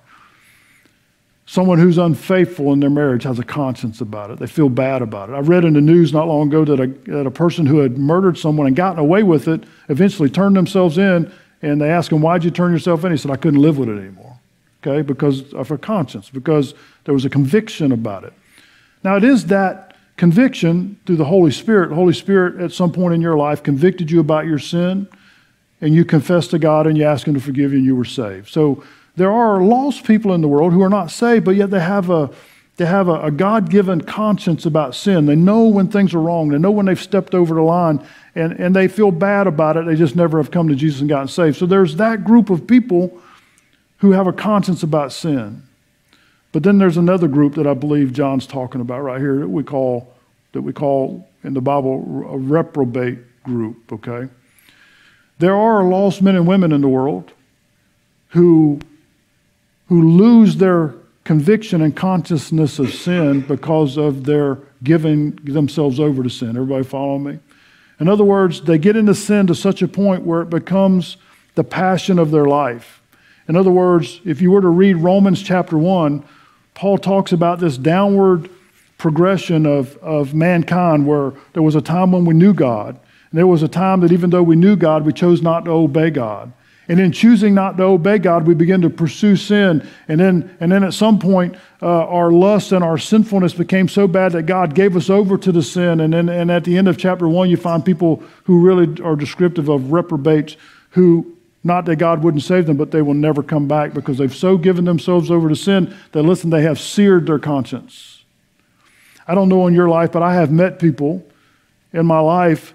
Someone 1.51 1.79
who's 1.79 1.97
unfaithful 1.97 2.71
in 2.71 2.79
their 2.79 2.89
marriage 2.89 3.23
has 3.23 3.37
a 3.37 3.43
conscience 3.43 3.99
about 3.99 4.31
it. 4.31 4.39
They 4.39 4.47
feel 4.47 4.69
bad 4.69 5.01
about 5.01 5.29
it. 5.29 5.33
I 5.33 5.39
read 5.39 5.65
in 5.65 5.73
the 5.73 5.81
news 5.81 6.13
not 6.13 6.25
long 6.29 6.47
ago 6.47 6.63
that 6.63 6.79
a, 6.79 6.87
that 7.11 7.27
a 7.27 7.31
person 7.31 7.65
who 7.65 7.79
had 7.79 7.97
murdered 7.97 8.37
someone 8.37 8.67
and 8.67 8.73
gotten 8.73 8.99
away 8.99 9.21
with 9.21 9.49
it 9.49 9.65
eventually 9.89 10.29
turned 10.29 10.55
themselves 10.55 10.97
in 10.97 11.29
and 11.61 11.81
they 11.81 11.89
asked 11.89 12.09
him, 12.09 12.21
Why'd 12.21 12.45
you 12.45 12.51
turn 12.51 12.71
yourself 12.71 13.03
in? 13.03 13.11
He 13.11 13.17
said, 13.17 13.31
I 13.31 13.35
couldn't 13.35 13.59
live 13.59 13.77
with 13.77 13.89
it 13.89 13.99
anymore. 13.99 14.39
Okay? 14.81 15.01
Because 15.01 15.53
of 15.53 15.69
a 15.71 15.77
conscience, 15.77 16.29
because 16.29 16.73
there 17.03 17.13
was 17.13 17.25
a 17.25 17.29
conviction 17.29 17.91
about 17.91 18.23
it. 18.23 18.31
Now, 19.03 19.17
it 19.17 19.25
is 19.25 19.47
that 19.47 19.97
conviction 20.15 21.01
through 21.05 21.17
the 21.17 21.25
Holy 21.25 21.51
Spirit. 21.51 21.89
The 21.89 21.95
Holy 21.95 22.13
Spirit, 22.13 22.61
at 22.61 22.71
some 22.71 22.93
point 22.93 23.13
in 23.13 23.19
your 23.19 23.35
life, 23.35 23.61
convicted 23.61 24.09
you 24.09 24.21
about 24.21 24.45
your 24.45 24.59
sin, 24.59 25.05
and 25.81 25.93
you 25.93 26.05
confessed 26.05 26.51
to 26.51 26.59
God 26.59 26.87
and 26.87 26.97
you 26.97 27.03
asked 27.03 27.25
Him 27.25 27.33
to 27.33 27.41
forgive 27.41 27.73
you, 27.73 27.79
and 27.79 27.85
you 27.85 27.97
were 27.97 28.05
saved. 28.05 28.47
So, 28.47 28.85
there 29.15 29.31
are 29.31 29.61
lost 29.61 30.05
people 30.05 30.33
in 30.33 30.41
the 30.41 30.47
world 30.47 30.73
who 30.73 30.81
are 30.81 30.89
not 30.89 31.11
saved, 31.11 31.45
but 31.45 31.55
yet 31.55 31.69
they 31.69 31.79
have 31.79 32.09
a 32.09 32.29
they 32.77 32.85
have 32.85 33.09
a, 33.09 33.25
a 33.25 33.31
God 33.31 33.69
given 33.69 34.01
conscience 34.01 34.65
about 34.65 34.95
sin. 34.95 35.27
They 35.27 35.35
know 35.35 35.67
when 35.67 35.89
things 35.89 36.15
are 36.15 36.21
wrong. 36.21 36.49
They 36.49 36.57
know 36.57 36.71
when 36.71 36.87
they've 36.87 36.99
stepped 36.99 37.35
over 37.35 37.53
the 37.53 37.61
line 37.61 38.03
and, 38.33 38.53
and 38.53 38.75
they 38.75 38.87
feel 38.87 39.11
bad 39.11 39.45
about 39.45 39.77
it. 39.77 39.85
They 39.85 39.95
just 39.95 40.15
never 40.15 40.37
have 40.37 40.49
come 40.49 40.67
to 40.69 40.75
Jesus 40.75 41.01
and 41.01 41.09
gotten 41.09 41.27
saved. 41.27 41.57
So 41.57 41.65
there's 41.65 41.97
that 41.97 42.23
group 42.23 42.49
of 42.49 42.65
people 42.65 43.21
who 43.97 44.13
have 44.13 44.25
a 44.25 44.33
conscience 44.33 44.81
about 44.81 45.11
sin. 45.11 45.61
But 46.53 46.63
then 46.63 46.79
there's 46.79 46.97
another 46.97 47.27
group 47.27 47.55
that 47.55 47.67
I 47.67 47.75
believe 47.75 48.13
John's 48.13 48.47
talking 48.47 48.81
about 48.81 49.01
right 49.01 49.19
here 49.19 49.39
that 49.39 49.49
we 49.49 49.63
call 49.63 50.13
that 50.53 50.61
we 50.61 50.73
call 50.73 51.29
in 51.43 51.53
the 51.53 51.61
Bible 51.61 52.25
a 52.29 52.37
reprobate 52.37 53.43
group, 53.43 53.91
okay? 53.93 54.27
There 55.39 55.55
are 55.55 55.83
lost 55.83 56.21
men 56.21 56.35
and 56.35 56.45
women 56.45 56.71
in 56.71 56.81
the 56.81 56.89
world 56.89 57.31
who 58.29 58.79
who 59.91 60.09
lose 60.09 60.55
their 60.55 60.93
conviction 61.25 61.81
and 61.81 61.93
consciousness 61.93 62.79
of 62.79 62.93
sin 62.93 63.41
because 63.41 63.97
of 63.97 64.23
their 64.23 64.57
giving 64.81 65.31
themselves 65.43 65.99
over 65.99 66.23
to 66.23 66.29
sin. 66.29 66.51
Everybody 66.51 66.85
follow 66.85 67.17
me? 67.17 67.39
In 67.99 68.07
other 68.07 68.23
words, 68.23 68.61
they 68.61 68.77
get 68.77 68.95
into 68.95 69.13
sin 69.13 69.47
to 69.47 69.53
such 69.53 69.81
a 69.81 69.89
point 69.89 70.23
where 70.23 70.43
it 70.43 70.49
becomes 70.49 71.17
the 71.55 71.65
passion 71.65 72.19
of 72.19 72.31
their 72.31 72.45
life. 72.45 73.01
In 73.49 73.57
other 73.57 73.69
words, 73.69 74.21
if 74.23 74.41
you 74.41 74.51
were 74.51 74.61
to 74.61 74.69
read 74.69 74.93
Romans 74.93 75.43
chapter 75.43 75.77
1, 75.77 76.23
Paul 76.73 76.97
talks 76.97 77.33
about 77.33 77.59
this 77.59 77.77
downward 77.77 78.49
progression 78.97 79.65
of, 79.65 79.97
of 79.97 80.33
mankind 80.33 81.05
where 81.05 81.33
there 81.51 81.63
was 81.63 81.75
a 81.75 81.81
time 81.81 82.13
when 82.13 82.23
we 82.23 82.33
knew 82.33 82.53
God. 82.53 82.97
And 83.29 83.37
there 83.37 83.45
was 83.45 83.61
a 83.61 83.67
time 83.67 83.99
that 83.99 84.13
even 84.13 84.29
though 84.29 84.41
we 84.41 84.55
knew 84.55 84.77
God, 84.77 85.05
we 85.05 85.11
chose 85.11 85.41
not 85.41 85.65
to 85.65 85.71
obey 85.71 86.11
God. 86.11 86.53
And 86.87 86.99
in 86.99 87.11
choosing 87.11 87.53
not 87.53 87.77
to 87.77 87.83
obey 87.83 88.17
God, 88.17 88.45
we 88.47 88.53
begin 88.53 88.81
to 88.81 88.89
pursue 88.89 89.35
sin. 89.35 89.87
And 90.07 90.19
then, 90.19 90.57
and 90.59 90.71
then 90.71 90.83
at 90.83 90.93
some 90.93 91.19
point, 91.19 91.55
uh, 91.81 91.85
our 91.85 92.31
lust 92.31 92.71
and 92.71 92.83
our 92.83 92.97
sinfulness 92.97 93.53
became 93.53 93.87
so 93.87 94.07
bad 94.07 94.31
that 94.33 94.43
God 94.43 94.73
gave 94.73 94.97
us 94.97 95.09
over 95.09 95.37
to 95.37 95.51
the 95.51 95.61
sin. 95.61 95.99
And 95.99 96.13
then 96.13 96.27
and 96.27 96.51
at 96.51 96.63
the 96.63 96.77
end 96.77 96.87
of 96.87 96.97
chapter 96.97 97.27
one, 97.27 97.49
you 97.49 97.57
find 97.57 97.85
people 97.85 98.23
who 98.43 98.61
really 98.61 99.01
are 99.01 99.15
descriptive 99.15 99.69
of 99.69 99.91
reprobates 99.91 100.57
who, 100.89 101.37
not 101.63 101.85
that 101.85 101.97
God 101.97 102.23
wouldn't 102.23 102.43
save 102.43 102.65
them, 102.65 102.77
but 102.77 102.91
they 102.91 103.01
will 103.01 103.13
never 103.13 103.43
come 103.43 103.67
back 103.67 103.93
because 103.93 104.17
they've 104.17 104.35
so 104.35 104.57
given 104.57 104.83
themselves 104.85 105.29
over 105.29 105.47
to 105.47 105.55
sin 105.55 105.95
that, 106.11 106.23
listen, 106.23 106.49
they 106.49 106.63
have 106.63 106.79
seared 106.79 107.27
their 107.27 107.39
conscience. 107.39 108.23
I 109.27 109.35
don't 109.35 109.49
know 109.49 109.67
in 109.67 109.73
your 109.75 109.87
life, 109.87 110.11
but 110.11 110.23
I 110.23 110.33
have 110.33 110.51
met 110.51 110.79
people 110.79 111.25
in 111.93 112.05
my 112.05 112.19
life 112.19 112.73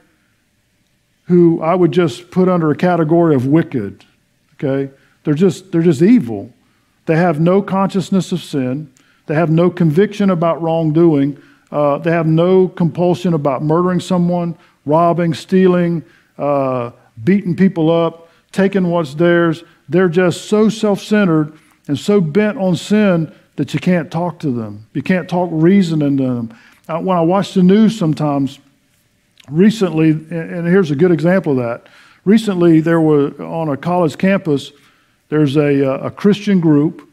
who 1.27 1.61
I 1.61 1.75
would 1.75 1.93
just 1.93 2.31
put 2.31 2.49
under 2.49 2.71
a 2.71 2.77
category 2.77 3.35
of 3.35 3.47
wicked. 3.47 4.05
Okay? 4.55 4.93
They're 5.25 5.35
just, 5.35 5.73
they're 5.73 5.83
just 5.83 6.03
evil. 6.03 6.53
They 7.07 7.17
have 7.17 7.41
no 7.41 7.63
consciousness 7.63 8.33
of 8.33 8.43
sin. 8.43 8.93
They 9.27 9.35
have 9.35 9.51
no 9.51 9.71
conviction 9.71 10.31
about 10.31 10.63
wrongdoing. 10.63 11.41
Uh, 11.71 11.99
they 11.99 12.11
have 12.11 12.27
no 12.27 12.69
compulsion 12.69 13.35
about 13.35 13.63
murdering 13.63 14.01
someone, 14.01 14.57
robbing, 14.85 15.35
stealing, 15.35 16.05
uh, 16.39 16.93
beating 17.25 17.57
people 17.57 17.91
up, 17.91 18.31
taking 18.53 18.89
what's 18.89 19.15
theirs. 19.15 19.65
They're 19.89 20.09
just 20.09 20.47
so 20.49 20.69
self 20.69 21.01
centered 21.01 21.59
and 21.89 21.99
so 21.99 22.21
bent 22.21 22.59
on 22.59 22.77
sin 22.77 23.35
that 23.57 23.75
you 23.75 23.81
can't 23.81 24.11
talk 24.11 24.39
to 24.41 24.51
them. 24.51 24.87
You 24.93 25.03
can't 25.03 25.29
talk 25.29 25.49
reason 25.53 26.03
into 26.03 26.23
them. 26.25 26.57
Uh, 26.89 27.01
when 27.01 27.17
I 27.17 27.23
watch 27.23 27.55
the 27.55 27.63
news 27.63 27.99
sometimes, 27.99 28.59
recently, 29.51 30.11
and 30.11 30.67
here's 30.67 30.91
a 30.91 30.97
good 30.97 31.13
example 31.13 31.53
of 31.53 31.59
that. 31.59 31.91
Recently, 32.25 32.81
there 32.81 33.01
was 33.01 33.39
on 33.39 33.69
a 33.69 33.77
college 33.77 34.19
campus, 34.19 34.73
there's 35.29 35.57
a, 35.57 35.95
uh, 35.95 36.07
a 36.07 36.11
Christian 36.11 36.61
group 36.61 37.09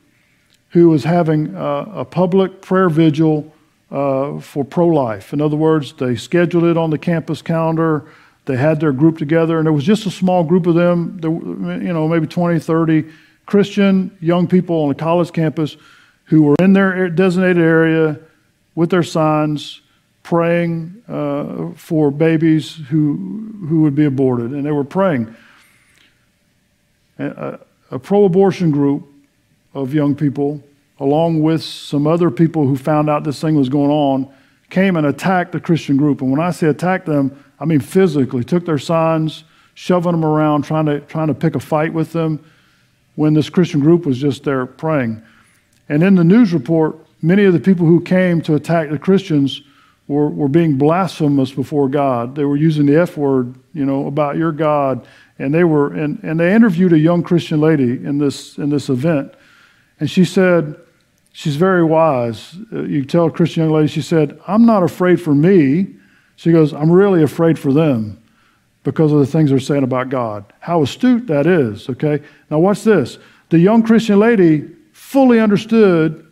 who 0.69 0.89
was 0.89 1.03
having 1.03 1.53
a, 1.55 1.85
a 1.97 2.05
public 2.05 2.61
prayer 2.61 2.89
vigil 2.89 3.53
uh, 3.91 4.39
for 4.39 4.65
pro 4.65 4.87
life. 4.87 5.33
In 5.33 5.41
other 5.41 5.55
words, 5.55 5.93
they 5.93 6.15
scheduled 6.15 6.63
it 6.63 6.77
on 6.77 6.89
the 6.89 6.97
campus 6.97 7.41
calendar. 7.43 8.05
They 8.45 8.57
had 8.57 8.79
their 8.79 8.91
group 8.91 9.19
together, 9.19 9.59
and 9.59 9.67
it 9.67 9.71
was 9.71 9.83
just 9.83 10.05
a 10.07 10.11
small 10.11 10.43
group 10.43 10.65
of 10.65 10.75
them, 10.75 11.19
you 11.21 11.93
know, 11.93 12.07
maybe 12.07 12.25
20, 12.25 12.59
30 12.59 13.05
Christian 13.45 14.15
young 14.19 14.47
people 14.47 14.83
on 14.83 14.91
a 14.91 14.95
college 14.95 15.31
campus 15.31 15.77
who 16.25 16.41
were 16.41 16.55
in 16.59 16.73
their 16.73 17.07
designated 17.09 17.61
area 17.61 18.19
with 18.73 18.89
their 18.89 19.03
signs 19.03 19.81
praying 20.23 21.03
uh, 21.07 21.69
for 21.75 22.09
babies 22.09 22.75
who, 22.89 23.53
who 23.67 23.81
would 23.81 23.93
be 23.93 24.05
aborted. 24.05 24.51
And 24.51 24.65
they 24.65 24.71
were 24.71 24.85
praying. 24.85 25.35
A, 27.19 27.59
a 27.91 27.99
pro 27.99 28.23
abortion 28.23 28.71
group 28.71 29.07
of 29.73 29.93
young 29.93 30.15
people, 30.15 30.63
along 30.99 31.41
with 31.41 31.61
some 31.61 32.07
other 32.07 32.31
people 32.31 32.65
who 32.65 32.77
found 32.77 33.09
out 33.09 33.23
this 33.23 33.39
thing 33.41 33.55
was 33.55 33.69
going 33.69 33.91
on, 33.91 34.33
came 34.69 34.95
and 34.95 35.05
attacked 35.05 35.51
the 35.51 35.59
Christian 35.59 35.97
group. 35.97 36.21
And 36.21 36.31
when 36.31 36.39
I 36.39 36.51
say 36.51 36.67
attack 36.67 37.05
them, 37.05 37.43
I 37.59 37.65
mean 37.65 37.79
physically, 37.79 38.43
took 38.43 38.65
their 38.65 38.79
signs, 38.79 39.43
shoving 39.75 40.13
them 40.13 40.25
around, 40.25 40.63
trying 40.63 40.85
to, 40.85 41.01
trying 41.01 41.27
to 41.27 41.33
pick 41.33 41.55
a 41.55 41.59
fight 41.59 41.93
with 41.93 42.13
them 42.13 42.43
when 43.15 43.33
this 43.33 43.49
Christian 43.49 43.81
group 43.81 44.05
was 44.05 44.17
just 44.17 44.43
there 44.43 44.65
praying. 44.65 45.21
And 45.89 46.01
in 46.01 46.15
the 46.15 46.23
news 46.23 46.53
report, 46.53 46.95
many 47.21 47.43
of 47.43 47.53
the 47.53 47.59
people 47.59 47.85
who 47.85 48.01
came 48.01 48.41
to 48.41 48.55
attack 48.55 48.89
the 48.89 48.97
Christians 48.97 49.61
were, 50.07 50.29
were 50.29 50.47
being 50.47 50.77
blasphemous 50.77 51.51
before 51.51 51.89
God. 51.89 52.35
They 52.35 52.45
were 52.45 52.57
using 52.57 52.85
the 52.85 52.99
F 52.99 53.17
word, 53.17 53.55
you 53.73 53.85
know, 53.85 54.07
about 54.07 54.37
your 54.37 54.51
God. 54.51 55.07
And 55.39 55.53
they 55.53 55.63
were, 55.63 55.93
and, 55.93 56.21
and 56.23 56.39
they 56.39 56.53
interviewed 56.53 56.93
a 56.93 56.99
young 56.99 57.23
Christian 57.23 57.59
lady 57.59 58.05
in 58.05 58.17
this, 58.17 58.57
in 58.57 58.69
this 58.69 58.89
event. 58.89 59.33
And 59.99 60.09
she 60.09 60.25
said, 60.25 60.79
she's 61.31 61.55
very 61.55 61.83
wise. 61.83 62.55
Uh, 62.71 62.83
you 62.83 63.05
tell 63.05 63.25
a 63.25 63.31
Christian 63.31 63.63
young 63.63 63.73
lady, 63.73 63.87
she 63.87 64.01
said, 64.01 64.39
I'm 64.47 64.65
not 64.65 64.83
afraid 64.83 65.21
for 65.21 65.33
me. 65.33 65.95
She 66.35 66.51
goes, 66.51 66.73
I'm 66.73 66.91
really 66.91 67.23
afraid 67.23 67.57
for 67.57 67.71
them 67.71 68.21
because 68.83 69.11
of 69.11 69.19
the 69.19 69.25
things 69.25 69.49
they're 69.49 69.59
saying 69.59 69.83
about 69.83 70.09
God. 70.09 70.51
How 70.59 70.83
astute 70.83 71.27
that 71.27 71.47
is, 71.47 71.89
okay? 71.89 72.21
Now, 72.49 72.59
watch 72.59 72.83
this. 72.83 73.17
The 73.49 73.59
young 73.59 73.83
Christian 73.83 74.19
lady 74.19 74.69
fully 74.91 75.39
understood 75.39 76.22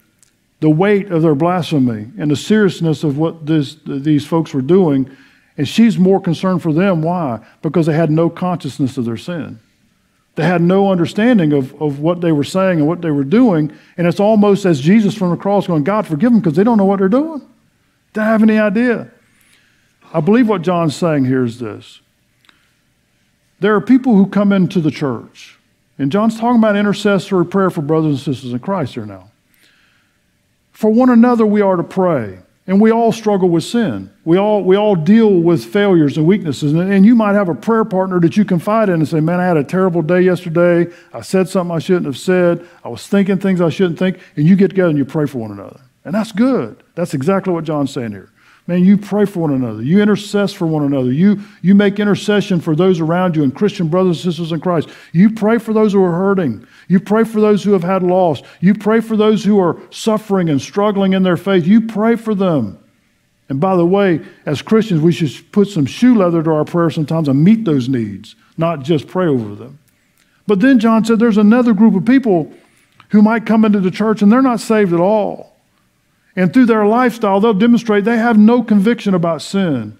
the 0.61 0.69
weight 0.69 1.11
of 1.11 1.23
their 1.23 1.35
blasphemy 1.35 2.07
and 2.17 2.31
the 2.31 2.35
seriousness 2.35 3.03
of 3.03 3.17
what 3.17 3.45
this, 3.45 3.75
these 3.85 4.25
folks 4.25 4.53
were 4.53 4.61
doing. 4.61 5.09
And 5.57 5.67
she's 5.67 5.97
more 5.97 6.21
concerned 6.21 6.61
for 6.61 6.71
them. 6.71 7.01
Why? 7.01 7.39
Because 7.61 7.87
they 7.87 7.93
had 7.93 8.09
no 8.09 8.29
consciousness 8.29 8.97
of 8.97 9.05
their 9.05 9.17
sin. 9.17 9.59
They 10.35 10.43
had 10.43 10.61
no 10.61 10.91
understanding 10.91 11.51
of, 11.51 11.79
of 11.81 11.99
what 11.99 12.21
they 12.21 12.31
were 12.31 12.43
saying 12.43 12.79
and 12.79 12.87
what 12.87 13.01
they 13.01 13.11
were 13.11 13.25
doing. 13.25 13.75
And 13.97 14.07
it's 14.07 14.19
almost 14.19 14.65
as 14.65 14.79
Jesus 14.79 15.15
from 15.15 15.31
the 15.31 15.35
cross 15.35 15.67
going, 15.67 15.83
God, 15.83 16.07
forgive 16.07 16.31
them 16.31 16.39
because 16.39 16.55
they 16.55 16.63
don't 16.63 16.77
know 16.77 16.85
what 16.85 16.99
they're 16.99 17.09
doing. 17.09 17.41
They 18.13 18.21
have 18.21 18.43
any 18.43 18.59
idea. 18.59 19.11
I 20.13 20.21
believe 20.21 20.47
what 20.47 20.61
John's 20.61 20.95
saying 20.95 21.25
here 21.25 21.43
is 21.43 21.59
this 21.59 22.01
there 23.59 23.75
are 23.75 23.81
people 23.81 24.15
who 24.15 24.27
come 24.27 24.51
into 24.51 24.79
the 24.79 24.91
church, 24.91 25.57
and 25.97 26.11
John's 26.11 26.39
talking 26.39 26.59
about 26.59 26.75
intercessory 26.75 27.45
prayer 27.45 27.69
for 27.69 27.81
brothers 27.81 28.11
and 28.11 28.35
sisters 28.35 28.53
in 28.53 28.59
Christ 28.59 28.93
here 28.93 29.05
now. 29.05 29.30
For 30.71 30.89
one 30.89 31.09
another, 31.09 31.45
we 31.45 31.61
are 31.61 31.75
to 31.75 31.83
pray. 31.83 32.39
And 32.67 32.79
we 32.79 32.91
all 32.91 33.11
struggle 33.11 33.49
with 33.49 33.63
sin. 33.63 34.11
We 34.23 34.37
all, 34.37 34.63
we 34.63 34.77
all 34.77 34.95
deal 34.95 35.39
with 35.39 35.65
failures 35.65 36.15
and 36.15 36.27
weaknesses. 36.27 36.73
And, 36.73 36.93
and, 36.93 37.05
you 37.05 37.15
might 37.15 37.33
have 37.33 37.49
a 37.49 37.55
prayer 37.55 37.83
partner 37.83 38.19
that 38.19 38.37
you 38.37 38.45
confide 38.45 38.87
in 38.87 38.95
and 38.95 39.07
say, 39.07 39.19
Man, 39.19 39.39
I 39.39 39.45
had 39.45 39.57
a 39.57 39.63
terrible 39.63 40.01
day 40.01 40.21
yesterday. 40.21 40.87
I 41.11 41.21
said 41.21 41.49
something 41.49 41.75
I 41.75 41.79
shouldn't 41.79 42.05
have 42.05 42.17
said. 42.17 42.65
I 42.83 42.89
was 42.89 43.05
thinking 43.07 43.39
things 43.39 43.61
I 43.61 43.69
shouldn't 43.69 43.97
think. 43.97 44.19
And 44.35 44.47
you 44.47 44.55
get 44.55 44.69
together 44.69 44.89
and 44.89 44.97
you 44.97 45.05
pray 45.05 45.25
for 45.25 45.39
one 45.39 45.51
another. 45.51 45.81
And 46.05 46.13
that's 46.13 46.31
good. 46.31 46.81
That's 46.95 47.13
exactly 47.13 47.51
what 47.51 47.63
John's 47.63 47.91
saying 47.91 48.11
here. 48.11 48.30
Man, 48.67 48.83
you 48.83 48.95
pray 48.95 49.25
for 49.25 49.39
one 49.39 49.53
another. 49.53 49.81
You 49.81 49.97
intercess 49.97 50.53
for 50.53 50.67
one 50.67 50.83
another. 50.83 51.11
You, 51.11 51.41
you 51.61 51.73
make 51.73 51.99
intercession 51.99 52.61
for 52.61 52.75
those 52.75 52.99
around 52.99 53.35
you 53.35 53.43
and 53.43 53.53
Christian 53.53 53.87
brothers 53.87 54.23
and 54.23 54.33
sisters 54.33 54.51
in 54.51 54.61
Christ. 54.61 54.89
You 55.13 55.31
pray 55.31 55.57
for 55.57 55.73
those 55.73 55.93
who 55.93 56.03
are 56.03 56.11
hurting. 56.11 56.65
You 56.87 56.99
pray 56.99 57.23
for 57.23 57.41
those 57.41 57.63
who 57.63 57.73
have 57.73 57.83
had 57.83 58.03
loss. 58.03 58.41
You 58.59 58.75
pray 58.75 59.01
for 59.01 59.17
those 59.17 59.43
who 59.43 59.59
are 59.59 59.77
suffering 59.89 60.47
and 60.49 60.61
struggling 60.61 61.13
in 61.13 61.23
their 61.23 61.37
faith. 61.37 61.65
You 61.65 61.81
pray 61.81 62.15
for 62.15 62.35
them. 62.35 62.77
And 63.49 63.59
by 63.59 63.75
the 63.75 63.85
way, 63.85 64.21
as 64.45 64.61
Christians, 64.61 65.01
we 65.01 65.11
should 65.11 65.51
put 65.51 65.67
some 65.67 65.85
shoe 65.85 66.15
leather 66.15 66.41
to 66.43 66.51
our 66.51 66.63
prayers 66.63 66.95
sometimes 66.95 67.27
and 67.27 67.43
meet 67.43 67.65
those 67.65 67.89
needs, 67.89 68.35
not 68.57 68.83
just 68.83 69.07
pray 69.07 69.25
over 69.25 69.55
them. 69.55 69.79
But 70.47 70.61
then 70.61 70.79
John 70.79 71.03
said 71.03 71.19
there's 71.19 71.37
another 71.37 71.73
group 71.73 71.95
of 71.95 72.05
people 72.05 72.53
who 73.09 73.21
might 73.21 73.45
come 73.45 73.65
into 73.65 73.81
the 73.81 73.91
church 73.91 74.21
and 74.21 74.31
they're 74.31 74.41
not 74.41 74.61
saved 74.61 74.93
at 74.93 74.99
all. 74.99 75.50
And 76.35 76.53
through 76.53 76.65
their 76.65 76.85
lifestyle, 76.85 77.39
they'll 77.39 77.53
demonstrate 77.53 78.05
they 78.05 78.17
have 78.17 78.37
no 78.37 78.63
conviction 78.63 79.13
about 79.13 79.41
sin. 79.41 79.97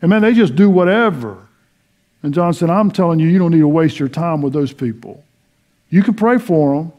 And 0.00 0.10
man, 0.10 0.22
they 0.22 0.34
just 0.34 0.54
do 0.54 0.70
whatever. 0.70 1.38
And 2.22 2.32
John 2.32 2.54
said, 2.54 2.70
I'm 2.70 2.90
telling 2.90 3.18
you, 3.18 3.28
you 3.28 3.38
don't 3.38 3.50
need 3.50 3.58
to 3.58 3.68
waste 3.68 3.98
your 3.98 4.08
time 4.08 4.40
with 4.40 4.52
those 4.52 4.72
people. 4.72 5.24
You 5.90 6.02
can 6.02 6.14
pray 6.14 6.38
for 6.38 6.76
them, 6.76 6.92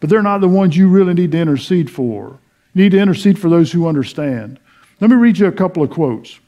but 0.00 0.08
they're 0.08 0.22
not 0.22 0.40
the 0.40 0.48
ones 0.48 0.76
you 0.76 0.88
really 0.88 1.14
need 1.14 1.32
to 1.32 1.38
intercede 1.38 1.90
for. 1.90 2.38
You 2.74 2.84
need 2.84 2.92
to 2.92 2.98
intercede 2.98 3.38
for 3.38 3.48
those 3.48 3.72
who 3.72 3.86
understand. 3.86 4.58
Let 5.00 5.10
me 5.10 5.16
read 5.16 5.38
you 5.38 5.46
a 5.46 5.52
couple 5.52 5.82
of 5.82 5.90
quotes. 5.90 6.38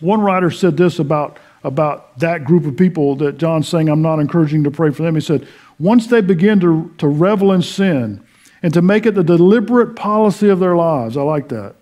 One 0.00 0.20
writer 0.20 0.50
said 0.50 0.76
this 0.76 0.98
about, 0.98 1.38
about 1.64 2.18
that 2.18 2.44
group 2.44 2.66
of 2.66 2.76
people 2.76 3.16
that 3.16 3.38
John's 3.38 3.68
saying, 3.68 3.88
I'm 3.88 4.02
not 4.02 4.18
encouraging 4.18 4.64
to 4.64 4.70
pray 4.70 4.90
for 4.90 5.02
them. 5.02 5.14
He 5.14 5.20
said, 5.20 5.48
Once 5.78 6.06
they 6.06 6.20
begin 6.20 6.60
to, 6.60 6.94
to 6.98 7.08
revel 7.08 7.52
in 7.52 7.62
sin, 7.62 8.25
and 8.66 8.74
to 8.74 8.82
make 8.82 9.06
it 9.06 9.14
the 9.14 9.22
deliberate 9.22 9.94
policy 9.94 10.48
of 10.48 10.58
their 10.58 10.74
lives. 10.74 11.16
I 11.16 11.22
like 11.22 11.50
that. 11.50 11.76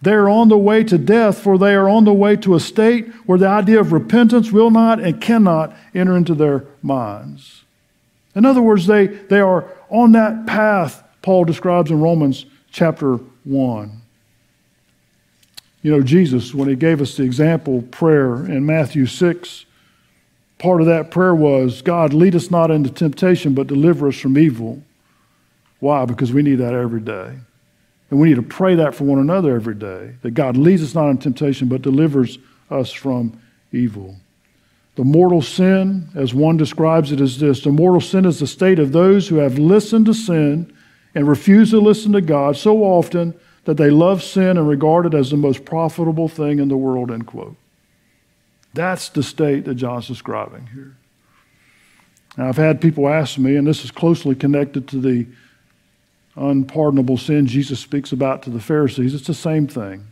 They 0.00 0.12
are 0.12 0.30
on 0.30 0.48
the 0.48 0.56
way 0.56 0.82
to 0.82 0.96
death, 0.96 1.36
for 1.36 1.58
they 1.58 1.74
are 1.74 1.90
on 1.90 2.06
the 2.06 2.14
way 2.14 2.36
to 2.36 2.54
a 2.54 2.60
state 2.60 3.06
where 3.26 3.36
the 3.36 3.48
idea 3.48 3.78
of 3.78 3.92
repentance 3.92 4.50
will 4.50 4.70
not 4.70 4.98
and 4.98 5.20
cannot 5.20 5.76
enter 5.94 6.16
into 6.16 6.34
their 6.34 6.64
minds. 6.82 7.64
In 8.34 8.46
other 8.46 8.62
words, 8.62 8.86
they, 8.86 9.08
they 9.08 9.40
are 9.40 9.68
on 9.90 10.12
that 10.12 10.46
path 10.46 11.04
Paul 11.20 11.44
describes 11.44 11.90
in 11.90 12.00
Romans 12.00 12.46
chapter 12.70 13.16
1. 13.44 14.00
You 15.82 15.90
know, 15.90 16.00
Jesus, 16.00 16.54
when 16.54 16.66
he 16.66 16.76
gave 16.76 17.02
us 17.02 17.14
the 17.14 17.24
example 17.24 17.82
prayer 17.82 18.36
in 18.46 18.64
Matthew 18.64 19.04
6, 19.04 19.66
part 20.56 20.80
of 20.80 20.86
that 20.86 21.10
prayer 21.10 21.34
was 21.34 21.82
God, 21.82 22.14
lead 22.14 22.34
us 22.34 22.50
not 22.50 22.70
into 22.70 22.88
temptation, 22.88 23.52
but 23.52 23.66
deliver 23.66 24.08
us 24.08 24.16
from 24.16 24.38
evil. 24.38 24.82
Why? 25.82 26.04
Because 26.04 26.32
we 26.32 26.42
need 26.42 26.60
that 26.60 26.74
every 26.74 27.00
day. 27.00 27.36
And 28.08 28.20
we 28.20 28.28
need 28.28 28.36
to 28.36 28.42
pray 28.42 28.76
that 28.76 28.94
for 28.94 29.02
one 29.02 29.18
another 29.18 29.56
every 29.56 29.74
day 29.74 30.14
that 30.22 30.30
God 30.30 30.56
leads 30.56 30.80
us 30.80 30.94
not 30.94 31.10
in 31.10 31.18
temptation, 31.18 31.66
but 31.66 31.82
delivers 31.82 32.38
us 32.70 32.92
from 32.92 33.36
evil. 33.72 34.14
The 34.94 35.02
mortal 35.02 35.42
sin, 35.42 36.08
as 36.14 36.32
one 36.32 36.56
describes 36.56 37.10
it, 37.10 37.20
is 37.20 37.40
this 37.40 37.62
the 37.62 37.72
mortal 37.72 38.00
sin 38.00 38.26
is 38.26 38.38
the 38.38 38.46
state 38.46 38.78
of 38.78 38.92
those 38.92 39.26
who 39.26 39.38
have 39.38 39.58
listened 39.58 40.06
to 40.06 40.14
sin 40.14 40.72
and 41.16 41.26
refuse 41.26 41.70
to 41.70 41.80
listen 41.80 42.12
to 42.12 42.20
God 42.20 42.56
so 42.56 42.84
often 42.84 43.34
that 43.64 43.76
they 43.76 43.90
love 43.90 44.22
sin 44.22 44.56
and 44.56 44.68
regard 44.68 45.04
it 45.06 45.14
as 45.14 45.30
the 45.30 45.36
most 45.36 45.64
profitable 45.64 46.28
thing 46.28 46.60
in 46.60 46.68
the 46.68 46.76
world, 46.76 47.10
end 47.10 47.26
quote. 47.26 47.56
That's 48.72 49.08
the 49.08 49.24
state 49.24 49.64
that 49.64 49.74
John's 49.74 50.06
describing 50.06 50.68
here. 50.68 50.96
Now, 52.38 52.50
I've 52.50 52.56
had 52.56 52.80
people 52.80 53.08
ask 53.08 53.36
me, 53.36 53.56
and 53.56 53.66
this 53.66 53.84
is 53.84 53.90
closely 53.90 54.36
connected 54.36 54.86
to 54.88 55.00
the 55.00 55.26
unpardonable 56.36 57.18
sin 57.18 57.46
Jesus 57.46 57.80
speaks 57.80 58.12
about 58.12 58.42
to 58.42 58.50
the 58.50 58.60
Pharisees. 58.60 59.14
It's 59.14 59.26
the 59.26 59.34
same 59.34 59.66
thing. 59.66 60.06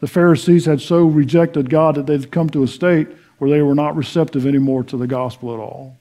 The 0.00 0.08
Pharisees 0.08 0.66
had 0.66 0.80
so 0.80 1.04
rejected 1.04 1.70
God 1.70 1.94
that 1.94 2.06
they'd 2.06 2.30
come 2.30 2.50
to 2.50 2.62
a 2.62 2.68
state 2.68 3.08
where 3.38 3.50
they 3.50 3.62
were 3.62 3.74
not 3.74 3.96
receptive 3.96 4.46
anymore 4.46 4.84
to 4.84 4.96
the 4.96 5.06
gospel 5.06 5.54
at 5.54 5.60
all. 5.60 5.96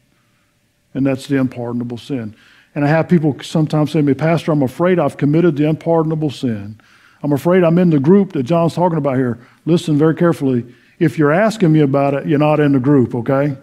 And 0.94 1.06
that's 1.06 1.28
the 1.28 1.40
unpardonable 1.40 1.98
sin. 1.98 2.36
And 2.76 2.84
I 2.84 2.88
have 2.88 3.08
people 3.08 3.38
sometimes 3.42 3.92
say 3.92 4.00
to 4.00 4.04
me, 4.04 4.14
Pastor, 4.14 4.52
I'm 4.52 4.64
afraid 4.64 5.00
I've 5.00 5.18
committed 5.18 5.56
the 5.56 5.70
unpardonable 5.70 6.32
sin. 6.32 6.80
I'm 7.22 7.32
afraid 7.32 7.64
I'm 7.64 7.78
in 7.78 7.90
the 7.90 8.00
group 8.00 8.34
that 8.34 8.44
John's 8.44 8.76
talking 8.76 8.98
about 8.98 9.16
here. 9.16 9.40
Listen 9.66 9.98
very 9.98 10.16
carefully. 10.16 10.66
If 11.00 11.18
you're 11.18 11.32
asking 11.32 11.72
me 11.72 11.82
about 11.82 12.14
it, 12.14 12.28
you're 12.28 12.40
not 12.40 12.60
in 12.60 12.74
the 12.74 12.80
group, 12.80 13.16
okay? 13.16 13.56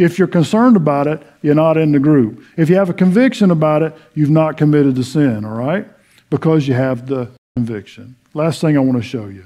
If 0.00 0.18
you're 0.18 0.28
concerned 0.28 0.78
about 0.78 1.06
it, 1.06 1.22
you're 1.42 1.54
not 1.54 1.76
in 1.76 1.92
the 1.92 1.98
group. 1.98 2.42
If 2.56 2.70
you 2.70 2.76
have 2.76 2.88
a 2.88 2.94
conviction 2.94 3.50
about 3.50 3.82
it, 3.82 3.94
you've 4.14 4.30
not 4.30 4.56
committed 4.56 4.94
the 4.94 5.04
sin, 5.04 5.44
all 5.44 5.52
right? 5.52 5.86
Because 6.30 6.66
you 6.66 6.72
have 6.72 7.06
the 7.06 7.30
conviction. 7.54 8.16
Last 8.32 8.62
thing 8.62 8.78
I 8.78 8.80
want 8.80 8.96
to 8.96 9.06
show 9.06 9.26
you. 9.26 9.44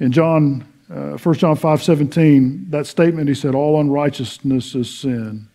In 0.00 0.10
John, 0.10 0.66
uh, 0.92 1.16
1 1.16 1.34
John 1.36 1.54
5 1.54 1.80
17, 1.80 2.70
that 2.70 2.88
statement, 2.88 3.28
he 3.28 3.36
said, 3.36 3.54
All 3.54 3.80
unrighteousness 3.80 4.74
is 4.74 4.92
sin. 4.92 5.46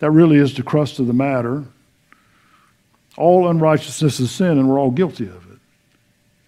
That 0.00 0.10
really 0.10 0.38
is 0.38 0.52
the 0.52 0.64
crust 0.64 0.98
of 0.98 1.06
the 1.06 1.12
matter. 1.12 1.62
All 3.16 3.46
unrighteousness 3.46 4.18
is 4.18 4.32
sin, 4.32 4.58
and 4.58 4.68
we're 4.68 4.80
all 4.80 4.90
guilty 4.90 5.26
of 5.26 5.52
it. 5.52 5.58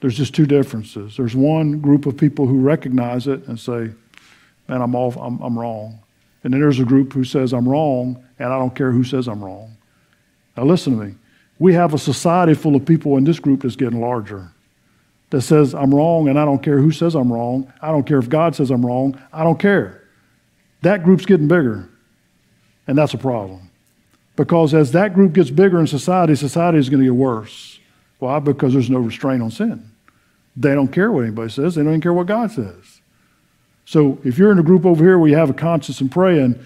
There's 0.00 0.16
just 0.16 0.34
two 0.34 0.46
differences. 0.46 1.16
There's 1.16 1.36
one 1.36 1.78
group 1.78 2.07
of 2.07 2.16
people 2.16 2.48
who 2.48 2.59
recognize 2.59 3.28
it 3.28 3.46
and 3.46 3.61
say, 3.61 3.92
Man, 4.68 4.82
I'm, 4.82 4.94
I'm, 4.94 5.40
I'm 5.40 5.58
wrong. 5.58 5.98
And 6.44 6.52
then 6.52 6.60
there's 6.60 6.80
a 6.80 6.84
group 6.84 7.12
who 7.12 7.24
says, 7.24 7.52
I'm 7.52 7.68
wrong, 7.68 8.24
and 8.38 8.52
I 8.52 8.58
don't 8.58 8.74
care 8.74 8.90
who 8.90 9.04
says 9.04 9.28
I'm 9.28 9.44
wrong. 9.44 9.76
Now, 10.56 10.64
listen 10.64 10.98
to 10.98 11.04
me. 11.04 11.14
We 11.58 11.74
have 11.74 11.94
a 11.94 11.98
society 11.98 12.54
full 12.54 12.74
of 12.74 12.84
people 12.84 13.16
in 13.16 13.24
this 13.24 13.38
group 13.38 13.62
that's 13.62 13.76
getting 13.76 14.00
larger 14.00 14.50
that 15.30 15.42
says, 15.42 15.74
I'm 15.74 15.94
wrong, 15.94 16.28
and 16.28 16.38
I 16.38 16.44
don't 16.44 16.62
care 16.62 16.78
who 16.78 16.90
says 16.90 17.14
I'm 17.14 17.32
wrong. 17.32 17.72
I 17.80 17.88
don't 17.88 18.06
care 18.06 18.18
if 18.18 18.28
God 18.28 18.54
says 18.54 18.70
I'm 18.70 18.84
wrong. 18.84 19.20
I 19.32 19.44
don't 19.44 19.58
care. 19.58 20.06
That 20.82 21.04
group's 21.04 21.24
getting 21.24 21.48
bigger. 21.48 21.88
And 22.86 22.98
that's 22.98 23.14
a 23.14 23.18
problem. 23.18 23.70
Because 24.36 24.74
as 24.74 24.92
that 24.92 25.14
group 25.14 25.34
gets 25.34 25.50
bigger 25.50 25.78
in 25.78 25.86
society, 25.86 26.34
society 26.34 26.78
is 26.78 26.88
going 26.88 27.00
to 27.00 27.06
get 27.06 27.14
worse. 27.14 27.78
Why? 28.18 28.38
Because 28.40 28.72
there's 28.72 28.90
no 28.90 28.98
restraint 28.98 29.42
on 29.42 29.50
sin. 29.50 29.90
They 30.56 30.74
don't 30.74 30.88
care 30.88 31.10
what 31.10 31.24
anybody 31.24 31.50
says, 31.50 31.74
they 31.74 31.82
don't 31.82 31.92
even 31.92 32.00
care 32.00 32.12
what 32.12 32.26
God 32.26 32.50
says. 32.50 33.00
So 33.93 34.18
if 34.24 34.38
you're 34.38 34.51
in 34.51 34.59
a 34.59 34.62
group 34.62 34.86
over 34.86 35.05
here 35.05 35.18
where 35.18 35.28
you 35.28 35.36
have 35.36 35.51
a 35.51 35.53
conscience 35.53 36.01
and 36.01 36.11
praying, 36.11 36.59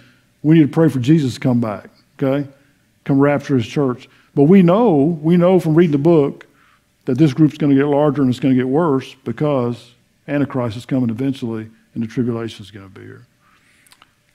we 0.44 0.54
need 0.54 0.62
to 0.62 0.68
pray 0.68 0.88
for 0.88 1.00
Jesus 1.00 1.34
to 1.34 1.40
come 1.40 1.60
back, 1.60 1.90
okay? 2.22 2.48
Come 3.02 3.18
rapture 3.18 3.56
his 3.56 3.66
church. 3.66 4.08
But 4.36 4.44
we 4.44 4.62
know, 4.62 5.18
we 5.20 5.36
know 5.36 5.58
from 5.58 5.74
reading 5.74 5.90
the 5.90 5.98
book 5.98 6.46
that 7.06 7.18
this 7.18 7.34
group's 7.34 7.58
going 7.58 7.74
to 7.74 7.76
get 7.76 7.88
larger 7.88 8.22
and 8.22 8.30
it's 8.30 8.38
going 8.38 8.54
to 8.54 8.56
get 8.56 8.68
worse 8.68 9.12
because 9.24 9.90
Antichrist 10.28 10.76
is 10.76 10.86
coming 10.86 11.10
eventually 11.10 11.68
and 11.94 12.02
the 12.04 12.06
tribulation 12.06 12.64
is 12.64 12.70
going 12.70 12.88
to 12.88 12.94
be 12.96 13.04
here. 13.04 13.26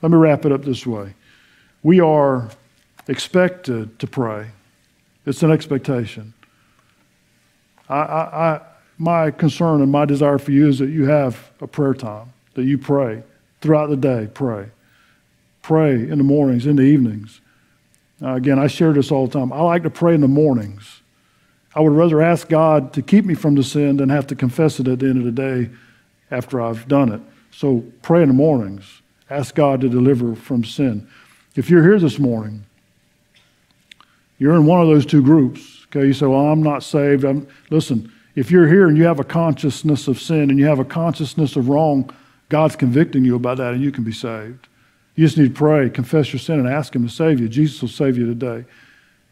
Let 0.02 0.12
me 0.12 0.18
wrap 0.18 0.44
it 0.44 0.52
up 0.52 0.66
this 0.66 0.86
way. 0.86 1.14
We 1.84 2.02
are 2.02 2.50
expected 3.08 4.00
to 4.00 4.06
pray. 4.06 4.48
It's 5.26 5.44
an 5.44 5.52
expectation. 5.52 6.34
I, 7.88 7.96
I, 7.96 8.50
I, 8.50 8.62
my 8.98 9.32
concern 9.32 9.82
and 9.82 9.90
my 9.90 10.04
desire 10.04 10.38
for 10.38 10.52
you 10.52 10.68
is 10.68 10.80
that 10.80 10.90
you 10.90 11.06
have 11.06 11.52
a 11.62 11.68
prayer 11.68 11.94
time, 11.94 12.34
that 12.54 12.64
you 12.64 12.78
pray 12.78 13.24
throughout 13.62 13.90
the 13.90 13.98
day. 13.98 14.28
Pray. 14.34 14.70
Pray 15.62 15.94
in 15.94 16.18
the 16.18 16.24
mornings, 16.24 16.66
in 16.66 16.76
the 16.76 16.84
evenings. 16.84 17.42
Again, 18.22 18.60
I 18.60 18.68
share 18.68 18.94
this 18.94 19.12
all 19.12 19.28
the 19.28 19.40
time. 19.40 19.52
I 19.52 19.62
like 19.62 19.84
to 19.84 19.90
pray 19.90 20.14
in 20.14 20.22
the 20.22 20.28
mornings. 20.28 21.02
I 21.74 21.80
would 21.80 21.94
rather 21.94 22.22
ask 22.22 22.50
God 22.50 22.94
to 22.94 23.02
keep 23.02 23.26
me 23.26 23.34
from 23.34 23.56
the 23.56 23.64
sin 23.64 23.98
than 23.98 24.10
have 24.10 24.28
to 24.28 24.36
confess 24.36 24.80
it 24.80 24.88
at 24.88 25.00
the 25.00 25.08
end 25.08 25.18
of 25.18 25.24
the 25.24 25.32
day 25.32 25.70
after 26.30 26.62
I've 26.62 26.88
done 26.88 27.12
it. 27.12 27.22
So 27.52 27.84
pray 28.02 28.22
in 28.22 28.28
the 28.28 28.34
mornings. 28.34 29.02
Ask 29.30 29.56
God 29.56 29.82
to 29.82 29.90
deliver 29.90 30.36
from 30.36 30.64
sin. 30.64 31.08
If 31.56 31.70
you're 31.70 31.84
here 31.84 32.00
this 32.00 32.20
morning, 32.20 32.66
you're 34.38 34.56
in 34.56 34.66
one 34.66 34.82
of 34.82 34.88
those 34.88 35.06
two 35.06 35.22
groups. 35.22 35.86
Okay, 35.88 36.08
you 36.08 36.14
say, 36.14 36.26
Well, 36.26 36.48
I'm 36.48 36.64
not 36.64 36.84
saved. 36.84 37.24
I'm, 37.24 37.48
listen, 37.70 38.12
if 38.36 38.50
you're 38.50 38.68
here 38.68 38.88
and 38.88 38.98
you 38.98 39.04
have 39.04 39.20
a 39.20 39.26
consciousness 39.26 40.08
of 40.08 40.20
sin 40.20 40.50
and 40.50 40.58
you 40.58 40.66
have 40.66 40.80
a 40.80 40.86
consciousness 40.86 41.56
of 41.56 41.70
wrong, 41.70 42.10
God's 42.52 42.76
convicting 42.76 43.24
you 43.24 43.38
about 43.38 43.58
that 43.60 43.74
and 43.74 43.82
you 43.82 43.94
can 43.94 44.04
be 44.04 44.12
saved. 44.12 44.68
You 45.16 45.26
just 45.26 45.38
need 45.38 45.48
to 45.48 45.54
pray, 45.54 45.90
confess 45.90 46.34
your 46.34 46.42
sin, 46.42 46.60
and 46.60 46.68
ask 46.68 46.94
Him 46.94 47.08
to 47.08 47.14
save 47.14 47.40
you. 47.40 47.48
Jesus 47.48 47.82
will 47.82 47.88
save 47.88 48.18
you 48.18 48.26
today. 48.26 48.66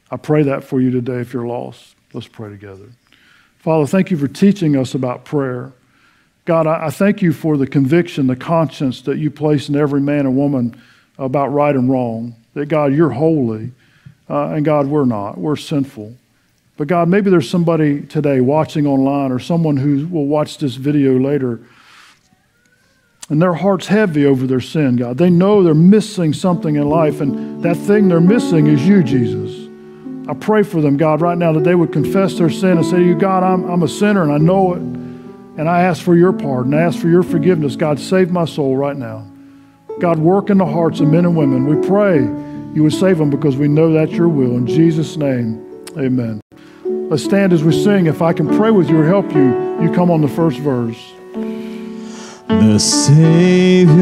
I 0.09 0.15
pray 0.15 0.43
that 0.43 0.63
for 0.63 0.79
you 0.79 0.89
today 0.89 1.17
if 1.17 1.33
you're 1.33 1.45
lost. 1.45 1.95
Let's 2.13 2.29
pray 2.29 2.49
together. 2.49 2.85
Father, 3.57 3.85
thank 3.85 4.09
you 4.09 4.15
for 4.15 4.29
teaching 4.29 4.77
us 4.77 4.95
about 4.95 5.25
prayer. 5.25 5.73
God, 6.45 6.65
I, 6.65 6.89
thank 6.91 7.21
you 7.21 7.33
for 7.33 7.57
the 7.57 7.67
conviction, 7.67 8.27
the 8.27 8.37
conscience 8.37 9.01
that 9.01 9.17
you 9.17 9.29
place 9.29 9.67
in 9.67 9.75
every 9.75 9.99
man 9.99 10.25
and 10.25 10.37
woman 10.37 10.81
about 11.17 11.49
right 11.49 11.75
and 11.75 11.91
wrong. 11.91 12.35
That 12.53 12.67
God, 12.67 12.93
you're 12.93 13.09
holy, 13.09 13.73
uh, 14.29 14.51
and 14.51 14.63
God, 14.63 14.87
we're 14.87 15.03
not. 15.03 15.37
We're 15.37 15.57
sinful. 15.57 16.15
But 16.77 16.87
God, 16.87 17.09
maybe 17.09 17.29
there's 17.29 17.49
somebody 17.49 18.01
today 18.01 18.39
watching 18.39 18.87
online 18.87 19.33
or 19.33 19.39
someone 19.39 19.75
who 19.75 20.07
will 20.07 20.25
watch 20.25 20.57
this 20.57 20.75
video 20.75 21.19
later 21.19 21.59
and 23.29 23.41
their 23.41 23.53
heart's 23.53 23.87
heavy 23.87 24.25
over 24.25 24.47
their 24.47 24.59
sin, 24.59 24.95
God. 24.95 25.17
They 25.17 25.29
know 25.29 25.63
they're 25.63 25.73
missing 25.73 26.33
something 26.33 26.75
in 26.75 26.89
life, 26.89 27.21
and 27.21 27.63
that 27.63 27.77
thing 27.77 28.07
they're 28.07 28.19
missing 28.19 28.67
is 28.67 28.85
you, 28.87 29.03
Jesus. 29.03 29.69
I 30.27 30.33
pray 30.33 30.63
for 30.63 30.81
them, 30.81 30.97
God, 30.97 31.21
right 31.21 31.37
now 31.37 31.53
that 31.53 31.63
they 31.63 31.73
would 31.73 31.91
confess 31.91 32.37
their 32.37 32.49
sin 32.49 32.77
and 32.77 32.85
say 32.85 32.97
to 32.97 33.03
you, 33.03 33.15
God, 33.15 33.43
I'm, 33.43 33.65
I'm 33.65 33.81
a 33.81 33.87
sinner 33.87 34.21
and 34.21 34.31
I 34.31 34.37
know 34.37 34.73
it. 34.75 34.79
And 34.79 35.67
I 35.67 35.81
ask 35.81 36.03
for 36.03 36.15
your 36.15 36.31
pardon. 36.31 36.73
I 36.73 36.81
ask 36.81 36.99
for 36.99 37.09
your 37.09 37.23
forgiveness. 37.23 37.75
God, 37.75 37.99
save 37.99 38.29
my 38.29 38.45
soul 38.45 38.77
right 38.77 38.95
now. 38.95 39.27
God, 39.99 40.19
work 40.19 40.49
in 40.49 40.59
the 40.59 40.65
hearts 40.65 40.99
of 40.99 41.07
men 41.07 41.25
and 41.25 41.35
women. 41.35 41.65
We 41.65 41.85
pray 41.87 42.19
you 42.75 42.83
would 42.83 42.93
save 42.93 43.17
them 43.17 43.29
because 43.29 43.57
we 43.57 43.67
know 43.67 43.91
that's 43.91 44.11
your 44.11 44.29
will. 44.29 44.55
In 44.55 44.67
Jesus' 44.67 45.17
name, 45.17 45.83
amen. 45.97 46.41
Let's 46.85 47.23
stand 47.23 47.51
as 47.51 47.63
we 47.63 47.73
sing. 47.73 48.05
If 48.05 48.21
I 48.21 48.31
can 48.31 48.47
pray 48.55 48.69
with 48.69 48.87
you 48.87 48.99
or 48.99 49.05
help 49.05 49.33
you, 49.33 49.81
you 49.81 49.91
come 49.91 50.11
on 50.11 50.21
the 50.21 50.27
first 50.27 50.59
verse. 50.59 51.13
The 52.49 52.79
Savior 52.79 53.93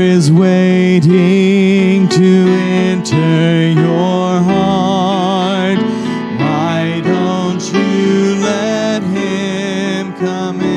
is 0.00 0.32
waiting 0.32 2.08
to 2.08 2.48
enter 2.48 3.70
your 3.70 4.40
heart. 4.40 5.78
Why 6.40 7.00
don't 7.04 7.62
you 7.72 8.34
let 8.42 9.04
him 9.04 10.12
come 10.14 10.60
in? 10.60 10.72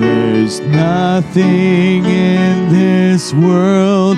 There's 0.00 0.60
nothing 0.60 2.06
in 2.06 2.70
this 2.72 3.34
world 3.34 4.16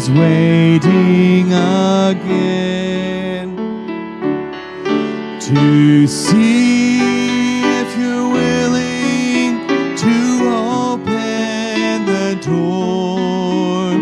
is 0.00 0.10
waiting 0.12 1.52
again 1.52 3.54
to 5.38 6.06
see 6.06 7.60
if 7.80 7.98
you're 7.98 8.32
willing 8.32 9.66
to 9.98 10.48
open 10.48 12.06
the 12.06 12.34
door. 12.40 13.92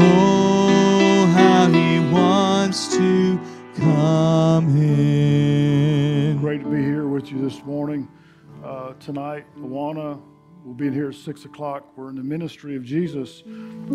Oh, 0.00 1.26
how 1.34 1.68
he 1.68 1.98
wants 2.12 2.96
to 2.96 3.40
come 3.74 4.68
in. 4.76 6.38
Great 6.38 6.62
to 6.62 6.68
be 6.68 6.80
here 6.80 7.08
with 7.08 7.32
you 7.32 7.42
this 7.42 7.60
morning. 7.64 8.08
Uh, 8.62 8.92
tonight, 9.00 9.46
Awana 9.58 10.20
will 10.64 10.72
be 10.72 10.90
here 10.90 11.10
at 11.10 11.14
6 11.14 11.44
o'clock. 11.44 11.84
We're 11.94 12.08
in 12.08 12.16
the 12.16 12.22
ministry 12.22 12.74
of 12.74 12.84
Jesus. 12.84 13.42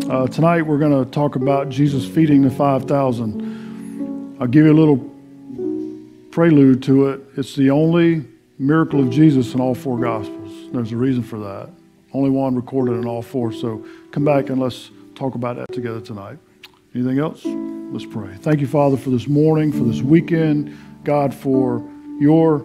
Uh, 0.08 0.28
tonight, 0.28 0.62
we're 0.62 0.78
going 0.78 1.04
to 1.04 1.10
talk 1.10 1.34
about 1.34 1.68
Jesus 1.68 2.06
feeding 2.06 2.42
the 2.42 2.50
5,000. 2.50 4.36
I'll 4.40 4.46
give 4.46 4.66
you 4.66 4.72
a 4.72 4.78
little 4.80 4.98
prelude 6.30 6.80
to 6.84 7.08
it. 7.08 7.22
It's 7.36 7.56
the 7.56 7.70
only 7.70 8.24
miracle 8.60 9.00
of 9.00 9.10
Jesus 9.10 9.52
in 9.52 9.60
all 9.60 9.74
four 9.74 9.98
Gospels. 9.98 10.70
There's 10.72 10.92
a 10.92 10.96
reason 10.96 11.24
for 11.24 11.40
that. 11.40 11.70
Only 12.12 12.30
one 12.30 12.54
recorded 12.54 12.92
in 12.92 13.06
all 13.06 13.22
four. 13.22 13.52
So 13.52 13.84
come 14.12 14.24
back 14.24 14.48
and 14.48 14.60
let's 14.60 14.90
talk 15.16 15.34
about 15.34 15.56
that 15.56 15.72
together 15.72 16.00
tonight. 16.00 16.38
Anything 16.94 17.18
else? 17.18 17.42
Let's 17.44 18.06
pray. 18.06 18.32
Thank 18.36 18.60
you, 18.60 18.68
Father, 18.68 18.96
for 18.96 19.10
this 19.10 19.26
morning, 19.26 19.72
for 19.72 19.82
this 19.82 20.02
weekend. 20.02 20.76
God, 21.02 21.34
for 21.34 21.84
your 22.20 22.64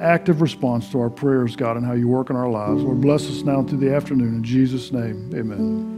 active 0.00 0.40
response 0.40 0.90
to 0.90 1.00
our 1.00 1.10
prayers, 1.10 1.56
God, 1.56 1.76
and 1.76 1.86
how 1.86 1.92
you 1.92 2.08
work 2.08 2.30
in 2.30 2.36
our 2.36 2.48
lives. 2.48 2.82
Lord, 2.82 3.00
bless 3.00 3.28
us 3.28 3.42
now 3.42 3.62
through 3.62 3.78
the 3.78 3.94
afternoon. 3.94 4.34
In 4.36 4.44
Jesus' 4.44 4.92
name, 4.92 5.30
amen. 5.34 5.96